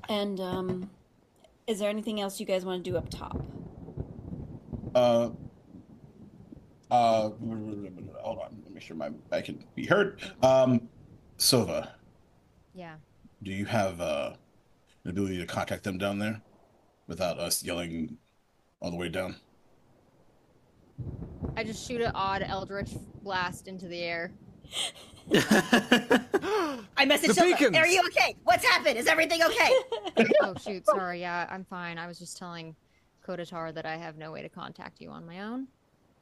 [0.08, 0.90] And um,
[1.68, 3.44] is there anything else you guys want to do up top?
[4.94, 5.30] Uh,
[6.90, 7.30] uh,
[8.20, 8.48] hold on.
[8.50, 10.20] Let me make sure my I can be heard.
[10.42, 10.88] Um,
[11.36, 11.94] Silva,
[12.74, 12.96] Yeah.
[13.42, 14.32] do you have uh,
[15.04, 16.40] an ability to contact them down there
[17.06, 18.16] without us yelling
[18.80, 19.36] all the way down?
[21.56, 22.90] I just shoot an odd eldritch
[23.22, 24.32] blast into the air.
[25.32, 27.78] I messaged The Silva.
[27.78, 28.36] Are you okay?
[28.44, 28.96] What's happened?
[28.98, 29.70] Is everything okay?
[30.42, 31.20] Oh shoot, sorry.
[31.20, 31.98] Yeah, I'm fine.
[31.98, 32.74] I was just telling
[33.26, 35.66] Kotatar that I have no way to contact you on my own.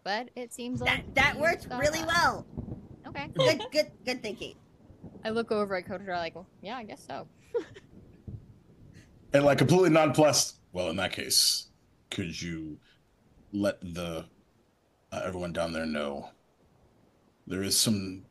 [0.04, 2.06] But it seems that like that you worked really that.
[2.06, 2.46] well.
[3.06, 3.28] Okay.
[3.36, 4.54] Good, good, good thinking.
[5.24, 7.26] I look over at Kotatar like, well, yeah, I guess so.
[9.32, 10.58] And like completely nonplussed.
[10.72, 11.68] Well, in that case,
[12.10, 12.78] could you
[13.52, 14.26] let the
[15.14, 16.28] uh, everyone down there know,
[17.46, 18.24] there is some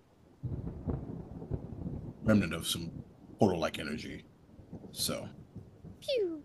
[2.23, 2.91] remnant of some
[3.39, 4.25] portal-like energy.
[4.91, 5.27] So,
[6.01, 6.42] Pew.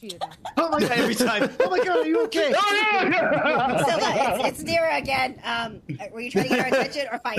[0.00, 0.24] Shoot it.
[0.56, 0.92] Oh my god!
[0.92, 1.50] Every time.
[1.60, 1.98] Oh my god!
[1.98, 2.54] Are you okay?
[2.62, 5.40] Oh, Silva, it's, it's Nira again.
[5.44, 5.82] Um,
[6.12, 7.38] were you trying to get our attention or fight?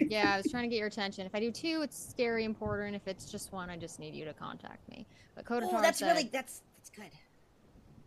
[0.00, 1.26] Yeah, I was trying to get your attention.
[1.26, 2.96] If I do two, it's scary important.
[2.96, 5.06] If it's just one, I just need you to contact me.
[5.34, 7.10] But Kotatar Oh, that's said, really that's that's good.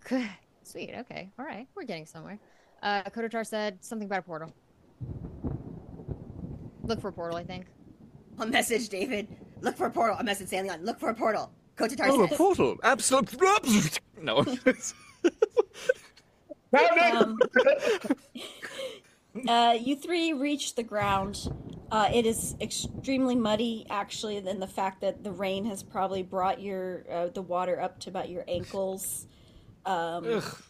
[0.07, 0.29] Good.
[0.63, 0.93] Sweet.
[0.99, 1.29] Okay.
[1.37, 1.67] All right.
[1.75, 2.39] We're getting somewhere.
[2.81, 4.53] Uh, Kotatar said something about a portal.
[6.83, 7.65] Look for a portal, I think.
[8.39, 9.27] A message, David.
[9.61, 10.17] Look for a portal.
[10.19, 10.83] A message, San'laeon.
[10.83, 11.51] Look for a portal.
[11.77, 12.77] Kotatar Oh, a portal!
[12.83, 13.37] Absolutely.
[14.21, 14.43] No.
[17.13, 17.37] Um,
[19.47, 21.47] uh, you three reach the ground.
[21.91, 26.61] Uh, it is extremely muddy, actually, than the fact that the rain has probably brought
[26.61, 29.27] your uh, the water up to about your ankles.
[29.85, 30.61] Um, Ugh.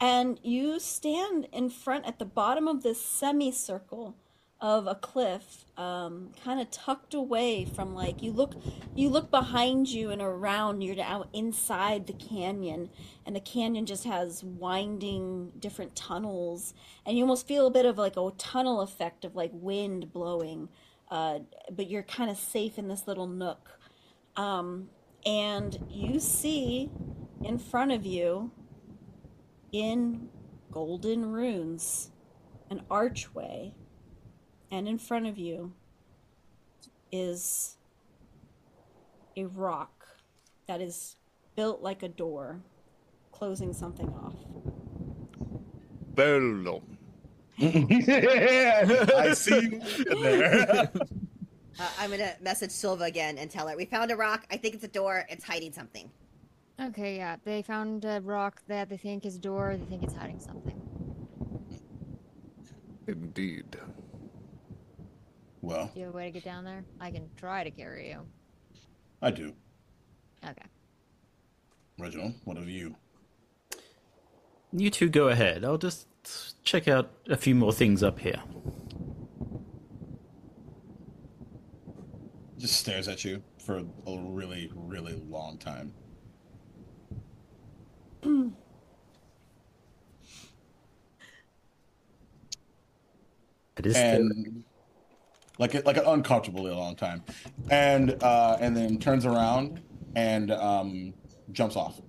[0.00, 4.16] and you stand in front at the bottom of this semicircle
[4.62, 8.54] of a cliff um, kind of tucked away from like you look
[8.94, 12.88] you look behind you and around you're now inside the canyon
[13.26, 16.72] and the canyon just has winding different tunnels
[17.04, 20.68] and you almost feel a bit of like a tunnel effect of like wind blowing
[21.12, 21.40] uh,
[21.70, 23.78] but you're kind of safe in this little nook.
[24.34, 24.88] Um,
[25.26, 26.88] and you see
[27.44, 28.50] in front of you
[29.72, 30.30] in
[30.70, 32.10] golden runes
[32.70, 33.74] an archway
[34.72, 35.72] and in front of you
[37.12, 37.76] is
[39.36, 40.08] a rock
[40.66, 41.16] that is
[41.54, 42.60] built like a door
[43.30, 44.34] closing something off
[46.14, 46.98] Bellum.
[47.58, 50.90] I see you there.
[51.80, 54.44] Uh, I'm gonna message Silva again and tell her we found a rock.
[54.50, 55.24] I think it's a door.
[55.30, 56.10] It's hiding something.
[56.78, 57.36] Okay, yeah.
[57.44, 59.74] They found a rock that they think is a door.
[59.78, 60.78] They think it's hiding something.
[63.06, 63.78] Indeed.
[65.62, 66.84] Well, Do you have a way to get down there?
[67.00, 68.20] I can try to carry you.
[69.22, 69.54] I do.
[70.44, 70.66] Okay.
[71.98, 72.96] Reginald, what of you?
[74.72, 75.64] You two go ahead.
[75.64, 76.06] I'll just
[76.64, 78.42] check out a few more things up here.
[82.58, 85.94] Just stares at you for a really, really long time.
[93.74, 94.64] It is and
[95.62, 97.22] like it like an uncomfortably long time,
[97.70, 99.80] and uh, and then turns around
[100.16, 101.14] and um,
[101.52, 102.00] jumps off.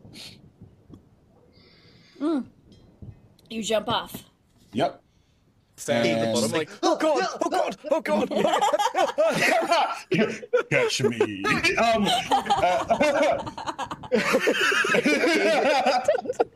[3.50, 4.24] you jump off
[4.72, 5.02] Yep.
[5.76, 8.30] Standing at the bottom, like, oh god, oh god, oh god.
[10.70, 11.44] Catch me.
[11.78, 13.08] Um, uh,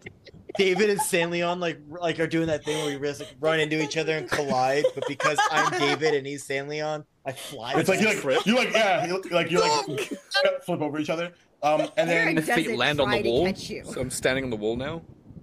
[0.57, 3.81] David and San'laeon like like are doing that thing where we just like, run into
[3.81, 7.73] each other and collide, but because I'm David and he's San'laeon, I fly.
[7.75, 8.23] it's like you back.
[8.23, 9.99] like you like yeah you like you like
[10.63, 11.31] flip over each other.
[11.63, 14.75] Um, and then My feet land on the wall, so I'm standing on the wall
[14.75, 15.01] now.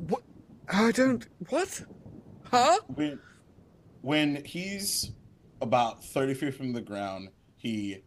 [0.08, 0.22] What?
[0.68, 1.26] I don't.
[1.48, 1.82] What?
[2.44, 2.78] Huh?
[2.94, 3.18] when
[4.02, 5.10] when he's
[5.60, 8.02] about 30 feet from the ground, he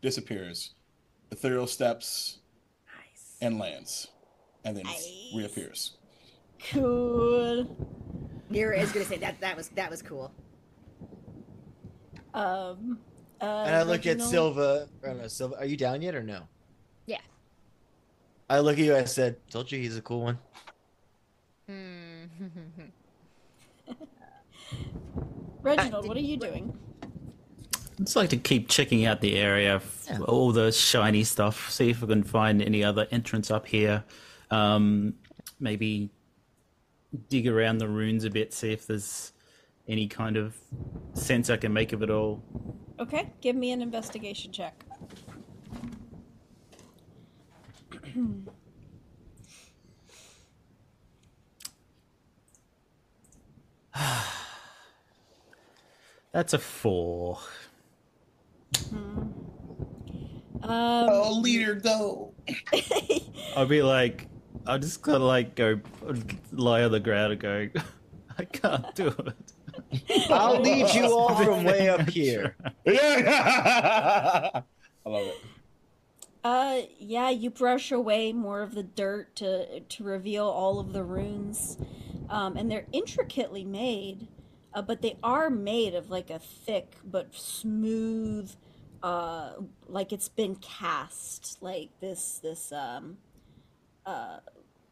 [0.00, 0.74] disappears.
[1.30, 2.38] Ethereal steps
[2.86, 3.36] Nice.
[3.42, 4.08] and lands,
[4.64, 5.32] and then Nice.
[5.34, 5.96] reappears.
[6.72, 7.76] Cool
[8.50, 10.32] Nira is gonna say that that was that was cool.
[12.34, 12.98] um
[13.40, 14.30] uh, And I look at Reginald?
[14.30, 14.88] Silva.
[15.02, 15.56] Or no, Silva.
[15.58, 16.42] Are you down yet or no?
[17.06, 17.18] Yeah.
[18.48, 18.96] I look at you.
[18.96, 20.38] I said, "Told you he's a cool one."
[21.68, 22.24] Hmm.
[25.62, 26.76] Reginald, what are you doing?
[27.98, 31.90] I'd just like to keep checking out the area, f- all the shiny stuff, see
[31.90, 34.04] if I can find any other entrance up here.
[34.50, 35.14] Um,
[35.58, 36.10] maybe
[37.28, 39.32] dig around the runes a bit, see if there's
[39.88, 40.56] any kind of
[41.14, 42.42] sense I can make of it all.
[42.98, 44.84] Okay, give me an investigation check.
[56.32, 57.38] That's a four.
[58.92, 59.32] Um,
[60.62, 62.34] Oh, leader, go!
[63.56, 64.28] I'll be like,
[64.66, 65.80] I'll just kind of like go
[66.52, 67.80] lie on the ground and go,
[68.38, 70.30] I can't do it.
[70.30, 72.56] I'll lead you all from way up here.
[72.84, 74.62] Yeah,
[75.04, 75.36] I love it.
[76.44, 81.02] Uh, yeah, you brush away more of the dirt to to reveal all of the
[81.02, 81.76] runes,
[82.30, 84.28] um, and they're intricately made,
[84.72, 88.52] uh, but they are made of like a thick but smooth,
[89.02, 89.54] uh,
[89.88, 93.16] like it's been cast, like this this um,
[94.06, 94.38] uh,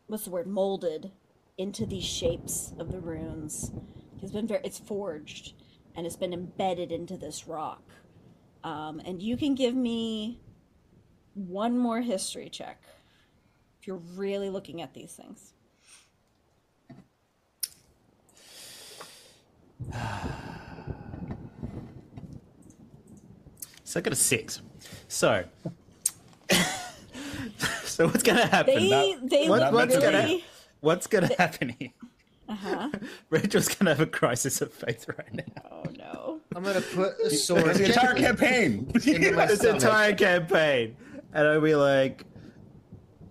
[0.09, 1.13] what's the word, molded
[1.57, 3.71] into these shapes of the runes.
[4.21, 5.55] Has been very it's forged
[5.97, 7.83] and it's been embedded into this rock.
[8.65, 10.41] Um, and you can give me
[11.35, 12.83] one more history check
[13.81, 15.53] if you're really looking at these things.
[23.85, 24.61] So I got a six.
[25.07, 25.45] So,
[27.95, 28.75] so what's gonna happen?
[28.75, 30.45] They not- they what- look what's gonna- really
[30.81, 31.91] What's gonna happen here?
[32.49, 32.91] uh-huh.
[33.31, 35.63] Rachel's gonna have a crisis of faith right now.
[35.73, 36.41] Oh no.
[36.55, 37.65] I'm gonna put a sword.
[37.65, 38.91] That's the entire campaign.
[38.95, 40.97] This entire campaign,
[41.33, 42.25] and I'll be like,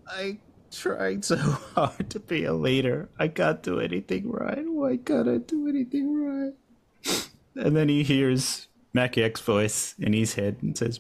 [0.07, 0.39] I
[0.71, 1.35] tried so
[1.75, 3.09] hard to be a leader.
[3.19, 4.65] I can't do anything right.
[4.67, 6.53] Why can't I do anything right?
[7.55, 10.99] And then he hears Maciek's voice in his head and says,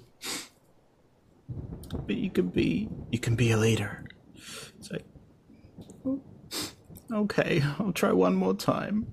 [2.07, 4.05] "But you can be, you can be a leader."
[4.79, 5.05] It's like,
[6.05, 6.21] "Oh,
[7.11, 9.07] okay, I'll try one more time.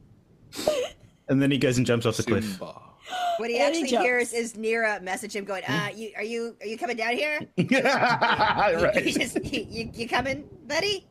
[1.28, 2.60] And then he goes and jumps off the cliff.
[2.60, 4.04] What he And he actually jumps.
[4.04, 7.40] hears is Nira message him going, uh, you are you are you coming down here?
[7.56, 9.04] yeah, You, right.
[9.06, 11.06] just, you, you, you coming, buddy?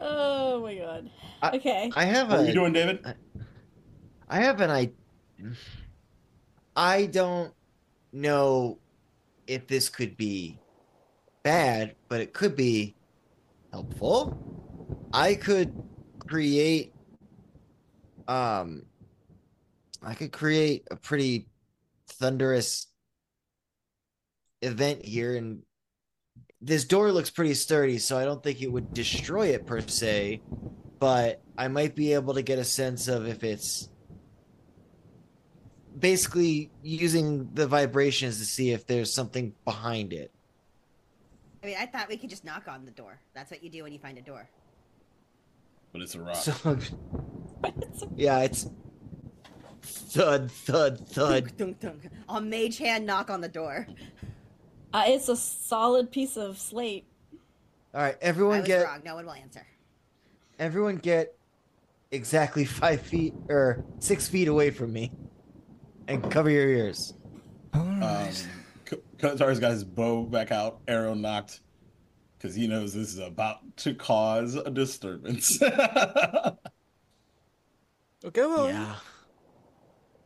[0.00, 1.10] Oh my god.
[1.42, 1.90] I- Okay.
[1.96, 3.04] I have What are a you doing, David?
[4.28, 4.90] I have an I
[6.76, 7.52] I don't
[8.12, 8.78] know
[9.46, 10.58] if this could be
[11.42, 12.96] bad, but it could be
[13.72, 14.38] helpful.
[15.12, 15.72] I could
[16.18, 16.92] create
[18.28, 18.82] um
[20.02, 21.48] I could create a pretty
[22.08, 22.86] thunderous
[24.62, 25.62] event here and
[26.60, 30.40] this door looks pretty sturdy, so I don't think it would destroy it per se,
[30.98, 33.88] but I might be able to get a sense of if it's
[35.98, 40.30] basically using the vibrations to see if there's something behind it.
[41.62, 43.18] I mean, I thought we could just knock on the door.
[43.34, 44.48] That's what you do when you find a door.
[45.92, 46.36] But it's a rock.
[46.36, 46.78] So,
[48.16, 48.68] yeah, it's
[49.82, 51.56] thud, thud, thud.
[51.56, 52.08] Dunk, dunk, dunk.
[52.28, 53.86] I'll mage hand knock on the door.
[54.92, 57.06] Uh, it's a solid piece of slate.
[57.94, 59.00] All right, I everyone was get wrong.
[59.04, 59.66] No one will answer.
[60.58, 61.36] everyone get
[62.10, 65.10] exactly five feet or six feet away from me,
[66.08, 67.14] and cover your ears.
[67.72, 68.00] Um,
[69.18, 71.60] Kotar's got his bow back out, arrow knocked,
[72.38, 75.58] because he knows this is about to cause a disturbance.
[78.24, 78.96] Okay, well, Yeah.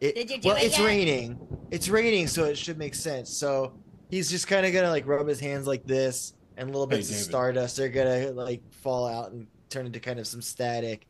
[0.00, 0.86] It, Did you do well, it it's yet?
[0.86, 1.38] raining.
[1.70, 3.28] It's raining, so it should make sense.
[3.36, 3.74] So
[4.08, 7.10] he's just kind of gonna like rub his hands like this, and little Hey, bits
[7.10, 11.06] of stardust are gonna like fall out and turn into kind of some static.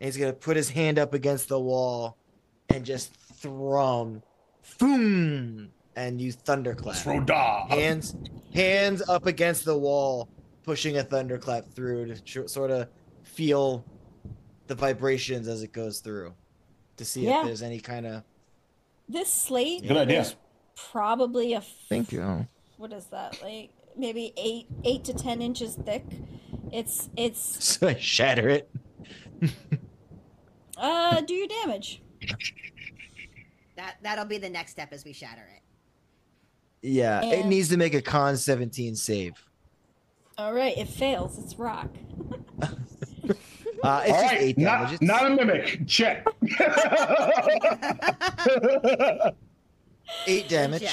[0.00, 2.16] And he's gonna put his hand up against the wall
[2.70, 3.12] and just
[3.42, 4.22] thrum,
[4.78, 6.96] boom, and you thunderclap.
[6.96, 7.68] Froda.
[7.68, 8.14] Hands,
[8.54, 10.28] hands up against the wall,
[10.62, 12.88] pushing a thunderclap through to sh- sort of
[13.24, 13.84] feel
[14.68, 16.32] the vibrations as it goes through
[16.96, 17.40] to see Yeah.
[17.40, 18.22] if there's any kind of.
[19.08, 20.20] This slate Good idea.
[20.22, 20.36] is
[20.76, 22.46] probably a f- Thank you.
[22.78, 26.04] what is that like maybe eight eight to ten inches thick.
[26.72, 27.40] It's it's
[27.80, 28.70] So I shatter it.
[30.78, 32.00] uh do your damage.
[33.82, 35.62] That that'll be the next step as we shatter it.
[36.88, 39.32] Yeah, it needs to make a con 17 save.
[40.38, 41.36] All right, it fails.
[41.38, 41.90] It's rock.
[43.84, 45.84] Uh, it's All just right, eight not, It's- not a mimic.
[45.88, 46.24] Check.
[50.28, 50.82] eight damage.
[50.82, 50.92] Yeah.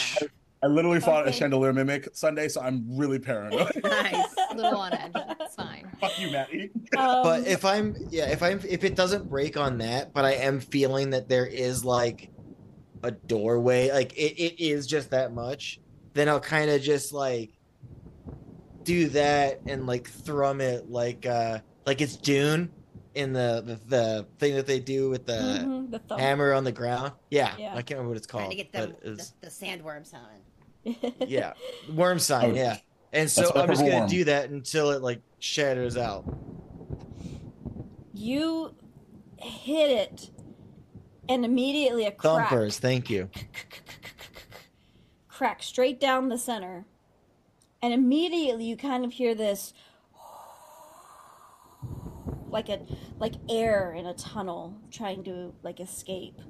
[0.64, 3.70] I literally fought a chandelier mimic Sunday, so I'm really paranoid.
[3.84, 4.26] nice.
[4.52, 5.12] A little on edge.
[5.40, 5.88] It's fine.
[6.02, 6.72] Fuck you, Matty.
[6.98, 10.32] Um, But if I'm, yeah, if I'm, if it doesn't break on that, but I
[10.34, 12.32] am feeling that there is like
[13.04, 15.80] a doorway, like it, it is just that much,
[16.14, 17.52] then I'll kind of just like
[18.84, 22.72] do that and like thrum it like, uh, like it's Dune
[23.16, 26.72] in the the, the thing that they do with the mhm, the hammer on the
[26.72, 27.12] ground.
[27.32, 27.72] Yeah, Yeah.
[27.72, 28.52] I can't remember what it's Trying called.
[28.52, 30.96] to get them the, it's, the sandworm sign.
[31.28, 31.54] yeah,
[31.94, 32.56] worm sign.
[32.56, 32.78] Yeah,
[33.12, 34.10] and so that's I'm just gonna worm.
[34.10, 36.24] do that until it like shatters out.
[38.14, 38.76] You
[39.38, 40.30] hit it,
[41.30, 43.30] and immediately a crack, Thumpers, thank you.
[45.30, 46.86] crack straight down the center,
[47.82, 49.74] and immediately you kind of hear this,
[52.50, 52.82] like a
[53.20, 56.42] like air in a tunnel trying to like escape.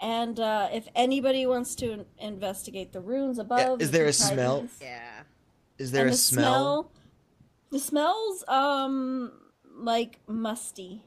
[0.00, 4.62] And uh, if anybody wants to investigate the runes above, is there a smell?
[4.62, 4.78] these.
[4.80, 5.22] Yeah.
[5.78, 6.92] Is there And a the smell?
[7.70, 9.32] The smells, um,
[9.74, 11.02] like musty.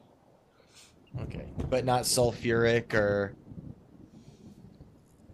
[1.22, 3.34] Okay, but not sulfuric or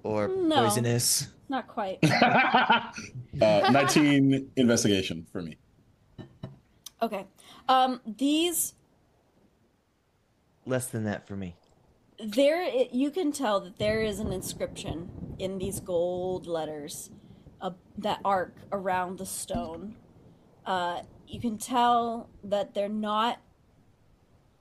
[0.03, 0.65] or No.
[0.65, 1.29] poisonous.
[1.49, 1.99] Not quite.
[2.11, 2.91] uh,
[3.41, 5.59] 19 investigation for me.
[7.03, 7.27] Okay.
[7.69, 8.75] Um, these
[10.65, 11.57] less than that for me.
[12.25, 17.11] There, it, you can tell that there is an inscription in these gold letters
[17.61, 19.97] uh, that arc around the stone.
[20.65, 23.41] Uh, you can tell that they're not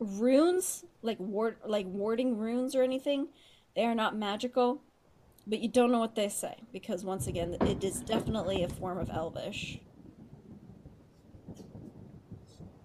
[0.01, 3.27] runes, like ward, like warding runes or anything.
[3.75, 4.81] They are not magical,
[5.47, 8.97] but you don't know what they say because once again, it is definitely a form
[8.97, 9.79] of Elvish.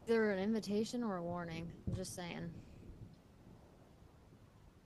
[0.06, 1.72] Either an invitation or a warning.
[1.88, 2.50] I'm just saying.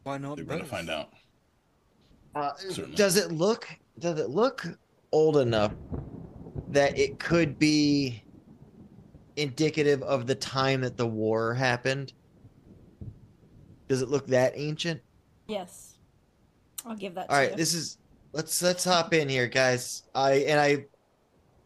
[0.04, 0.38] Why not?
[0.38, 1.10] We're gonna find out.
[2.34, 2.52] Uh,
[2.94, 4.66] does it look does it look
[5.12, 5.72] old enough
[6.68, 8.22] that it could be
[9.36, 12.14] indicative of the time that the war happened?
[13.90, 15.00] Does it look that ancient?
[15.48, 15.98] Yes,
[16.86, 17.28] I'll give that.
[17.28, 17.56] All to right, you.
[17.56, 17.98] this is
[18.32, 20.04] let's let's hop in here, guys.
[20.14, 20.86] I and I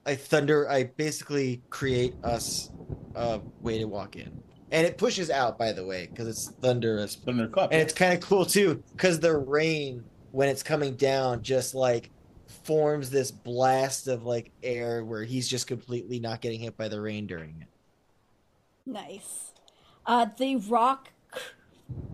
[0.07, 2.71] I thunder I basically create us
[3.15, 4.33] a way to walk in.
[4.71, 7.15] And it pushes out by the way because it's thunderous.
[7.15, 7.73] Thunder clap.
[7.73, 10.03] And it's kind of cool too cuz the rain
[10.33, 12.11] when it's coming down just like
[12.47, 17.03] forms this blast of like air where he's just completely not getting hit by the
[17.03, 17.69] rain during it.
[18.87, 19.53] Nice.
[20.07, 21.11] Uh, the rock,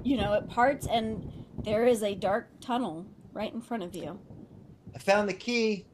[0.03, 1.31] you know, it parts, and
[1.65, 4.19] there is a dark tunnel right in front of you.
[4.95, 5.87] I found the key.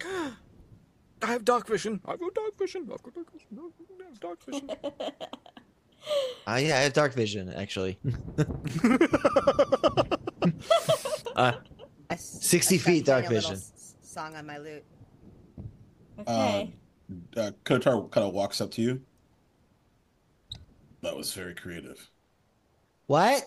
[1.22, 2.00] I have dark vision.
[2.06, 2.88] I've got dark vision.
[2.92, 3.58] I've got dark vision.
[4.00, 4.70] I have dark vision.
[6.46, 7.98] Ah, yeah, I have dark vision actually.
[11.36, 11.52] uh,
[12.08, 13.64] I s- 60 I feet dark playing a little vision.
[14.00, 14.82] song on my lute.
[16.20, 16.72] Okay.
[17.36, 19.02] uh, Kotar kind of walks up to you.
[21.02, 22.10] That was very creative.
[23.06, 23.46] what?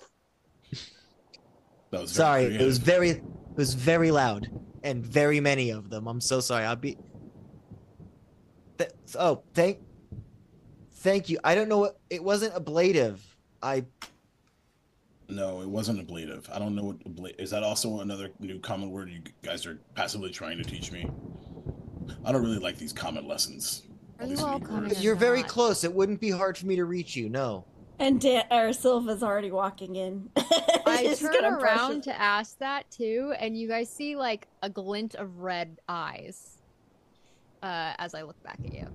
[1.91, 3.23] That was very Sorry, it was very it
[3.55, 4.49] was very loud
[4.83, 6.07] and very many of them.
[6.07, 6.65] I'm so sorry.
[6.65, 6.97] I'll be
[8.77, 9.79] Th- Oh, thank
[11.03, 11.37] Thank you.
[11.43, 13.21] I don't know what it wasn't ablative.
[13.61, 13.83] I
[15.27, 16.49] No, it wasn't ablative.
[16.51, 17.51] I don't know what ablative is.
[17.51, 21.09] That also another new common word you guys are passively trying to teach me.
[22.25, 23.83] I don't really like these common lessons.
[24.23, 24.91] Are you all coming?
[24.99, 25.49] You're very not.
[25.49, 25.83] close.
[25.83, 27.29] It wouldn't be hard for me to reach you.
[27.29, 27.65] No.
[27.99, 30.29] and Dan- or Silva's already walking in.
[30.85, 32.03] I She's turn around it.
[32.03, 36.61] to ask that too, and you guys see like a glint of red eyes
[37.61, 38.87] uh, as I look back at you.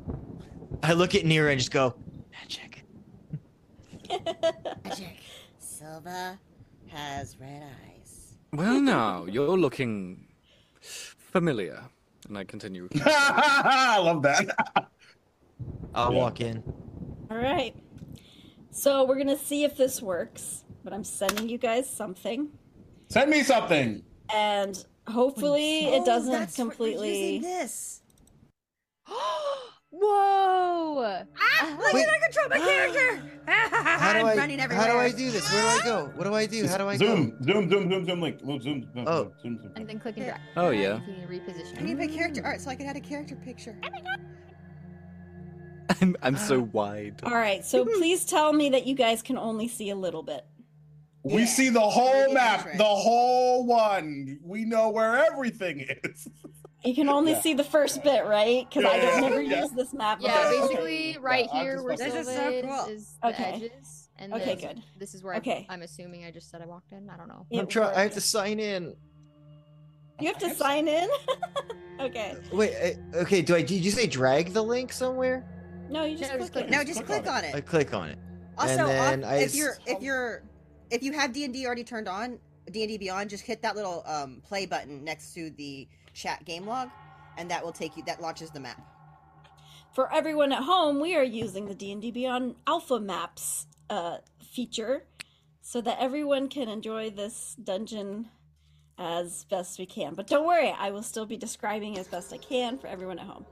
[0.83, 1.95] I look at Nira and just go,
[2.33, 2.85] magic.
[4.85, 5.19] Magic.
[5.59, 6.39] Silva
[6.87, 8.35] has red eyes.
[8.55, 10.25] well, now you're looking
[10.81, 11.83] familiar,
[12.27, 12.89] and I continue.
[13.05, 14.89] I love that.
[15.95, 16.19] I'll Yeah.
[16.19, 16.63] walk in.
[17.31, 17.75] All right.
[18.71, 22.49] So we're gonna see if this works, but I'm sending you guys something,
[23.09, 24.05] Send me something.
[24.33, 27.37] and hopefully it Oh, doesn't that's completely.
[27.39, 28.03] using this.
[29.91, 31.25] Whoa!
[31.41, 32.07] Ah, look Wait.
[32.07, 33.23] at I control my character.
[33.49, 35.51] How do I'm I running how do I do this?
[35.51, 36.13] Where do I go?
[36.15, 36.67] What do I do?
[36.67, 37.53] How do I zoom, go?
[37.53, 38.41] zoom, zoom, zoom, zoom, link.
[38.41, 39.33] Zoom, zoom, zoom, Oh.
[39.43, 39.73] zoom, zoom.
[39.77, 40.41] And then click and drag.
[40.59, 41.01] Oh, yeah.
[41.01, 41.79] If you reposition.
[41.79, 43.81] I need my character art so I can add a character picture.
[46.01, 47.21] I'm, I'm so wide.
[47.25, 47.65] All right.
[47.65, 50.45] So please tell me that you guys can only see a little bit.
[51.25, 51.47] We Yeah.
[51.47, 52.79] see the whole Already map, entrance.
[52.79, 54.39] the whole one.
[54.43, 56.29] We know where everything is.
[56.85, 57.41] You can only Yeah.
[57.41, 58.65] see the first bit, right?
[58.69, 59.63] Because I Yeah, don't never yeah.
[59.63, 60.21] use this map.
[60.23, 60.69] Yeah, Okay, before.
[60.69, 62.95] basically right Yeah, I'm here just where fucking- This is Silva so is, cool.
[62.95, 63.43] is the Okay.
[63.73, 64.09] edges.
[64.21, 64.83] And Okay, this, good.
[64.97, 65.67] This is where Okay.
[65.69, 67.11] I, I'm assuming I just said I walked in.
[67.11, 67.47] I don't know.
[67.53, 67.89] I'm It trying.
[67.89, 68.15] I have worked.
[68.15, 68.95] to sign in.
[70.21, 71.09] You have to sign in.
[72.01, 72.37] okay.
[72.53, 72.73] Wait.
[72.77, 73.43] I, okay.
[73.43, 73.63] Do I?
[73.63, 75.45] Did you say drag the link somewhere?
[75.91, 76.71] No, you just No, click just click it.
[76.71, 77.67] No, just Click click on on I it.
[77.67, 78.19] click on it.
[78.59, 80.43] Also, and then off- I if s- you're if you're
[80.91, 82.39] if you have D and D already turned on,
[82.71, 86.45] D and D Beyond, just hit that little um, play button next to the chat
[86.45, 86.91] game log,
[87.37, 88.03] and that will take you.
[88.05, 88.81] That launches the map.
[89.95, 94.19] For everyone at home, we are using the D&D Beyond Alpha Maps uh,
[94.53, 95.05] feature
[95.63, 98.29] so that everyone can enjoy this dungeon
[98.99, 100.15] as best we can.
[100.15, 103.27] But don't worry, I will still be describing as best I can for everyone at
[103.27, 103.47] home.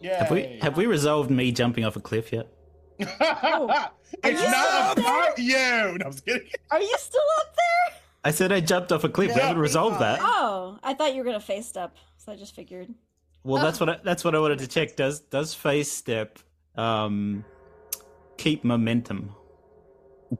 [0.00, 0.22] Yeah.
[0.22, 2.48] Have we have we resolved me jumping off a cliff yet?
[2.98, 5.54] it's you not still about you.
[5.56, 6.48] No, I'm just kidding.
[6.70, 8.00] Are you still up there?
[8.24, 9.34] I said I jumped off a cliff.
[9.34, 10.18] we haven't resolved that.
[10.22, 12.88] Oh, I thought you were going to fey step, so I just figured.
[13.44, 14.96] Well, that's what I, that's what I wanted to check.
[14.96, 16.38] Does does fey step
[16.76, 17.44] um
[18.36, 19.34] keep momentum?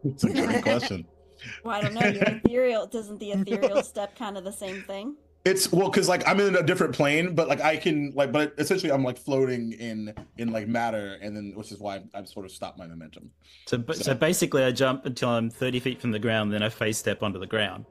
[0.05, 1.07] It's a great question.
[1.63, 2.01] Well, I don't know.
[2.07, 2.87] You're ethereal.
[2.87, 5.17] doesn't the ethereal step kind of the same thing?
[5.47, 8.53] It's well, because like I'm in a different plane, but like I can like, but
[8.59, 12.27] essentially I'm like floating in in like matter, and then which is why I'm, I'm
[12.27, 13.31] sort of stopped my momentum.
[13.67, 16.69] So, but, so basically, I jump until I'm 30 feet from the ground, then I
[16.69, 17.85] fey step onto the ground.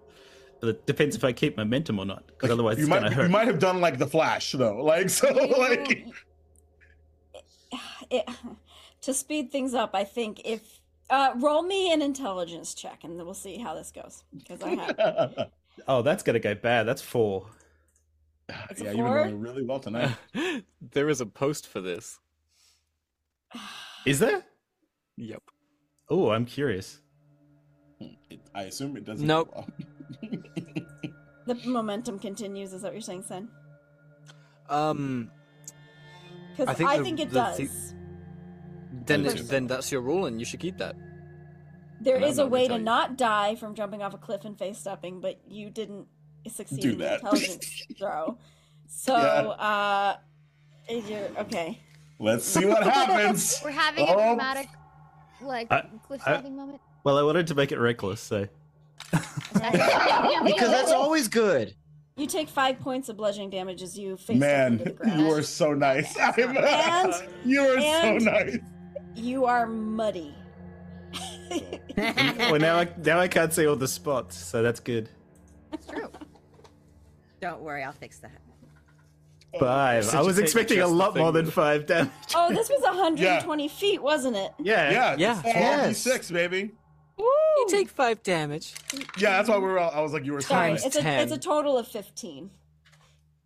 [0.60, 3.24] But it depends if I keep momentum or not, because otherwise you it's might gonna
[3.24, 6.08] you might have done like the flash though, like so like
[8.12, 8.30] it,
[9.02, 13.26] to speed things up, I think if Uh, roll me an intelligence check, and then
[13.26, 14.24] we'll see how this goes.
[14.36, 15.52] Because I have
[15.88, 16.84] Oh, that's gonna go bad.
[16.84, 17.48] That's four.
[18.70, 20.16] It's yeah, you've been doing really well tonight.
[20.92, 22.20] there is a post for this.
[24.06, 24.44] Is there?
[25.18, 25.42] Yep.
[26.10, 27.00] Oh, I'm curious.
[28.00, 29.26] It- I assume it doesn't.
[29.26, 29.52] Nope.
[29.54, 29.66] go
[31.46, 32.74] the momentum continues.
[32.74, 33.50] Is that what you're saying, Sen?
[34.70, 35.32] Um.
[36.52, 37.58] Because I I think think, it the does.
[37.58, 37.96] thi-
[39.06, 40.96] Then, it, then that's your rule, and you should keep that.
[42.02, 42.84] There a way gonna you.
[42.86, 46.08] not die from jumping off a cliff and fey stepping, but you didn't
[46.48, 47.14] succeed Do in the that.
[47.22, 48.38] intelligence throw.
[48.88, 49.20] So, Yeah.
[49.50, 50.18] uh,
[50.90, 51.80] you're okay.
[52.20, 53.60] Let's see what happens.
[53.66, 54.14] We're having Oh.
[54.14, 54.68] a dramatic,
[55.42, 56.82] like, I- cliff I- diving moment.
[57.04, 58.48] Well, I wanted to make it reckless, so
[59.12, 61.76] Because that's always good.
[62.18, 65.20] You take five points of bludgeoning damage as you face Man, into the ground.
[65.20, 66.16] you are so nice.
[66.18, 66.38] And-
[67.46, 68.58] you are and- so nice.
[69.16, 70.34] You are muddy.
[71.98, 75.10] Well now I now I can't see all the spots, so that's good.
[75.74, 76.10] It's true.
[77.42, 78.32] Don't worry, I'll fix that.
[79.60, 80.14] Five.
[80.14, 82.12] I was expecting a lot more than five damage.
[82.36, 84.52] oh, this was 120 feet, wasn't it?
[84.60, 84.92] Yeah.
[84.92, 85.42] Yeah, Yeah.
[85.46, 85.52] yeah.
[85.88, 85.98] Yes.
[86.00, 86.72] six, baby.
[87.18, 88.74] You take five damage.
[89.18, 89.80] Yeah, that's why we were.
[89.80, 90.96] all- I was like, you were so Sorry, Times nice.
[90.98, 92.50] it's a, it's a total of 15.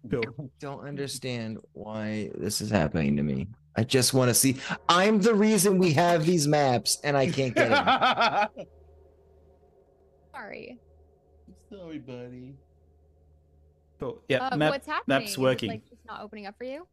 [0.09, 0.49] Cool.
[0.59, 3.47] Don't understand why this is happening to me.
[3.79, 4.57] I just want to see.
[4.89, 8.65] I'm the reason we have these maps, and I can't get them.
[10.35, 10.77] Sorry.
[11.71, 12.55] Sorry, buddy.
[13.97, 14.21] Cool.
[14.27, 14.49] Yeah.
[14.49, 15.19] Uh, map, what's happening?
[15.19, 15.69] map's Is it, working.
[15.69, 16.85] like, just not opening up for you?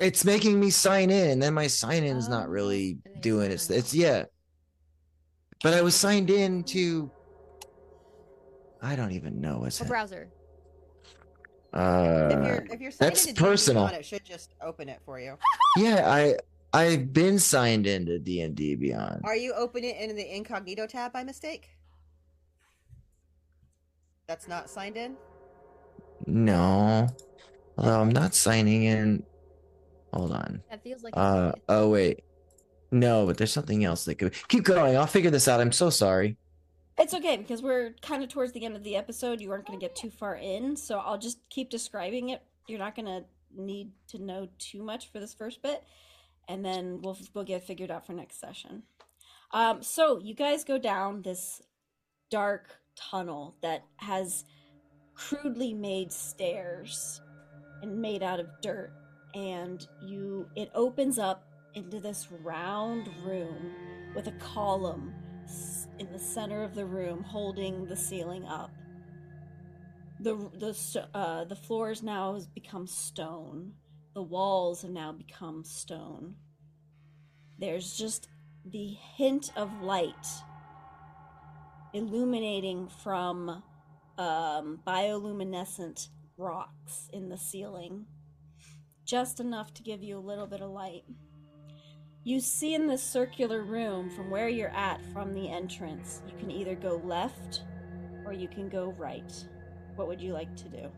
[0.00, 3.14] It's making me sign in, and then my sign in's Oh, not really and then
[3.14, 3.78] you doing sign it.
[3.78, 4.24] It's yeah.
[5.62, 7.08] But I was signed in to.
[8.82, 9.92] I don't even know what's What that.
[11.72, 12.28] Browser?
[12.30, 13.84] If Uh, you're if you're signed that's personal.
[13.84, 15.36] Beyond, it should just open it for you.
[15.76, 16.36] yeah, I
[16.72, 19.22] I've been signed into D and D Beyond.
[19.24, 21.68] Are you opening it in the incognito tab by mistake?
[24.26, 25.16] That's not signed in.
[26.26, 27.08] No,
[27.76, 29.22] although I'm not signing in.
[30.12, 30.62] Hold on.
[30.70, 31.14] That feels like.
[31.16, 32.22] Uh oh wait,
[32.90, 34.96] no, but there's something else that could keep going.
[34.96, 35.60] I'll figure this out.
[35.60, 36.36] I'm so sorry.
[37.00, 39.40] It's okay because we're kind of towards the end of the episode.
[39.40, 42.42] You aren't going to get too far in, so I'll just keep describing it.
[42.68, 43.24] You're not going to
[43.56, 45.82] need to know too much for this first bit,
[46.46, 48.82] and then we'll we'll get figured out for next session.
[49.50, 51.62] Um, so you guys go down this
[52.30, 54.44] dark tunnel that has
[55.14, 57.22] crudely made stairs
[57.80, 58.92] and made out of dirt,
[59.34, 63.72] and you it opens up into this round room
[64.14, 65.14] with a column
[66.00, 68.72] in the center of the room holding the ceiling up.
[70.18, 73.74] The the uh, the floors now has become stone.
[74.14, 76.34] The walls have now become stone.
[77.58, 78.28] There's just
[78.64, 80.26] the hint of light
[81.92, 83.62] illuminating from
[84.16, 88.06] um, bioluminescent rocks in the ceiling,
[89.04, 91.04] just enough to give you a little bit of light.
[92.22, 96.50] You see in this circular room from where you're at from the entrance, you can
[96.50, 97.62] either go left
[98.26, 99.32] or you can go right.
[99.96, 100.90] What would you like to do?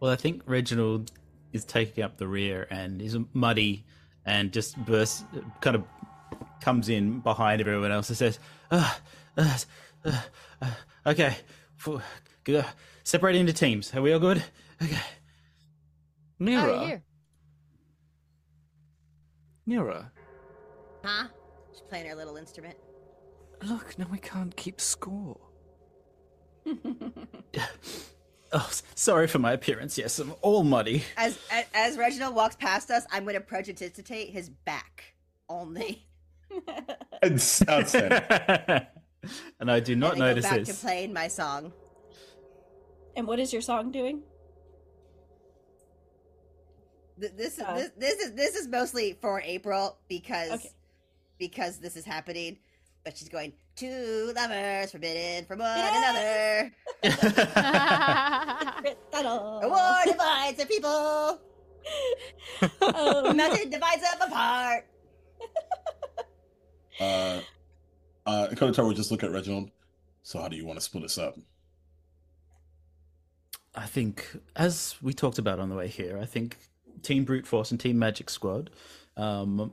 [0.00, 1.12] Well, I think Reginald
[1.52, 3.84] is taking up the rear and is muddy
[4.26, 5.24] and just bursts,
[5.60, 5.84] kind of
[6.60, 8.38] comes in behind everyone else and says,
[8.70, 8.94] uh,
[9.36, 9.58] uh,
[10.04, 10.20] uh,
[10.60, 10.70] uh,
[11.06, 11.36] "Okay,
[11.86, 13.94] f- separate into teams.
[13.94, 14.42] Are we all good?
[14.82, 14.98] Okay."
[16.94, 17.00] Oh,
[19.68, 19.76] Nira.
[19.76, 20.00] you're here.
[20.02, 20.10] Nira.
[21.04, 21.28] Huh?
[21.72, 22.76] She's playing her little instrument.
[23.62, 25.38] Look, now we can't keep score.
[28.50, 29.98] Oh, sorry for my appearance.
[29.98, 31.04] Yes, I'm all muddy.
[31.18, 35.14] As as, as Reginald walks past us, I'm going to prestidigitate his back
[35.50, 36.06] only,
[37.22, 38.22] It's outstanding.
[39.60, 40.80] and I do not and then notice go back this.
[40.80, 41.72] to playing my song.
[43.16, 44.22] and what is your song doing?
[47.20, 50.70] Th- This is Uh, this, this is this is mostly for April because Okay.
[51.38, 52.58] because this is happening.
[53.04, 56.72] But she's going two lovers forbidden from one Yes!
[57.02, 57.14] another.
[59.12, 59.60] Tunnel.
[59.62, 60.90] A war divides the people.
[60.90, 61.38] A
[63.28, 64.86] Um, mountain divides them apart.
[67.00, 67.40] uh,
[68.26, 69.70] uh, Kotatar would just look at Reginald.
[70.22, 71.36] So, how do you want to split us up?
[73.74, 74.26] I think,
[74.56, 76.58] as we talked about on the way here, I think
[77.02, 78.70] Team Brute Force and Team Magic Squad.
[79.16, 79.72] Um,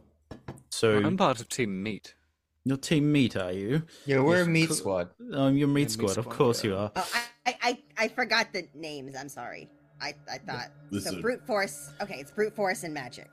[0.69, 2.15] so I'm part of Team Meat.
[2.63, 3.83] your Team Meat, are you?
[4.05, 5.09] Yeah, we're a meat co- squad.
[5.33, 6.69] Um, your Meat Yeah, Meat Squad, of course yeah.
[6.71, 6.91] you are.
[6.95, 9.15] Oh, I, I, I, I forgot the names.
[9.15, 9.69] I'm sorry.
[10.01, 11.15] I, I thought This so.
[11.15, 11.91] is- Brute force.
[12.01, 13.31] Okay, it's brute force and magic.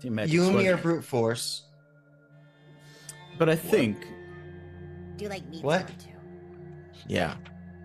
[0.00, 0.60] Team Magic You and Squad.
[0.62, 1.62] me are brute force.
[3.38, 4.00] But I think,
[5.16, 5.88] Do you like meat What?
[5.98, 6.10] too?
[7.08, 7.34] Yeah.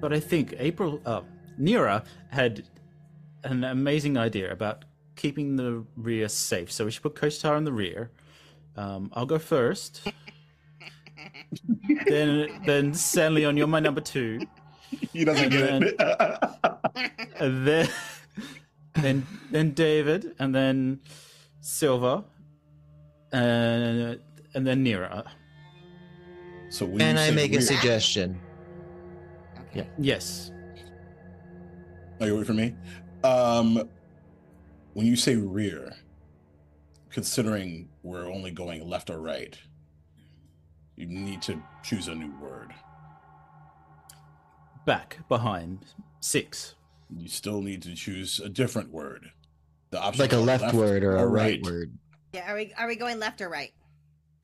[0.02, 1.22] but I think April, uh,
[1.60, 2.64] Nira had
[3.44, 4.86] an amazing idea about
[5.20, 6.72] keeping the rear safe.
[6.72, 8.10] So we should put Koshtar in the rear.
[8.78, 10.02] Um, I'll go first.
[12.08, 14.40] then, then San'laeon you're my number two.
[15.12, 15.98] He doesn't get it.
[17.40, 17.90] Then,
[18.94, 21.00] then, then David, and then
[21.62, 22.24] Silva,
[23.32, 24.20] and
[24.54, 25.26] and then Nira.
[26.70, 28.40] so when Can I make a suggestion?
[29.70, 29.88] Okay.
[29.98, 30.52] Yes.
[32.20, 32.76] Are you waiting for me?
[33.24, 33.90] Um,
[35.00, 35.94] when you say rear,
[37.10, 39.58] considering we're only going left or right,
[40.98, 42.74] you need to choose a new word.
[44.86, 45.86] Back, behind,
[46.20, 46.76] six.
[47.16, 49.32] You still need to choose a different word.
[49.92, 51.98] The option Like a left, word or a right, word.
[52.34, 53.72] Yeah, are we are we going left or right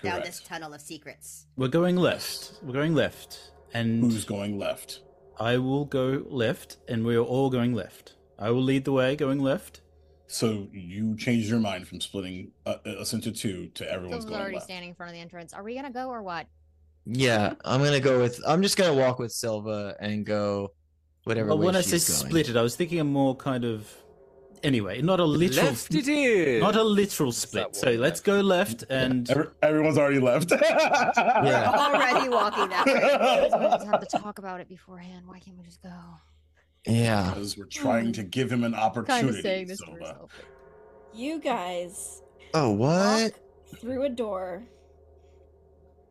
[0.02, 1.48] down this tunnel of secrets?
[1.58, 2.54] We're going left.
[2.64, 5.02] We're going left, and Who's going left?
[5.38, 8.14] I will go left, and we're all going left.
[8.40, 9.82] I will lead the way, going left.
[10.28, 14.42] So you changed your mind from splitting uh, us into two to everyone's Silva's going
[14.42, 14.66] already left.
[14.66, 15.54] standing in front of the entrance.
[15.54, 16.48] Are we gonna go or what?
[17.06, 18.42] Yeah, I'm gonna go with.
[18.48, 20.72] I'm just gonna walk with Silva and go
[21.26, 21.50] whatever.
[21.50, 22.30] But way when I say she's going.
[22.30, 23.88] split it, I was thinking a more kind of.
[24.64, 25.68] Anyway, not a literal.
[25.68, 26.60] Left it is.
[26.60, 27.76] Not a literal split.
[27.76, 29.30] So one let's go left and.
[29.30, 30.50] Every, everyone's already left.
[30.52, 31.72] Yeah.
[31.72, 32.94] Already walking that way.
[33.60, 35.28] We just have to talk about it beforehand.
[35.28, 35.92] Why can't we just go?
[36.86, 37.30] Yeah.
[37.30, 38.76] Because we're trying to give him an mm.
[38.76, 39.38] Kind opportunity.
[39.38, 40.32] of saying this to herself.
[41.14, 42.22] You guys
[42.54, 43.34] Oh what?
[43.34, 44.64] walk through a door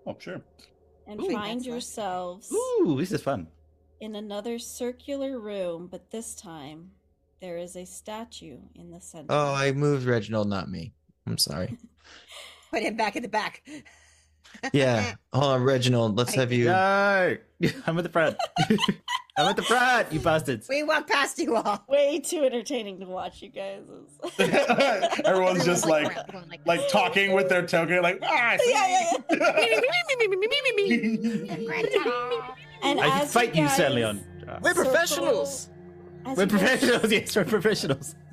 [0.07, 0.41] Oh, sure.
[1.07, 1.73] and Ooh, find that's fun.
[1.73, 3.47] yourselves Ooh, this is fun.
[4.01, 6.91] in another circular room, but this time
[7.41, 9.27] there is a statue in the center.
[9.31, 10.93] Oh, I moved Reginald, not me.
[11.27, 11.77] I'm sorry.
[12.71, 13.63] Put him back in the back.
[14.73, 15.15] Yeah.
[15.33, 16.17] Hold on, Reginald.
[16.17, 16.67] Let's have you.
[16.67, 17.37] No!
[17.87, 18.37] I'm at the front.
[19.37, 20.69] I'm at the front, you bastards.
[20.69, 21.83] We walk past you all.
[21.89, 23.83] Way too entertaining to watch, you guys.
[25.25, 29.13] Everyone's just like, like, like talking with their token, like, ah, Yeah, yeah,
[32.85, 34.25] and I as fight you, guys Sir Leon.
[34.63, 35.69] We're professionals.
[36.27, 38.15] as We're you guys- professionals, yes, we're professionals.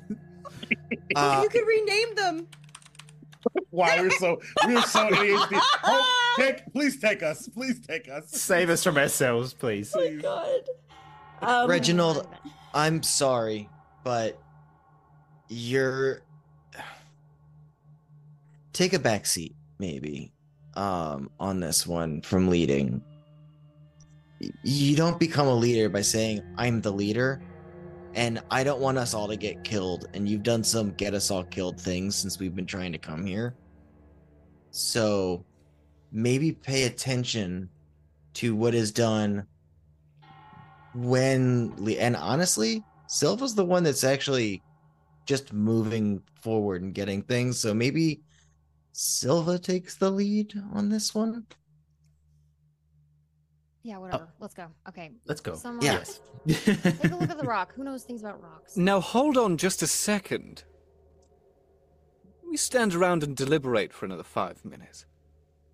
[1.14, 2.46] Uh, you could rename them.
[3.68, 5.60] Why we're so we're so ADHD.
[5.84, 7.46] Oh, take, please take us.
[7.48, 8.30] Please take us.
[8.30, 9.92] Save us from ourselves, please.
[9.94, 10.60] Oh my god.
[11.42, 12.28] Um, Reginald,
[12.72, 13.68] I'm sorry,
[14.04, 14.40] but
[15.48, 16.22] you're
[18.72, 20.32] take a back seat, maybe,
[20.74, 23.02] um, on this one from leading.
[24.62, 27.42] You don't become a leader by saying, I'm the leader,
[28.14, 31.30] and I don't want us all to get killed, and you've done some get us
[31.30, 33.54] all killed things since we've been trying to come here.
[34.70, 35.44] So
[36.12, 37.68] maybe pay attention
[38.34, 39.46] to what is done
[40.94, 44.62] when Le- and honestly, Silva's the one that's actually
[45.26, 47.58] just moving forward and getting things.
[47.58, 48.20] So maybe
[48.92, 51.46] Silva takes the lead on this one.
[53.82, 54.00] Yeah, oh.
[54.00, 54.28] whatever.
[54.38, 54.66] Let's go.
[54.88, 55.10] Okay.
[55.26, 55.54] Let's go.
[55.54, 56.04] Someone, Yeah.
[56.48, 57.72] Take a look at the rock.
[57.74, 58.76] Who knows things about rocks?
[58.76, 60.64] Now hold on just a second.
[62.48, 65.06] We stand around and deliberate for another five minutes.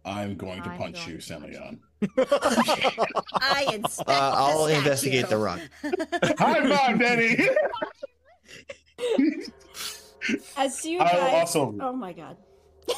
[0.09, 1.79] I'm going to I'm punch going you, to San'laeon.
[3.41, 4.09] I inspect.
[4.09, 5.43] Uh, I'll the investigate the statue.
[5.43, 5.61] rock.
[6.39, 7.49] High five, Danny.
[10.57, 11.35] As you I will guys.
[11.35, 12.37] also- Oh my god.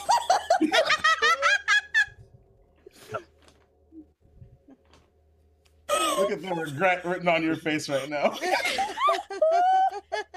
[6.18, 8.34] Look at the regret written on your face right now.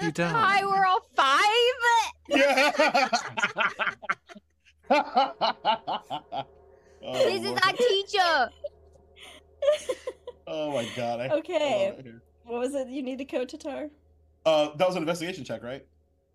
[0.02, 0.34] You down?
[0.34, 1.40] Hi, we're all five.
[2.28, 2.72] Yeah.
[7.04, 8.50] Oh, This is our teacher.
[10.46, 11.20] oh my god.
[11.20, 11.94] I- Okay.
[11.98, 12.02] oh,
[12.44, 13.90] What was it you need to Kotatar?
[14.46, 15.84] Uh, that was an investigation check, right?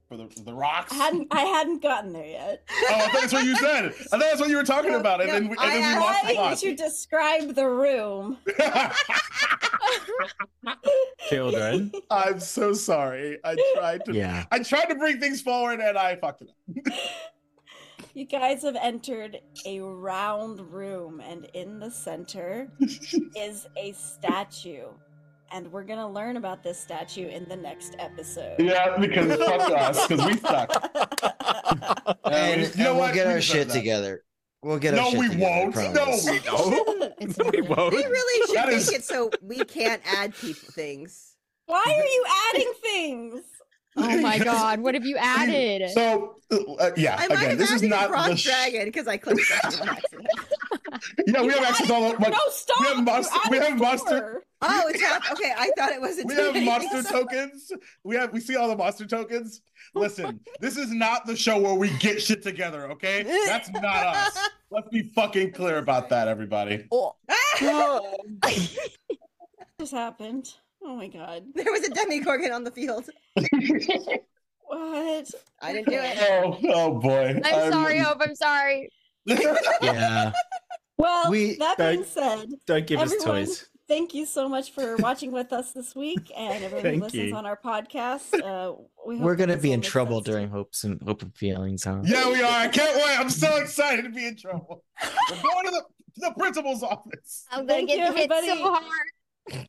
[0.08, 0.92] For the for the rocks.
[0.92, 2.64] I hadn't I hadn't gotten there yet.
[2.90, 3.86] Oh, I thought that's what you said.
[3.86, 5.70] I thought that's what you were talking No, about, and no, then we, and I
[5.70, 6.58] then we asked- lost the Trying plot.
[6.58, 8.38] to describe the room.
[11.30, 11.92] Children.
[12.10, 13.38] I'm so sorry.
[13.44, 14.14] I tried to.
[14.14, 14.46] Yeah.
[14.52, 16.94] I tried to bring things forward, and I fucked it up.
[18.14, 22.68] You guys have entered a round room, and in the center
[23.36, 24.88] is a statue.
[25.52, 28.56] And we're gonna learn about this statue in the next episode.
[28.60, 30.70] yeah, because fuck us, because we suck.
[32.26, 33.14] And, you and know we'll what?
[33.14, 33.74] get We our shit that.
[33.74, 34.24] together.
[34.62, 35.76] We'll get our No, shit we together, I won't.
[35.96, 37.14] No, we don't.
[37.20, 37.70] It's we happening.
[37.70, 37.94] won't.
[37.94, 41.36] We really should That make is- it so we can't add people things.
[41.66, 43.44] Why are you adding things?
[43.98, 45.90] Oh my god, what have you added?
[45.92, 48.44] So, uh, yeah, I might again, have this is added a not bronze the sh-
[48.46, 50.28] dragon because I clicked that on accident.
[51.28, 52.30] Yeah, we have access all the.
[52.30, 52.80] no, stop.
[52.82, 53.40] We have You monster.
[53.52, 54.44] We have monster.
[54.62, 55.54] Oh, it's hap- okay.
[55.58, 56.20] I thought it was.
[56.26, 57.72] We have monster tokens.
[58.04, 58.34] We have.
[58.34, 59.62] We see all the monster tokens.
[59.96, 62.92] Listen, this is not the show where we get shit together.
[62.92, 64.50] Okay, that's not us.
[64.72, 66.86] Let's be fucking clear about that, everybody.
[66.92, 67.16] Oh,
[69.80, 70.54] just happened.
[70.90, 71.44] Oh my god.
[71.54, 73.08] There was a Demogorgon on the field.
[74.68, 75.32] What?
[75.62, 76.18] I didn't do it.
[76.20, 77.40] Oh, oh boy.
[77.46, 78.18] I'm sorry, Hope.
[78.22, 78.90] I'm sorry.
[79.82, 80.32] Yeah.
[80.98, 83.68] Well, We- that being said, Don't give us toys.
[83.88, 87.36] thank you so much for watching with us this week and everyone who listens you.
[87.36, 88.34] on our podcast.
[88.34, 88.74] Uh,
[89.06, 90.26] we hope We're gonna be in trouble sense.
[90.26, 92.02] during hopes and hope and feelings, huh?
[92.04, 92.52] Yeah, we are.
[92.62, 93.20] I can't wait.
[93.20, 94.84] I'm so excited to be in trouble.
[95.30, 95.84] We're going to the,
[96.18, 97.46] the principal's office.
[97.52, 98.48] I'm gonna Thank get you, hit everybody.
[98.48, 99.08] so hard.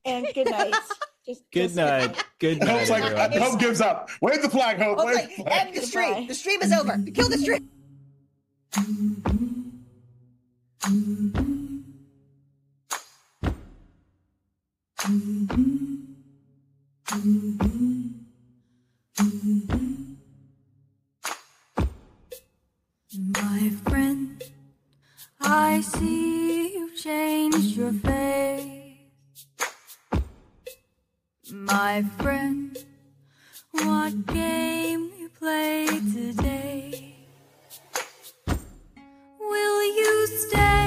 [0.04, 0.74] And good night.
[1.26, 2.24] Just, Good just night.
[2.38, 3.50] Good I night, Hope's like, everyone.
[3.50, 4.08] Hope gives up.
[4.22, 4.96] Wave the flag, Hope.
[4.98, 5.66] Oh, Wave wait, the flag.
[5.66, 6.08] end the stream.
[6.08, 6.26] Goodbye.
[6.28, 6.98] The stream is over.
[7.12, 7.68] Kill the stream.
[23.34, 24.42] My friend,
[25.40, 28.69] I see you've changed your face.
[31.52, 32.76] My friend,
[33.72, 37.14] what game you play today?
[39.40, 40.79] Will you stay?